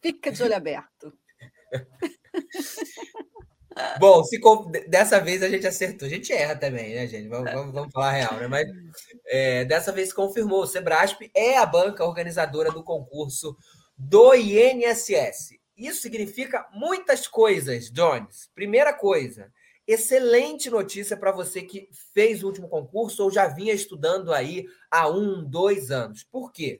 Fica 0.05 0.31
de 0.31 0.43
olho 0.43 0.55
aberto. 0.55 1.11
Bom, 3.99 4.23
se 4.23 4.39
dessa 4.87 5.19
vez 5.19 5.41
a 5.41 5.49
gente 5.49 5.65
acertou, 5.65 6.05
a 6.05 6.11
gente 6.11 6.31
erra 6.31 6.55
também, 6.55 6.93
né, 6.93 7.07
gente? 7.07 7.27
Vamos, 7.27 7.51
vamos, 7.51 7.73
vamos 7.73 7.91
falar 7.91 8.11
real, 8.11 8.35
né? 8.35 8.47
Mas 8.47 8.67
é, 9.25 9.65
dessa 9.65 9.91
vez 9.91 10.13
confirmou, 10.13 10.61
o 10.61 10.67
Sebrasp 10.67 11.31
é 11.33 11.57
a 11.57 11.65
banca 11.65 12.05
organizadora 12.05 12.71
do 12.71 12.83
concurso 12.83 13.57
do 13.97 14.35
INSS. 14.35 15.55
Isso 15.75 16.03
significa 16.03 16.67
muitas 16.71 17.27
coisas, 17.27 17.89
Jones. 17.89 18.47
Primeira 18.53 18.93
coisa, 18.93 19.51
excelente 19.87 20.69
notícia 20.69 21.17
para 21.17 21.31
você 21.31 21.63
que 21.63 21.89
fez 22.13 22.43
o 22.43 22.47
último 22.47 22.69
concurso 22.69 23.23
ou 23.23 23.31
já 23.31 23.47
vinha 23.47 23.73
estudando 23.73 24.31
aí 24.31 24.67
há 24.91 25.09
um, 25.09 25.43
dois 25.43 25.89
anos. 25.89 26.23
Por 26.23 26.51
quê? 26.51 26.79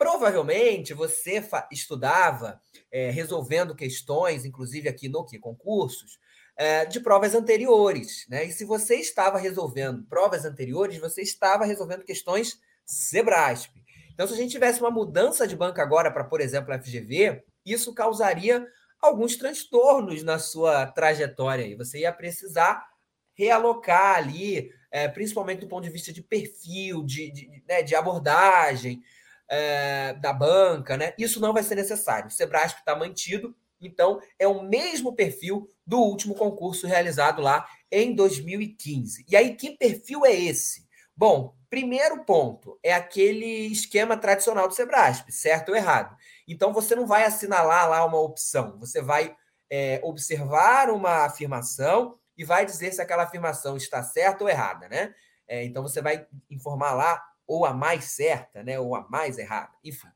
Provavelmente 0.00 0.94
você 0.94 1.46
estudava 1.70 2.58
é, 2.90 3.10
resolvendo 3.10 3.74
questões, 3.74 4.46
inclusive 4.46 4.88
aqui 4.88 5.10
no 5.10 5.26
que 5.26 5.38
concursos, 5.38 6.18
é, 6.56 6.86
de 6.86 7.00
provas 7.00 7.34
anteriores, 7.34 8.24
né? 8.26 8.46
E 8.46 8.50
se 8.50 8.64
você 8.64 8.96
estava 8.96 9.36
resolvendo 9.36 10.02
provas 10.04 10.46
anteriores, 10.46 10.96
você 10.96 11.20
estava 11.20 11.66
resolvendo 11.66 12.02
questões 12.02 12.58
Sebrasp. 12.86 13.74
Então, 14.14 14.26
se 14.26 14.32
a 14.32 14.36
gente 14.38 14.52
tivesse 14.52 14.80
uma 14.80 14.90
mudança 14.90 15.46
de 15.46 15.54
banco 15.54 15.82
agora 15.82 16.10
para, 16.10 16.24
por 16.24 16.40
exemplo, 16.40 16.72
a 16.72 16.80
FGV, 16.80 17.44
isso 17.66 17.92
causaria 17.92 18.66
alguns 19.02 19.36
transtornos 19.36 20.22
na 20.22 20.38
sua 20.38 20.86
trajetória. 20.86 21.66
E 21.66 21.76
você 21.76 21.98
ia 21.98 22.12
precisar 22.12 22.88
realocar 23.34 24.16
ali, 24.16 24.72
é, 24.90 25.08
principalmente 25.08 25.60
do 25.60 25.68
ponto 25.68 25.84
de 25.84 25.90
vista 25.90 26.10
de 26.10 26.22
perfil, 26.22 27.04
de, 27.04 27.30
de, 27.30 27.62
né, 27.68 27.82
de 27.82 27.94
abordagem 27.94 29.02
é, 29.50 30.14
da 30.14 30.32
banca. 30.32 30.96
Né? 30.96 31.12
Isso 31.18 31.40
não 31.40 31.52
vai 31.52 31.62
ser 31.62 31.74
necessário. 31.74 32.28
O 32.28 32.30
Sebrasp 32.30 32.78
está 32.78 32.94
mantido, 32.94 33.54
então 33.80 34.20
é 34.38 34.46
o 34.46 34.62
mesmo 34.62 35.14
perfil 35.14 35.68
do 35.84 35.98
último 35.98 36.34
concurso 36.34 36.86
realizado 36.86 37.42
lá 37.42 37.66
em 37.90 38.14
2015. 38.14 39.26
E 39.28 39.36
aí, 39.36 39.56
que 39.56 39.76
perfil 39.76 40.24
é 40.24 40.32
esse? 40.32 40.88
Bom, 41.16 41.54
primeiro 41.68 42.24
ponto 42.24 42.78
é 42.82 42.94
aquele 42.94 43.66
esquema 43.66 44.16
tradicional 44.16 44.68
do 44.68 44.74
Sebrasp, 44.74 45.30
certo 45.32 45.70
ou 45.70 45.76
errado. 45.76 46.16
Então, 46.46 46.72
você 46.72 46.94
não 46.94 47.06
vai 47.06 47.24
assinalar 47.24 47.90
lá 47.90 48.04
uma 48.04 48.20
opção, 48.20 48.78
você 48.78 49.02
vai 49.02 49.34
é, 49.68 50.00
observar 50.02 50.90
uma 50.90 51.24
afirmação 51.24 52.18
e 52.36 52.44
vai 52.44 52.64
dizer 52.64 52.92
se 52.92 53.02
aquela 53.02 53.24
afirmação 53.24 53.76
está 53.76 54.02
certa 54.02 54.44
ou 54.44 54.50
errada, 54.50 54.88
né? 54.88 55.14
É, 55.46 55.64
então, 55.64 55.82
você 55.82 56.00
vai 56.00 56.26
informar 56.48 56.94
lá 56.94 57.29
ou 57.50 57.66
a 57.66 57.74
mais 57.74 58.04
certa, 58.04 58.62
né? 58.62 58.78
Ou 58.78 58.94
a 58.94 59.08
mais 59.10 59.36
errada, 59.36 59.72
enfim. 59.82 60.06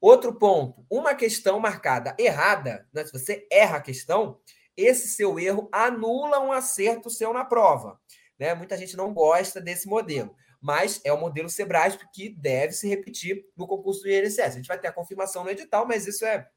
Outro 0.00 0.32
ponto, 0.38 0.86
uma 0.88 1.12
questão 1.12 1.58
marcada 1.58 2.14
errada, 2.16 2.86
né? 2.92 3.04
se 3.04 3.10
você 3.10 3.48
erra 3.50 3.78
a 3.78 3.82
questão, 3.82 4.38
esse 4.76 5.08
seu 5.08 5.40
erro 5.40 5.68
anula 5.72 6.38
um 6.38 6.52
acerto 6.52 7.10
seu 7.10 7.32
na 7.32 7.44
prova. 7.44 8.00
Né? 8.38 8.54
Muita 8.54 8.76
gente 8.76 8.96
não 8.96 9.12
gosta 9.12 9.60
desse 9.60 9.88
modelo, 9.88 10.36
mas 10.60 11.00
é 11.02 11.12
o 11.12 11.18
modelo 11.18 11.50
Sebrasp 11.50 12.00
que 12.14 12.28
deve 12.28 12.72
se 12.72 12.86
repetir 12.86 13.44
no 13.56 13.66
concurso 13.66 14.02
do 14.02 14.08
INSS. 14.08 14.38
A 14.38 14.50
gente 14.50 14.68
vai 14.68 14.78
ter 14.78 14.86
a 14.86 14.92
confirmação 14.92 15.42
no 15.42 15.50
edital, 15.50 15.84
mas 15.84 16.06
isso 16.06 16.24
é 16.24 16.48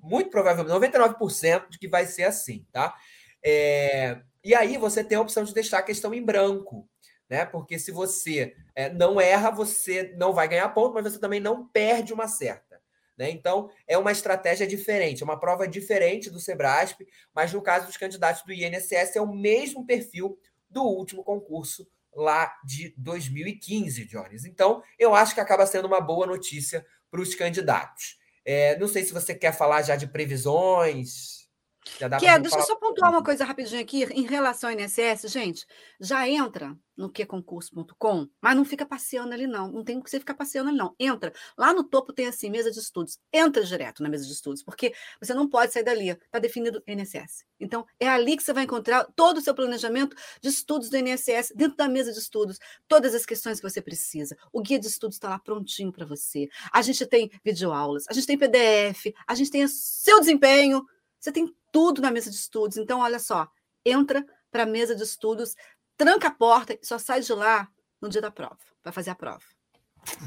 muito 0.00 0.30
provavelmente 0.30 0.72
99% 0.72 1.68
de 1.68 1.80
que 1.80 1.88
vai 1.88 2.06
ser 2.06 2.22
assim, 2.22 2.64
tá? 2.70 2.96
É, 3.44 4.20
e 4.44 4.54
aí 4.54 4.78
você 4.78 5.02
tem 5.02 5.18
a 5.18 5.20
opção 5.20 5.42
de 5.42 5.52
deixar 5.52 5.78
a 5.78 5.82
questão 5.82 6.14
em 6.14 6.24
branco, 6.24 6.88
né? 7.30 7.46
Porque 7.46 7.78
se 7.78 7.92
você 7.92 8.56
é, 8.74 8.90
não 8.90 9.20
erra, 9.20 9.50
você 9.50 10.12
não 10.18 10.32
vai 10.32 10.48
ganhar 10.48 10.68
ponto, 10.70 10.92
mas 10.92 11.04
você 11.04 11.18
também 11.18 11.38
não 11.38 11.64
perde 11.68 12.12
uma 12.12 12.26
certa. 12.26 12.82
Né? 13.16 13.30
Então, 13.30 13.70
é 13.86 13.96
uma 13.96 14.10
estratégia 14.10 14.66
diferente, 14.66 15.22
é 15.22 15.24
uma 15.24 15.38
prova 15.38 15.68
diferente 15.68 16.28
do 16.28 16.40
Sebrasp, 16.40 17.06
mas 17.32 17.52
no 17.52 17.62
caso 17.62 17.86
dos 17.86 17.96
candidatos 17.96 18.42
do 18.42 18.52
INSS 18.52 19.14
é 19.14 19.20
o 19.20 19.32
mesmo 19.32 19.86
perfil 19.86 20.36
do 20.68 20.82
último 20.82 21.22
concurso 21.22 21.86
lá 22.12 22.52
de 22.64 22.92
2015, 22.96 24.06
Jones. 24.06 24.44
Então, 24.44 24.82
eu 24.98 25.14
acho 25.14 25.34
que 25.34 25.40
acaba 25.40 25.66
sendo 25.66 25.86
uma 25.86 26.00
boa 26.00 26.26
notícia 26.26 26.84
para 27.10 27.20
os 27.20 27.34
candidatos. 27.34 28.18
É, 28.44 28.76
não 28.78 28.88
sei 28.88 29.04
se 29.04 29.12
você 29.12 29.34
quer 29.34 29.52
falar 29.52 29.82
já 29.82 29.94
de 29.94 30.08
previsões. 30.08 31.39
Que 31.82 32.26
é, 32.26 32.38
deixa 32.38 32.58
eu 32.58 32.62
só 32.62 32.76
pontuar 32.76 33.10
uma 33.10 33.24
coisa 33.24 33.44
rapidinho 33.44 33.80
aqui 33.80 34.04
em 34.04 34.26
relação 34.26 34.68
ao 34.68 34.78
INSS, 34.78 35.30
gente. 35.32 35.66
Já 35.98 36.28
entra 36.28 36.76
no 36.94 37.10
queconcurso.com, 37.10 38.28
mas 38.40 38.54
não 38.54 38.64
fica 38.66 38.84
passeando 38.84 39.32
ali, 39.32 39.46
não. 39.46 39.72
Não 39.72 39.82
tem 39.82 39.98
que 40.00 40.10
você 40.10 40.18
ficar 40.18 40.34
passeando 40.34 40.68
ali, 40.68 40.76
não. 40.76 40.94
Entra. 40.98 41.32
Lá 41.56 41.72
no 41.72 41.82
topo 41.82 42.12
tem 42.12 42.26
assim, 42.26 42.50
mesa 42.50 42.70
de 42.70 42.78
estudos. 42.78 43.18
Entra 43.32 43.64
direto 43.64 44.02
na 44.02 44.10
mesa 44.10 44.26
de 44.26 44.32
estudos, 44.32 44.62
porque 44.62 44.92
você 45.20 45.32
não 45.32 45.48
pode 45.48 45.72
sair 45.72 45.82
dali. 45.82 46.10
Está 46.10 46.38
definido 46.38 46.82
INSS. 46.86 47.46
Então, 47.58 47.86
é 47.98 48.06
ali 48.06 48.36
que 48.36 48.42
você 48.42 48.52
vai 48.52 48.64
encontrar 48.64 49.04
todo 49.16 49.38
o 49.38 49.40
seu 49.40 49.54
planejamento 49.54 50.14
de 50.42 50.48
estudos 50.50 50.90
do 50.90 50.96
INSS, 50.98 51.54
dentro 51.56 51.78
da 51.78 51.88
mesa 51.88 52.12
de 52.12 52.18
estudos, 52.18 52.58
todas 52.86 53.14
as 53.14 53.24
questões 53.24 53.58
que 53.58 53.68
você 53.68 53.80
precisa. 53.80 54.36
O 54.52 54.60
guia 54.60 54.78
de 54.78 54.86
estudos 54.86 55.16
está 55.16 55.30
lá 55.30 55.38
prontinho 55.38 55.90
para 55.90 56.04
você. 56.04 56.46
A 56.70 56.82
gente 56.82 57.06
tem 57.06 57.30
videoaulas, 57.42 58.04
a 58.06 58.12
gente 58.12 58.26
tem 58.26 58.36
PDF, 58.36 59.14
a 59.26 59.34
gente 59.34 59.50
tem 59.50 59.64
o 59.64 59.68
seu 59.68 60.20
desempenho. 60.20 60.84
Você 61.18 61.30
tem 61.30 61.54
tudo 61.72 62.02
na 62.02 62.10
mesa 62.10 62.30
de 62.30 62.36
estudos. 62.36 62.76
Então, 62.76 63.00
olha 63.00 63.18
só, 63.18 63.48
entra 63.84 64.24
para 64.50 64.64
a 64.64 64.66
mesa 64.66 64.94
de 64.94 65.02
estudos, 65.02 65.54
tranca 65.96 66.28
a 66.28 66.34
porta 66.34 66.74
e 66.74 66.78
só 66.82 66.98
sai 66.98 67.20
de 67.20 67.32
lá 67.32 67.68
no 68.00 68.08
dia 68.08 68.20
da 68.20 68.30
prova, 68.30 68.58
vai 68.82 68.92
fazer 68.92 69.10
a 69.10 69.14
prova. 69.14 69.42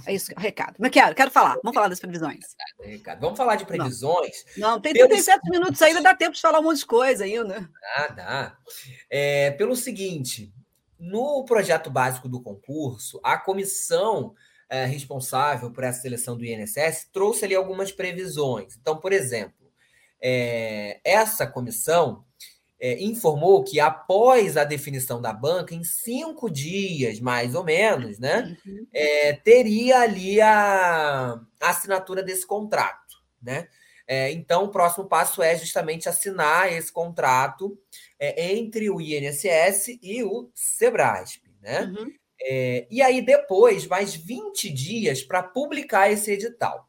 É 0.05 0.13
isso, 0.13 0.31
é 0.31 0.35
o 0.35 0.39
recado. 0.39 0.75
Mas 0.79 0.91
quero, 0.91 1.15
quero 1.15 1.31
falar. 1.31 1.55
Vamos 1.63 1.73
falar 1.73 1.87
das 1.87 1.99
previsões. 1.99 2.45
Recado. 2.79 3.19
Vamos 3.19 3.37
falar 3.37 3.55
de 3.55 3.65
previsões. 3.65 4.45
Não, 4.55 4.71
não 4.71 4.81
tem 4.81 4.93
37 4.93 5.41
pelo... 5.41 5.51
minutos 5.51 5.81
ainda, 5.81 6.01
dá 6.01 6.15
tempo 6.15 6.35
de 6.35 6.41
falar 6.41 6.59
um 6.59 6.63
monte 6.63 6.79
de 6.79 6.85
coisa 6.85 7.23
ainda. 7.23 7.69
Ah, 7.95 8.07
dá. 8.07 8.57
É, 9.09 9.51
pelo 9.51 9.75
seguinte, 9.75 10.53
no 10.99 11.43
projeto 11.45 11.89
básico 11.89 12.29
do 12.29 12.41
concurso, 12.41 13.19
a 13.23 13.37
comissão 13.37 14.35
é, 14.69 14.85
responsável 14.85 15.71
por 15.71 15.83
essa 15.83 16.01
seleção 16.01 16.37
do 16.37 16.45
INSS 16.45 17.09
trouxe 17.11 17.45
ali 17.45 17.55
algumas 17.55 17.91
previsões. 17.91 18.77
Então, 18.79 18.97
por 18.97 19.11
exemplo, 19.11 19.62
é, 20.23 21.01
essa 21.03 21.45
comissão 21.45 22.23
é, 22.79 23.01
informou 23.03 23.63
que 23.63 23.79
após 23.79 24.55
a 24.55 24.63
definição 24.63 25.21
da 25.21 25.33
banca, 25.33 25.75
em 25.75 25.83
cinco 25.83 26.49
dias, 26.49 27.19
mais 27.19 27.55
ou 27.55 27.63
menos, 27.63 28.19
né, 28.19 28.57
uhum. 28.65 28.87
é, 28.93 29.33
teria 29.33 29.99
ali 29.99 30.39
a, 30.39 31.39
a, 31.61 31.69
assinatura 31.69 32.23
desse 32.23 32.47
contrato, 32.47 33.17
né? 33.41 33.67
É, 34.05 34.31
então, 34.31 34.65
o 34.65 34.69
próximo 34.69 35.05
passo 35.05 35.41
é 35.41 35.55
justamente 35.57 36.09
assinar 36.09 36.71
esse 36.71 36.91
contrato 36.91 37.77
é, 38.19 38.51
entre 38.53 38.89
o 38.89 38.99
INSS 38.99 39.97
e 40.01 40.21
o 40.23 40.51
Sebrasp, 40.53 41.41
né? 41.61 41.83
Uhum. 41.83 42.11
É, 42.41 42.85
e 42.91 43.01
aí, 43.01 43.21
depois, 43.21 43.87
mais 43.87 44.13
20 44.13 44.69
dias 44.69 45.21
para 45.21 45.41
publicar 45.41 46.11
esse 46.11 46.31
edital. 46.31 46.85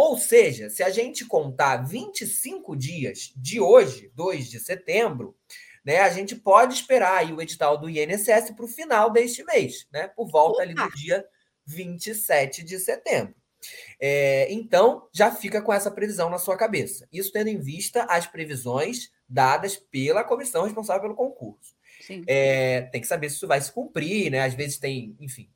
Ou 0.00 0.16
seja, 0.16 0.70
se 0.70 0.80
a 0.80 0.90
gente 0.90 1.24
contar 1.24 1.78
25 1.78 2.76
dias 2.76 3.32
de 3.34 3.60
hoje, 3.60 4.12
2 4.14 4.48
de 4.48 4.60
setembro, 4.60 5.36
né, 5.84 5.98
a 5.98 6.08
gente 6.08 6.36
pode 6.36 6.72
esperar 6.74 7.28
o 7.32 7.42
edital 7.42 7.76
do 7.76 7.90
INSS 7.90 8.52
para 8.54 8.64
o 8.64 8.68
final 8.68 9.10
deste 9.10 9.42
mês, 9.42 9.88
né, 9.92 10.06
por 10.06 10.28
volta 10.28 10.62
ali 10.62 10.72
do 10.72 10.88
dia 10.90 11.26
27 11.66 12.62
de 12.62 12.78
setembro. 12.78 13.34
É, 13.98 14.46
então, 14.52 15.08
já 15.12 15.32
fica 15.32 15.60
com 15.60 15.72
essa 15.72 15.90
previsão 15.90 16.30
na 16.30 16.38
sua 16.38 16.56
cabeça. 16.56 17.08
Isso 17.12 17.32
tendo 17.32 17.48
em 17.48 17.58
vista 17.58 18.04
as 18.04 18.24
previsões 18.24 19.10
dadas 19.28 19.74
pela 19.74 20.22
comissão 20.22 20.62
responsável 20.62 21.02
pelo 21.02 21.16
concurso. 21.16 21.74
É, 22.24 22.82
tem 22.82 23.00
que 23.00 23.06
saber 23.08 23.30
se 23.30 23.34
isso 23.34 23.48
vai 23.48 23.60
se 23.60 23.72
cumprir, 23.72 24.30
né? 24.30 24.44
Às 24.44 24.54
vezes 24.54 24.78
tem, 24.78 25.16
enfim, 25.18 25.50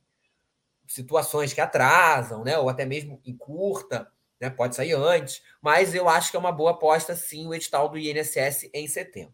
situações 0.85 1.53
que 1.53 1.61
atrasam, 1.61 2.43
né? 2.43 2.57
Ou 2.57 2.67
até 2.67 2.85
mesmo 2.85 3.21
encurta 3.23 4.11
né? 4.43 4.49
Pode 4.49 4.75
sair 4.75 4.93
antes, 4.93 5.41
mas 5.61 5.95
eu 5.95 6.09
acho 6.09 6.29
que 6.29 6.35
é 6.35 6.39
uma 6.39 6.51
boa 6.51 6.71
aposta, 6.71 7.15
sim, 7.15 7.47
o 7.47 7.53
edital 7.53 7.87
do 7.87 7.97
INSS 7.97 8.69
em 8.73 8.87
setembro. 8.89 9.33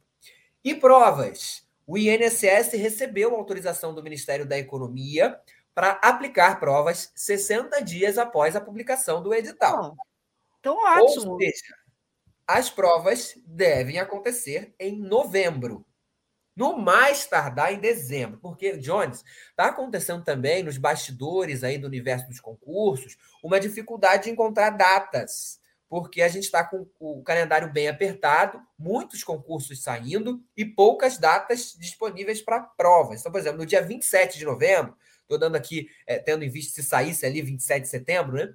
E 0.63 0.75
provas? 0.75 1.67
O 1.87 1.97
INSS 1.97 2.73
recebeu 2.73 3.35
autorização 3.35 3.95
do 3.95 4.03
Ministério 4.03 4.45
da 4.45 4.59
Economia 4.59 5.39
para 5.73 5.93
aplicar 5.93 6.59
provas 6.59 7.11
60 7.15 7.81
dias 7.81 8.19
após 8.19 8.55
a 8.55 8.61
publicação 8.61 9.23
do 9.23 9.33
edital. 9.33 9.95
então, 10.59 10.77
ótimo. 10.77 11.31
Ou 11.31 11.39
seja, 11.39 11.75
as 12.45 12.69
provas 12.69 13.33
devem 13.47 13.97
acontecer 13.97 14.75
em 14.79 14.95
novembro 14.95 15.83
no 16.59 16.77
mais 16.77 17.25
tardar 17.25 17.71
em 17.73 17.79
dezembro, 17.79 18.37
porque, 18.41 18.75
Jones, 18.75 19.23
está 19.49 19.67
acontecendo 19.67 20.25
também 20.25 20.61
nos 20.61 20.77
bastidores 20.77 21.63
aí 21.63 21.77
do 21.77 21.87
universo 21.87 22.27
dos 22.27 22.41
concursos 22.41 23.15
uma 23.41 23.61
dificuldade 23.61 24.25
de 24.25 24.31
encontrar 24.31 24.71
datas, 24.71 25.57
porque 25.87 26.21
a 26.21 26.27
gente 26.27 26.43
está 26.43 26.61
com 26.65 26.85
o 26.99 27.23
calendário 27.23 27.71
bem 27.71 27.87
apertado, 27.87 28.61
muitos 28.77 29.23
concursos 29.23 29.81
saindo 29.81 30.43
e 30.57 30.65
poucas 30.65 31.17
datas 31.17 31.77
disponíveis 31.79 32.41
para 32.41 32.59
provas. 32.59 33.21
Então, 33.21 33.31
por 33.31 33.39
exemplo, 33.39 33.59
no 33.59 33.65
dia 33.65 33.81
27 33.81 34.37
de 34.37 34.43
novembro, 34.43 34.97
estou 35.21 35.39
dando 35.39 35.55
aqui, 35.55 35.87
é, 36.05 36.19
tendo 36.19 36.43
em 36.43 36.49
vista 36.49 36.73
se 36.73 36.85
saísse 36.85 37.25
ali 37.25 37.41
27 37.41 37.83
de 37.83 37.87
setembro, 37.87 38.35
né? 38.35 38.53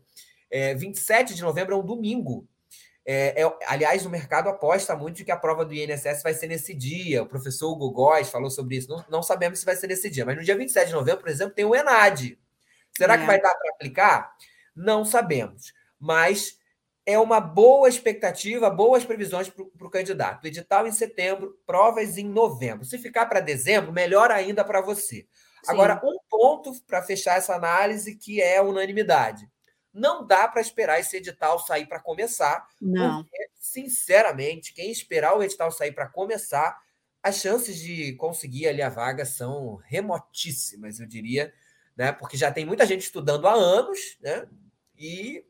É, 0.50 0.74
27 0.74 1.34
de 1.34 1.40
novembro 1.40 1.74
é 1.74 1.78
um 1.78 1.86
domingo. 1.86 2.46
É, 3.06 3.42
é, 3.42 3.58
aliás, 3.66 4.06
o 4.06 4.10
mercado 4.10 4.48
aposta 4.48 4.96
muito 4.96 5.16
de 5.16 5.24
que 5.24 5.30
a 5.30 5.36
prova 5.36 5.64
do 5.64 5.74
INSS 5.74 6.22
vai 6.22 6.32
ser 6.32 6.46
nesse 6.46 6.72
dia. 6.74 7.22
O 7.22 7.26
professor 7.26 7.70
Hugo 7.70 7.90
Góes 7.90 8.30
falou 8.30 8.50
sobre 8.50 8.76
isso. 8.76 8.88
Não, 8.88 9.04
não, 9.10 9.22
sabemos 9.22 9.58
se 9.58 9.66
vai 9.66 9.76
ser 9.76 9.88
nesse 9.88 10.08
dia, 10.08 10.24
mas 10.24 10.36
no 10.36 10.42
dia 10.42 10.56
27 10.56 10.86
de 10.86 10.92
novembro, 10.94 11.20
por 11.20 11.28
exemplo, 11.28 11.54
tem 11.54 11.66
o 11.66 11.74
ENAD. 11.74 12.38
Será 12.96 13.14
é. 13.14 13.18
que 13.18 13.26
vai 13.26 13.40
dar 13.40 13.54
para 13.54 13.70
aplicar? 13.74 14.34
Não 14.74 15.04
sabemos. 15.04 15.74
Mas 16.00 16.58
é 17.04 17.18
uma 17.18 17.40
boa 17.40 17.88
expectativa, 17.88 18.70
boas 18.70 19.04
previsões 19.04 19.50
para 19.50 19.86
o 19.86 19.90
candidato. 19.90 20.46
Edital 20.46 20.86
em 20.86 20.92
setembro, 20.92 21.58
provas 21.66 22.16
em 22.16 22.24
novembro. 22.24 22.86
Se 22.86 22.96
ficar 22.96 23.26
para 23.26 23.40
dezembro, 23.40 23.92
melhor 23.92 24.30
ainda 24.30 24.64
para 24.64 24.80
você. 24.80 25.16
Sim. 25.16 25.26
Agora, 25.72 26.00
um 26.02 26.16
ponto 26.30 26.72
para 26.86 27.02
fechar 27.02 27.36
essa 27.36 27.54
análise 27.54 28.16
que 28.16 28.40
é 28.40 28.62
unanimidade 28.62 29.46
não 29.94 30.26
dá 30.26 30.48
para 30.48 30.60
esperar 30.60 30.98
esse 30.98 31.16
edital 31.16 31.60
sair 31.60 31.86
para 31.86 32.00
começar. 32.00 32.68
Não. 32.80 33.22
Porque, 33.22 33.48
sinceramente, 33.54 34.74
quem 34.74 34.90
esperar 34.90 35.38
o 35.38 35.42
edital 35.42 35.70
sair 35.70 35.92
para 35.92 36.08
começar, 36.08 36.76
as 37.22 37.36
chances 37.36 37.78
de 37.78 38.12
conseguir 38.14 38.66
ali 38.66 38.82
a 38.82 38.88
vaga 38.88 39.24
são 39.24 39.76
remotíssimas, 39.86 40.98
eu 40.98 41.06
diria, 41.06 41.54
né? 41.96 42.10
Porque 42.10 42.36
já 42.36 42.50
tem 42.50 42.66
muita 42.66 42.84
gente 42.84 43.02
estudando 43.02 43.46
há 43.46 43.54
anos, 43.54 44.18
né? 44.20 44.48
E 44.98 45.46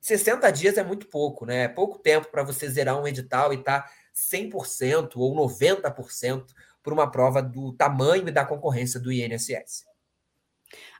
60 0.00 0.50
dias 0.50 0.78
é 0.78 0.82
muito 0.82 1.06
pouco, 1.06 1.44
né? 1.44 1.64
É 1.64 1.68
pouco 1.68 1.98
tempo 1.98 2.28
para 2.28 2.42
você 2.42 2.68
zerar 2.70 2.98
um 2.98 3.06
edital 3.06 3.52
e 3.52 3.58
estar 3.58 3.82
tá 3.82 3.92
100% 4.14 5.12
ou 5.16 5.36
90% 5.36 6.46
por 6.82 6.92
uma 6.92 7.10
prova 7.10 7.42
do 7.42 7.72
tamanho 7.74 8.26
e 8.28 8.32
da 8.32 8.44
concorrência 8.44 8.98
do 8.98 9.12
INSS. 9.12 9.84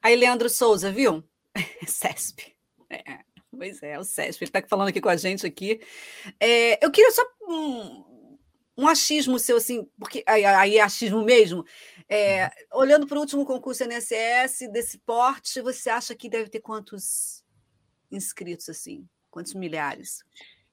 Aí, 0.02 0.14
Leandro 0.14 0.50
Souza, 0.50 0.92
viu? 0.92 1.24
CESP. 1.86 2.54
É, 2.90 3.20
pois 3.50 3.82
é, 3.82 3.98
o 3.98 4.04
CESP, 4.04 4.44
ele 4.44 4.48
está 4.48 4.62
falando 4.68 4.88
aqui 4.88 5.00
com 5.00 5.08
a 5.08 5.16
gente 5.16 5.46
aqui. 5.46 5.80
É, 6.38 6.84
eu 6.84 6.90
queria 6.90 7.10
só 7.10 7.22
um, 7.42 8.38
um, 8.76 8.88
achismo 8.88 9.38
seu, 9.38 9.56
assim, 9.56 9.88
porque 9.98 10.22
aí, 10.26 10.76
é 10.76 10.80
achismo 10.80 11.22
mesmo. 11.22 11.64
É, 12.08 12.44
uhum. 12.44 12.50
olhando 12.80 13.06
para 13.06 13.16
o 13.16 13.20
último 13.20 13.44
concurso 13.44 13.84
INSS, 13.84 14.68
desse 14.70 14.98
porte, 14.98 15.60
você 15.60 15.88
acha 15.90 16.14
que 16.14 16.28
deve 16.28 16.50
ter 16.50 16.60
quantos 16.60 17.42
inscritos, 18.10 18.68
assim? 18.68 19.08
Quantos 19.30 19.54
milhares? 19.54 20.22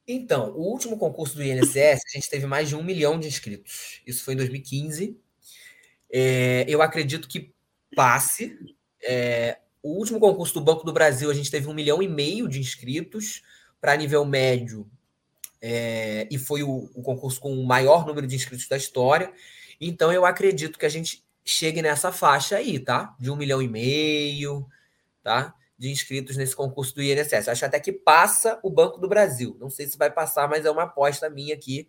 Então, 0.06 0.50
o 0.50 0.62
último 0.62 0.98
concurso 0.98 1.36
do 1.36 1.42
INSS, 1.42 2.00
a 2.06 2.16
gente 2.16 2.28
teve 2.28 2.46
mais 2.46 2.68
de 2.68 2.76
um 2.76 2.82
milhão 2.82 3.18
de 3.18 3.28
inscritos. 3.28 4.02
Isso 4.06 4.24
foi 4.24 4.34
em 4.34 4.36
2015. 4.36 5.18
É, 6.12 6.64
eu 6.68 6.82
acredito 6.82 7.28
que 7.28 7.54
passe. 7.94 8.58
É, 9.02 9.58
o 9.82 9.92
último 9.92 10.20
concurso 10.20 10.54
do 10.54 10.60
Banco 10.60 10.84
do 10.84 10.92
Brasil, 10.92 11.30
a 11.30 11.34
gente 11.34 11.50
teve 11.50 11.68
um 11.68 11.74
milhão 11.74 12.02
e 12.02 12.08
meio 12.08 12.48
de 12.48 12.60
inscritos 12.60 13.42
para 13.80 13.96
nível 13.96 14.24
médio. 14.24 14.88
É, 15.62 16.26
e 16.30 16.38
foi 16.38 16.62
o, 16.62 16.90
o 16.94 17.02
concurso 17.02 17.40
com 17.40 17.52
o 17.52 17.66
maior 17.66 18.06
número 18.06 18.26
de 18.26 18.36
inscritos 18.36 18.68
da 18.68 18.76
história. 18.76 19.32
Então, 19.80 20.12
eu 20.12 20.24
acredito 20.24 20.78
que 20.78 20.86
a 20.86 20.90
gente 20.90 21.24
chegue 21.44 21.82
nessa 21.82 22.12
faixa 22.12 22.56
aí, 22.56 22.78
tá? 22.78 23.14
De 23.18 23.30
um 23.30 23.36
milhão 23.36 23.60
e 23.60 23.68
meio, 23.68 24.66
tá? 25.22 25.54
de 25.80 25.90
inscritos 25.90 26.36
nesse 26.36 26.54
concurso 26.54 26.94
do 26.94 27.02
INSS. 27.02 27.48
Acho 27.48 27.64
até 27.64 27.80
que 27.80 27.90
passa 27.90 28.60
o 28.62 28.68
Banco 28.68 29.00
do 29.00 29.08
Brasil. 29.08 29.56
Não 29.58 29.70
sei 29.70 29.86
se 29.86 29.96
vai 29.96 30.10
passar, 30.10 30.46
mas 30.46 30.66
é 30.66 30.70
uma 30.70 30.82
aposta 30.82 31.30
minha 31.30 31.54
aqui. 31.54 31.88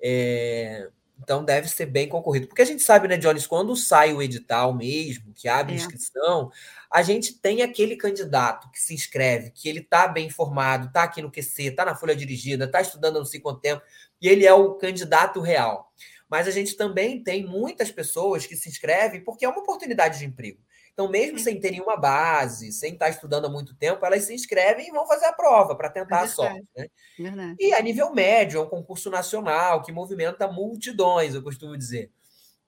É... 0.00 0.88
Então 1.18 1.44
deve 1.44 1.68
ser 1.68 1.86
bem 1.86 2.08
concorrido. 2.08 2.46
Porque 2.48 2.62
a 2.62 2.64
gente 2.66 2.82
sabe, 2.82 3.06
né, 3.08 3.16
Jones, 3.16 3.46
quando 3.46 3.76
sai 3.76 4.12
o 4.12 4.22
edital 4.22 4.74
mesmo, 4.74 5.32
que 5.34 5.48
abre 5.48 5.74
é. 5.74 5.76
inscrição, 5.76 6.50
a 6.90 7.02
gente 7.02 7.34
tem 7.34 7.62
aquele 7.62 7.96
candidato 7.96 8.70
que 8.70 8.80
se 8.80 8.92
inscreve, 8.92 9.50
que 9.50 9.68
ele 9.68 9.80
está 9.80 10.08
bem 10.08 10.26
informado, 10.26 10.88
está 10.88 11.04
aqui 11.04 11.22
no 11.22 11.30
QC, 11.30 11.64
está 11.64 11.84
na 11.84 11.94
folha 11.94 12.14
dirigida, 12.14 12.64
está 12.64 12.80
estudando 12.80 13.18
não 13.18 13.24
sei 13.24 13.40
quanto 13.40 13.60
tempo, 13.60 13.82
e 14.20 14.28
ele 14.28 14.46
é 14.46 14.52
o 14.52 14.74
candidato 14.74 15.40
real. 15.40 15.92
Mas 16.28 16.48
a 16.48 16.50
gente 16.50 16.76
também 16.76 17.22
tem 17.22 17.44
muitas 17.44 17.90
pessoas 17.90 18.46
que 18.46 18.56
se 18.56 18.68
inscrevem 18.68 19.22
porque 19.22 19.44
é 19.44 19.48
uma 19.48 19.60
oportunidade 19.60 20.18
de 20.18 20.24
emprego. 20.24 20.58
Então, 20.92 21.08
mesmo 21.08 21.38
sem 21.38 21.58
ter 21.58 21.70
nenhuma 21.70 21.96
base, 21.96 22.70
sem 22.70 22.92
estar 22.92 23.08
estudando 23.08 23.46
há 23.46 23.50
muito 23.50 23.74
tempo, 23.74 24.04
elas 24.04 24.24
se 24.24 24.34
inscrevem 24.34 24.88
e 24.88 24.92
vão 24.92 25.06
fazer 25.06 25.24
a 25.24 25.32
prova 25.32 25.74
para 25.74 25.88
tentar 25.88 26.20
é 26.20 26.24
a 26.24 26.28
sorte. 26.28 26.62
Né? 26.76 27.56
E 27.58 27.72
a 27.72 27.80
nível 27.80 28.12
médio, 28.12 28.60
é 28.60 28.62
um 28.62 28.68
concurso 28.68 29.10
nacional 29.10 29.82
que 29.82 29.90
movimenta 29.90 30.46
multidões, 30.46 31.34
eu 31.34 31.42
costumo 31.42 31.76
dizer. 31.78 32.10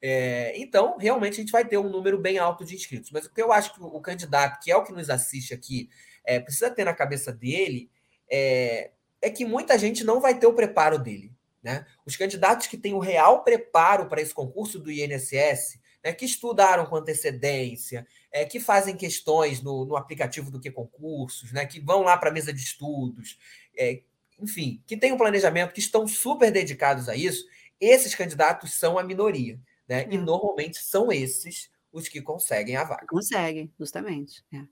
É, 0.01 0.53
então, 0.57 0.97
realmente, 0.99 1.35
a 1.35 1.37
gente 1.37 1.53
vai 1.53 1.67
ter 1.67 1.77
um 1.77 1.89
número 1.89 2.19
bem 2.19 2.39
alto 2.39 2.65
de 2.65 2.75
inscritos. 2.75 3.11
Mas 3.11 3.27
o 3.27 3.33
que 3.33 3.43
eu 3.43 3.53
acho 3.53 3.75
que 3.75 3.83
o, 3.83 4.01
candidato, 4.01 4.63
que 4.63 4.71
é 4.71 4.77
o 4.77 4.85
que 4.85 4.93
nos 4.93 5.11
assiste 5.11 5.53
aqui, 5.53 5.91
é, 6.25 6.41
precisa 6.41 6.71
ter 6.71 6.85
na 6.85 6.95
cabeça 6.95 7.31
dele 7.31 7.91
é, 8.31 8.91
é 9.21 9.31
que 9.31 9.45
muita 9.45 9.79
gente 9.79 10.03
não 10.03 10.21
vai 10.21 10.39
ter 10.39 10.47
o 10.47 10.55
preparo 10.55 10.99
dele. 10.99 11.31
Né? 11.63 11.87
Os 12.05 12.17
candidatos 12.17 12.67
que 12.67 12.77
têm 12.77 12.93
o 12.93 12.99
real 12.99 13.43
preparo 13.43 14.07
para 14.07 14.21
esse 14.21 14.35
concurso 14.35 14.79
do 14.79 14.91
INSS, 14.91 15.79
né, 16.05 16.13
que 16.13 16.27
estudaram 16.27 16.85
com 16.85 16.97
antecedência, 16.97 18.07
é, 18.31 18.45
que 18.45 18.61
fazem 18.61 18.97
questões 18.97 19.63
no, 19.63 19.87
no 19.87 19.97
aplicativo 19.97 20.51
do 20.51 20.61
que 20.61 20.71
concursos, 20.71 21.51
né, 21.51 21.65
que 21.65 21.81
vão 21.81 22.03
lá 22.03 22.17
para 22.17 22.29
a 22.29 22.33
mesa 22.33 22.53
de 22.53 22.61
estudos, 22.61 23.39
é, 23.77 24.03
enfim, 24.39 24.83
que 24.87 24.97
têm 24.97 25.13
um 25.13 25.17
planejamento, 25.17 25.73
que 25.73 25.81
estão 25.81 26.07
super 26.07 26.51
dedicados 26.51 27.09
a 27.09 27.17
isso, 27.17 27.47
esses 27.81 28.15
candidatos 28.15 28.75
são 28.75 28.99
a 28.99 29.03
minoria. 29.03 29.59
Né? 29.89 30.07
E 30.11 30.19
normalmente 30.19 30.79
são 30.79 31.11
esses 31.13 31.71
os 31.93 32.09
que 32.09 32.21
conseguem 32.21 32.77
a 32.77 32.85
vaga. 32.85 33.07
Conseguem, 33.07 33.73
justamente. 33.79 34.45
É. 34.53 34.63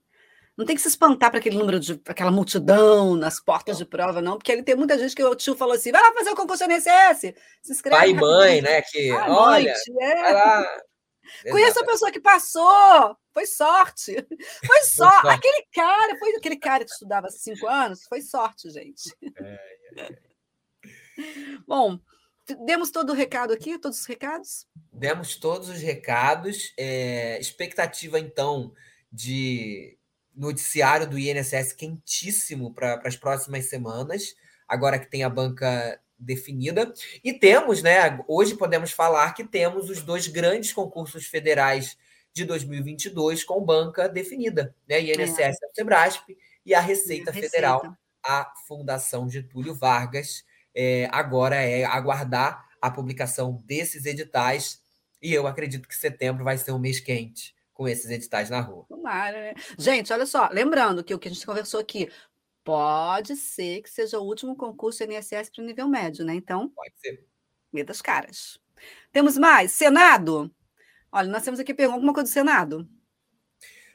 Não 0.57 0.65
tem 0.65 0.75
que 0.75 0.81
se 0.81 0.87
espantar 0.87 1.31
para 1.31 1.39
aquele 1.39 1.57
número 1.57 1.79
de 1.79 1.99
aquela 2.05 2.29
multidão 2.29 3.15
nas 3.15 3.39
portas 3.39 3.77
de 3.77 3.85
prova, 3.85 4.21
não, 4.21 4.37
porque 4.37 4.51
ele 4.51 4.61
tem 4.61 4.75
muita 4.75 4.99
gente 4.99 5.15
que 5.15 5.23
o 5.23 5.33
tio 5.33 5.55
falou 5.55 5.73
assim: 5.73 5.91
vai 5.91 6.01
lá 6.01 6.13
fazer 6.13 6.29
o 6.29 6.35
concurso 6.35 6.63
NSS, 6.65 7.33
se 7.61 7.71
inscreve. 7.71 7.97
Pai 7.97 8.09
e 8.09 8.13
mãe, 8.13 8.61
né? 8.61 8.81
Que 8.83 9.11
olha, 9.11 9.71
noite, 9.71 9.93
é. 9.99 10.21
vai 10.21 10.33
lá, 10.33 10.81
Conheço 11.49 11.79
a 11.79 11.85
pessoa 11.85 12.11
que 12.11 12.19
passou. 12.19 13.17
Foi 13.33 13.45
sorte. 13.45 14.15
Foi 14.65 14.81
só. 14.83 15.09
Foi 15.09 15.21
sorte. 15.21 15.27
Aquele 15.27 15.65
cara, 15.73 16.19
foi 16.19 16.35
aquele 16.35 16.57
cara 16.57 16.85
que 16.85 16.91
estudava 16.91 17.27
há 17.27 17.31
cinco 17.31 17.67
anos. 17.67 18.03
Foi 18.03 18.21
sorte, 18.21 18.69
gente. 18.69 19.15
É, 19.37 19.77
é, 19.97 20.03
é. 20.03 20.33
Bom, 21.67 21.99
demos 22.65 22.91
todo 22.91 23.11
o 23.11 23.15
recado 23.15 23.53
aqui, 23.53 23.79
todos 23.79 23.99
os 23.99 24.05
recados? 24.05 24.67
Demos 24.91 25.35
todos 25.35 25.69
os 25.69 25.79
recados. 25.79 26.73
É, 26.77 27.39
expectativa, 27.39 28.19
então, 28.19 28.73
de 29.11 29.97
noticiário 30.35 31.07
do 31.07 31.17
INSS 31.17 31.73
quentíssimo 31.73 32.73
para 32.73 33.01
as 33.05 33.15
próximas 33.15 33.69
semanas. 33.69 34.35
Agora 34.67 34.99
que 34.99 35.09
tem 35.09 35.23
a 35.23 35.29
banca 35.29 35.99
definida. 36.17 36.93
E 37.23 37.33
temos, 37.33 37.81
né, 37.81 38.19
hoje 38.27 38.55
podemos 38.55 38.91
falar 38.91 39.33
que 39.33 39.43
temos 39.43 39.89
os 39.89 40.01
dois 40.01 40.27
grandes 40.27 40.73
concursos 40.73 41.25
federais 41.25 41.97
de 42.33 42.45
2022 42.45 43.43
com 43.43 43.63
banca 43.63 44.09
definida, 44.09 44.75
né? 44.87 44.99
INSS, 45.01 45.39
é. 45.39 45.47
a 45.47 45.73
Sebrasp 45.75 46.35
e 46.65 46.73
a 46.73 46.79
Receita, 46.79 47.31
Receita, 47.31 47.49
Federal, 47.49 47.97
a 48.25 48.51
Fundação 48.67 49.29
Getúlio 49.29 49.75
Vargas. 49.75 50.43
É, 50.75 51.07
agora 51.11 51.55
é 51.55 51.85
aguardar 51.85 52.67
a 52.81 52.89
publicação 52.89 53.61
desses 53.65 54.05
editais 54.05 54.81
e 55.21 55.33
eu 55.33 55.47
acredito 55.47 55.87
que 55.87 55.95
setembro 55.95 56.43
vai 56.43 56.57
ser 56.57 56.71
um 56.71 56.79
mês 56.79 56.99
quente 56.99 57.55
com 57.73 57.87
esses 57.87 58.09
editais 58.09 58.49
na 58.49 58.59
rua. 58.59 58.85
Tomara, 58.89 59.39
né? 59.39 59.53
Gente, 59.77 60.11
olha 60.11 60.25
só, 60.25 60.49
lembrando 60.51 61.03
que 61.03 61.13
o 61.13 61.19
que 61.19 61.27
a 61.27 61.31
gente 61.31 61.45
conversou 61.45 61.79
aqui, 61.79 62.11
Pode 62.63 63.35
ser 63.35 63.81
que 63.81 63.89
seja 63.89 64.19
o 64.19 64.23
último 64.23 64.55
concurso 64.55 65.03
INSS 65.03 65.49
para 65.49 65.61
o 65.61 65.65
nível 65.65 65.87
médio, 65.87 66.23
né? 66.23 66.33
Então, 66.33 66.69
pode 66.69 66.93
ser. 66.97 67.25
Medo 67.71 67.87
das 67.87 68.01
caras. 68.01 68.59
Temos 69.11 69.37
mais? 69.37 69.71
Senado? 69.71 70.53
Olha, 71.11 71.27
nós 71.29 71.43
temos 71.43 71.59
aqui 71.59 71.73
pergunta 71.73 71.97
alguma 71.97 72.13
coisa 72.13 72.29
do 72.29 72.33
Senado. 72.33 72.87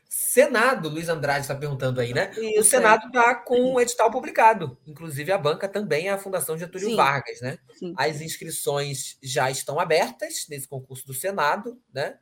Senado, 0.08 0.88
Luiz 0.88 1.08
Andrade 1.08 1.42
está 1.42 1.54
perguntando 1.54 2.00
aí, 2.00 2.14
né? 2.14 2.30
Isso, 2.36 2.60
o 2.60 2.64
Senado 2.64 3.08
está 3.08 3.30
é. 3.30 3.34
com 3.34 3.74
o 3.74 3.80
edital 3.80 4.10
publicado. 4.10 4.78
Inclusive, 4.86 5.30
a 5.32 5.36
banca 5.36 5.68
também 5.68 6.08
é 6.08 6.10
a 6.10 6.18
Fundação 6.18 6.56
Getúlio 6.56 6.88
Sim. 6.88 6.96
Vargas, 6.96 7.40
né? 7.40 7.58
Sim. 7.74 7.92
As 7.96 8.20
inscrições 8.20 9.18
já 9.22 9.50
estão 9.50 9.78
abertas 9.78 10.46
nesse 10.48 10.66
concurso 10.66 11.06
do 11.06 11.12
Senado, 11.12 11.80
né? 11.92 12.18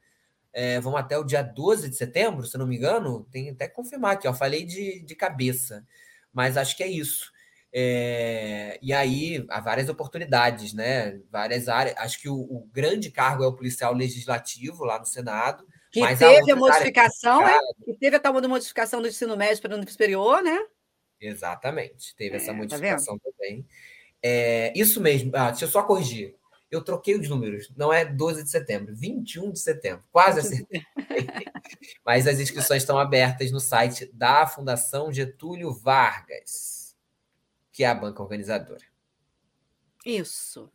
É, 0.52 0.80
vão 0.80 0.96
até 0.96 1.16
o 1.18 1.24
dia 1.24 1.42
12 1.42 1.88
de 1.88 1.96
setembro, 1.96 2.46
se 2.46 2.58
não 2.58 2.66
me 2.66 2.76
engano. 2.76 3.24
Tem 3.30 3.50
até 3.50 3.68
que 3.68 3.74
confirmar 3.74 4.14
aqui, 4.14 4.26
ó. 4.26 4.32
Falei 4.32 4.64
de, 4.64 5.00
de 5.00 5.14
cabeça 5.14 5.86
mas 6.36 6.58
acho 6.58 6.76
que 6.76 6.82
é 6.82 6.86
isso. 6.86 7.32
É, 7.72 8.78
e 8.82 8.92
aí 8.92 9.42
há 9.48 9.58
várias 9.58 9.88
oportunidades, 9.88 10.74
né? 10.74 11.18
Várias 11.30 11.66
áreas. 11.66 11.96
Acho 11.96 12.20
que 12.20 12.28
o, 12.28 12.34
o, 12.34 12.68
grande 12.70 13.10
cargo 13.10 13.42
é 13.42 13.46
o 13.46 13.54
policial 13.54 13.94
legislativo 13.94 14.84
lá 14.84 14.98
no 14.98 15.06
Senado. 15.06 15.66
Que 15.90 16.06
teve 16.14 16.52
a 16.52 16.56
modificação, 16.56 17.40
é? 17.48 17.58
Que 17.86 17.94
teve 17.94 18.16
a 18.16 18.20
tal 18.20 18.34
modificação 18.34 19.00
do 19.00 19.08
ensino 19.08 19.34
médio 19.34 19.62
para 19.62 19.74
o 19.74 19.90
superior, 19.90 20.42
né? 20.42 20.58
Exatamente, 21.18 22.14
teve 22.16 22.34
é, 22.34 22.36
essa 22.36 22.48
tá 22.48 22.52
modificação 22.52 23.18
tá 23.18 23.30
também. 23.30 23.66
É, 24.22 24.74
isso 24.76 25.00
mesmo, 25.00 25.30
ah, 25.34 25.50
deixa 25.50 25.64
eu 25.64 25.70
só 25.70 25.82
corrigir. 25.82 26.34
Eu 26.70 26.82
troquei 26.82 27.14
os 27.18 27.28
números, 27.28 27.70
não 27.76 27.92
é 27.92 28.04
12 28.04 28.42
de 28.42 28.50
setembro, 28.50 28.94
21 28.94 29.52
de 29.52 29.60
setembro, 29.60 30.04
quase 30.10 30.40
acertei. 30.40 30.82
Mas 32.04 32.26
as 32.26 32.40
inscrições 32.40 32.82
estão 32.82 32.98
abertas 32.98 33.52
no 33.52 33.60
site 33.60 34.10
da 34.12 34.46
Fundação 34.46 35.12
Getúlio 35.12 35.72
Vargas, 35.72 36.96
que 37.70 37.84
é 37.84 37.86
a 37.86 37.94
banca 37.94 38.22
organizadora. 38.22 38.82
Isso. 40.04 40.70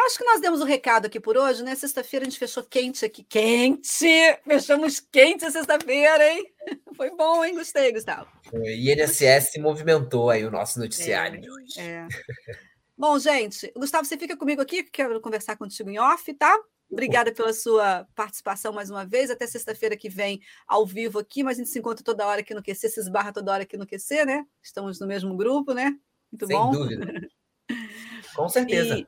Eu 0.00 0.06
acho 0.06 0.16
que 0.16 0.24
nós 0.24 0.40
demos 0.40 0.60
o 0.60 0.64
um 0.64 0.66
recado 0.66 1.06
aqui 1.06 1.20
por 1.20 1.36
hoje, 1.36 1.62
né? 1.62 1.74
Sexta-feira 1.74 2.24
a 2.24 2.28
gente 2.28 2.38
fechou 2.38 2.62
quente 2.62 3.04
aqui. 3.04 3.22
Quente! 3.22 4.06
Fechamos 4.46 4.98
quente 4.98 5.50
sexta-feira, 5.50 6.26
hein? 6.26 6.50
Foi 6.96 7.10
bom, 7.10 7.44
hein? 7.44 7.54
Gostei, 7.54 7.92
Gustavo. 7.92 8.26
E 8.54 8.90
INSS 8.90 9.58
movimentou 9.58 10.30
aí 10.30 10.46
o 10.46 10.50
nosso 10.50 10.78
noticiário 10.78 11.36
é, 11.36 11.40
de 11.40 11.50
hoje. 11.50 11.80
É. 11.80 12.08
Bom, 13.00 13.18
gente, 13.18 13.72
Gustavo, 13.74 14.04
você 14.04 14.18
fica 14.18 14.36
comigo 14.36 14.60
aqui, 14.60 14.82
quero 14.82 15.18
conversar 15.22 15.56
contigo 15.56 15.88
em 15.88 15.98
off, 15.98 16.34
tá? 16.34 16.54
Obrigada 16.90 17.32
pela 17.32 17.50
sua 17.54 18.06
participação 18.14 18.74
mais 18.74 18.90
uma 18.90 19.06
vez. 19.06 19.30
Até 19.30 19.46
sexta-feira 19.46 19.96
que 19.96 20.10
vem, 20.10 20.38
ao 20.68 20.84
vivo 20.84 21.18
aqui, 21.18 21.42
mas 21.42 21.56
a 21.56 21.60
gente 21.62 21.70
se 21.70 21.78
encontra 21.78 22.04
toda 22.04 22.26
hora 22.26 22.42
aqui 22.42 22.52
no 22.52 22.62
QC, 22.62 22.90
se 22.90 23.00
esbarra 23.00 23.32
toda 23.32 23.52
hora 23.52 23.62
aqui 23.62 23.78
no 23.78 23.86
QC, 23.86 24.26
né? 24.26 24.44
Estamos 24.62 25.00
no 25.00 25.06
mesmo 25.06 25.34
grupo, 25.34 25.72
né? 25.72 25.98
Muito 26.30 26.46
Sem 26.46 26.54
bom. 26.54 26.74
Sem 26.74 26.82
dúvida. 26.82 27.30
Com 28.36 28.48
certeza. 28.50 28.98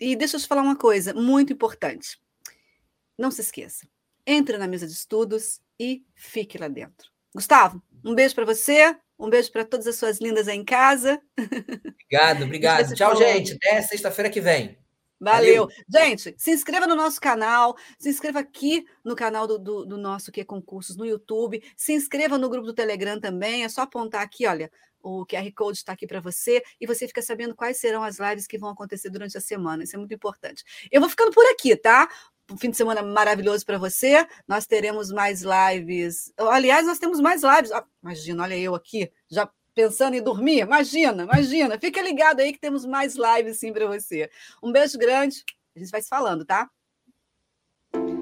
E, 0.00 0.12
e 0.12 0.16
deixa 0.16 0.36
eu 0.36 0.40
te 0.40 0.48
falar 0.48 0.62
uma 0.62 0.76
coisa 0.76 1.12
muito 1.12 1.52
importante. 1.52 2.18
Não 3.18 3.30
se 3.30 3.42
esqueça. 3.42 3.86
Entre 4.26 4.56
na 4.56 4.66
mesa 4.66 4.86
de 4.86 4.94
estudos 4.94 5.60
e 5.78 6.02
fique 6.14 6.56
lá 6.56 6.68
dentro. 6.68 7.10
Gustavo, 7.34 7.82
um 8.04 8.14
beijo 8.14 8.34
para 8.34 8.44
você. 8.44 8.96
Um 9.18 9.28
beijo 9.28 9.50
para 9.50 9.64
todas 9.64 9.86
as 9.88 9.96
suas 9.96 10.20
lindas 10.20 10.46
aí 10.46 10.56
em 10.56 10.64
casa. 10.64 11.20
Obrigado, 11.36 12.44
obrigado. 12.46 12.94
Tchau, 12.94 13.16
gente. 13.16 13.54
Até 13.54 13.82
sexta-feira 13.82 14.30
que 14.30 14.40
vem. 14.40 14.78
Valeu. 15.20 15.66
Valeu. 15.66 15.68
Gente, 15.88 16.34
se 16.38 16.52
inscreva 16.52 16.86
no 16.86 16.94
nosso 16.94 17.20
canal, 17.20 17.76
se 17.98 18.08
inscreva 18.08 18.38
aqui 18.38 18.84
no 19.04 19.16
canal 19.16 19.48
do, 19.48 19.58
do, 19.58 19.84
do 19.84 19.96
nosso 19.96 20.30
Que 20.30 20.44
Concursos 20.44 20.96
no 20.96 21.04
YouTube, 21.04 21.60
se 21.76 21.92
inscreva 21.92 22.38
no 22.38 22.48
grupo 22.48 22.66
do 22.66 22.72
Telegram 22.72 23.18
também, 23.18 23.64
é 23.64 23.68
só 23.68 23.82
apontar 23.82 24.22
aqui, 24.22 24.46
olha, 24.46 24.70
o 25.00 25.26
QR 25.26 25.50
Code 25.52 25.78
está 25.78 25.92
aqui 25.92 26.06
para 26.06 26.20
você 26.20 26.62
e 26.80 26.86
você 26.86 27.06
fica 27.06 27.22
sabendo 27.22 27.54
quais 27.54 27.78
serão 27.78 28.04
as 28.04 28.18
lives 28.18 28.46
que 28.46 28.58
vão 28.58 28.70
acontecer 28.70 29.10
durante 29.10 29.36
a 29.36 29.40
semana. 29.40 29.82
Isso 29.82 29.96
é 29.96 29.98
muito 29.98 30.14
importante. 30.14 30.62
Eu 30.90 31.00
vou 31.00 31.10
ficando 31.10 31.32
por 31.32 31.44
aqui, 31.46 31.74
tá? 31.76 32.08
Um 32.50 32.56
fim 32.56 32.70
de 32.70 32.76
semana 32.76 33.02
maravilhoso 33.02 33.64
para 33.64 33.78
você. 33.78 34.26
Nós 34.46 34.66
teremos 34.66 35.10
mais 35.10 35.42
lives. 35.42 36.32
Aliás, 36.38 36.86
nós 36.86 36.98
temos 36.98 37.20
mais 37.20 37.42
lives. 37.42 37.70
Ah, 37.72 37.84
imagina, 38.02 38.42
olha 38.42 38.56
eu 38.56 38.74
aqui, 38.74 39.10
já 39.30 39.48
pensando 39.74 40.14
em 40.14 40.22
dormir? 40.22 40.60
Imagina, 40.60 41.22
imagina. 41.24 41.78
Fica 41.78 42.00
ligado 42.00 42.40
aí 42.40 42.52
que 42.52 42.58
temos 42.58 42.84
mais 42.84 43.16
lives 43.16 43.58
sim 43.58 43.72
para 43.72 43.86
você. 43.86 44.30
Um 44.62 44.72
beijo 44.72 44.98
grande. 44.98 45.44
A 45.76 45.78
gente 45.78 45.90
vai 45.90 46.02
se 46.02 46.08
falando, 46.08 46.44
tá? 46.44 46.68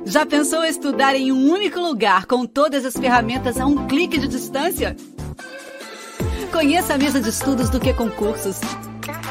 Já 0.05 0.27
pensou 0.27 0.65
estudar 0.65 1.15
em 1.17 1.33
um 1.33 1.51
único 1.51 1.81
lugar 1.81 2.27
com 2.27 2.47
todas 2.47 2.85
as 2.85 2.95
ferramentas 2.95 3.59
a 3.59 3.67
um 3.67 3.87
clique 3.89 4.19
de 4.19 4.29
distância? 4.29 4.95
Conheça 6.53 6.95
a 6.95 6.99
mesa 6.99 7.21
de 7.21 7.29
estudos 7.29 7.71
do 7.71 7.81
que 7.81 7.93
concursos. 7.93 8.61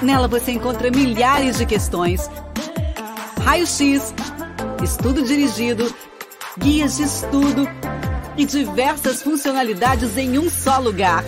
Nela 0.01 0.27
você 0.27 0.51
encontra 0.51 0.91
milhares 0.91 1.57
de 1.57 1.65
questões, 1.65 2.29
raio-x, 3.41 4.13
estudo 4.84 5.23
dirigido, 5.23 5.93
guias 6.57 6.97
de 6.97 7.03
estudo 7.03 7.67
e 8.38 8.45
diversas 8.45 9.21
funcionalidades 9.21 10.17
em 10.17 10.38
um 10.38 10.49
só 10.49 10.80
lugar. 10.80 11.23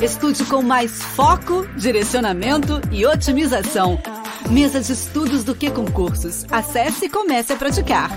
Estude 0.00 0.44
com 0.44 0.62
mais 0.62 1.02
foco, 1.02 1.66
direcionamento 1.76 2.80
e 2.92 3.06
otimização. 3.06 3.98
Mesa 4.50 4.80
de 4.80 4.92
estudos 4.92 5.42
do 5.42 5.54
que 5.54 5.70
concursos. 5.70 6.44
Acesse 6.50 7.06
e 7.06 7.08
comece 7.08 7.52
a 7.52 7.56
praticar. 7.56 8.10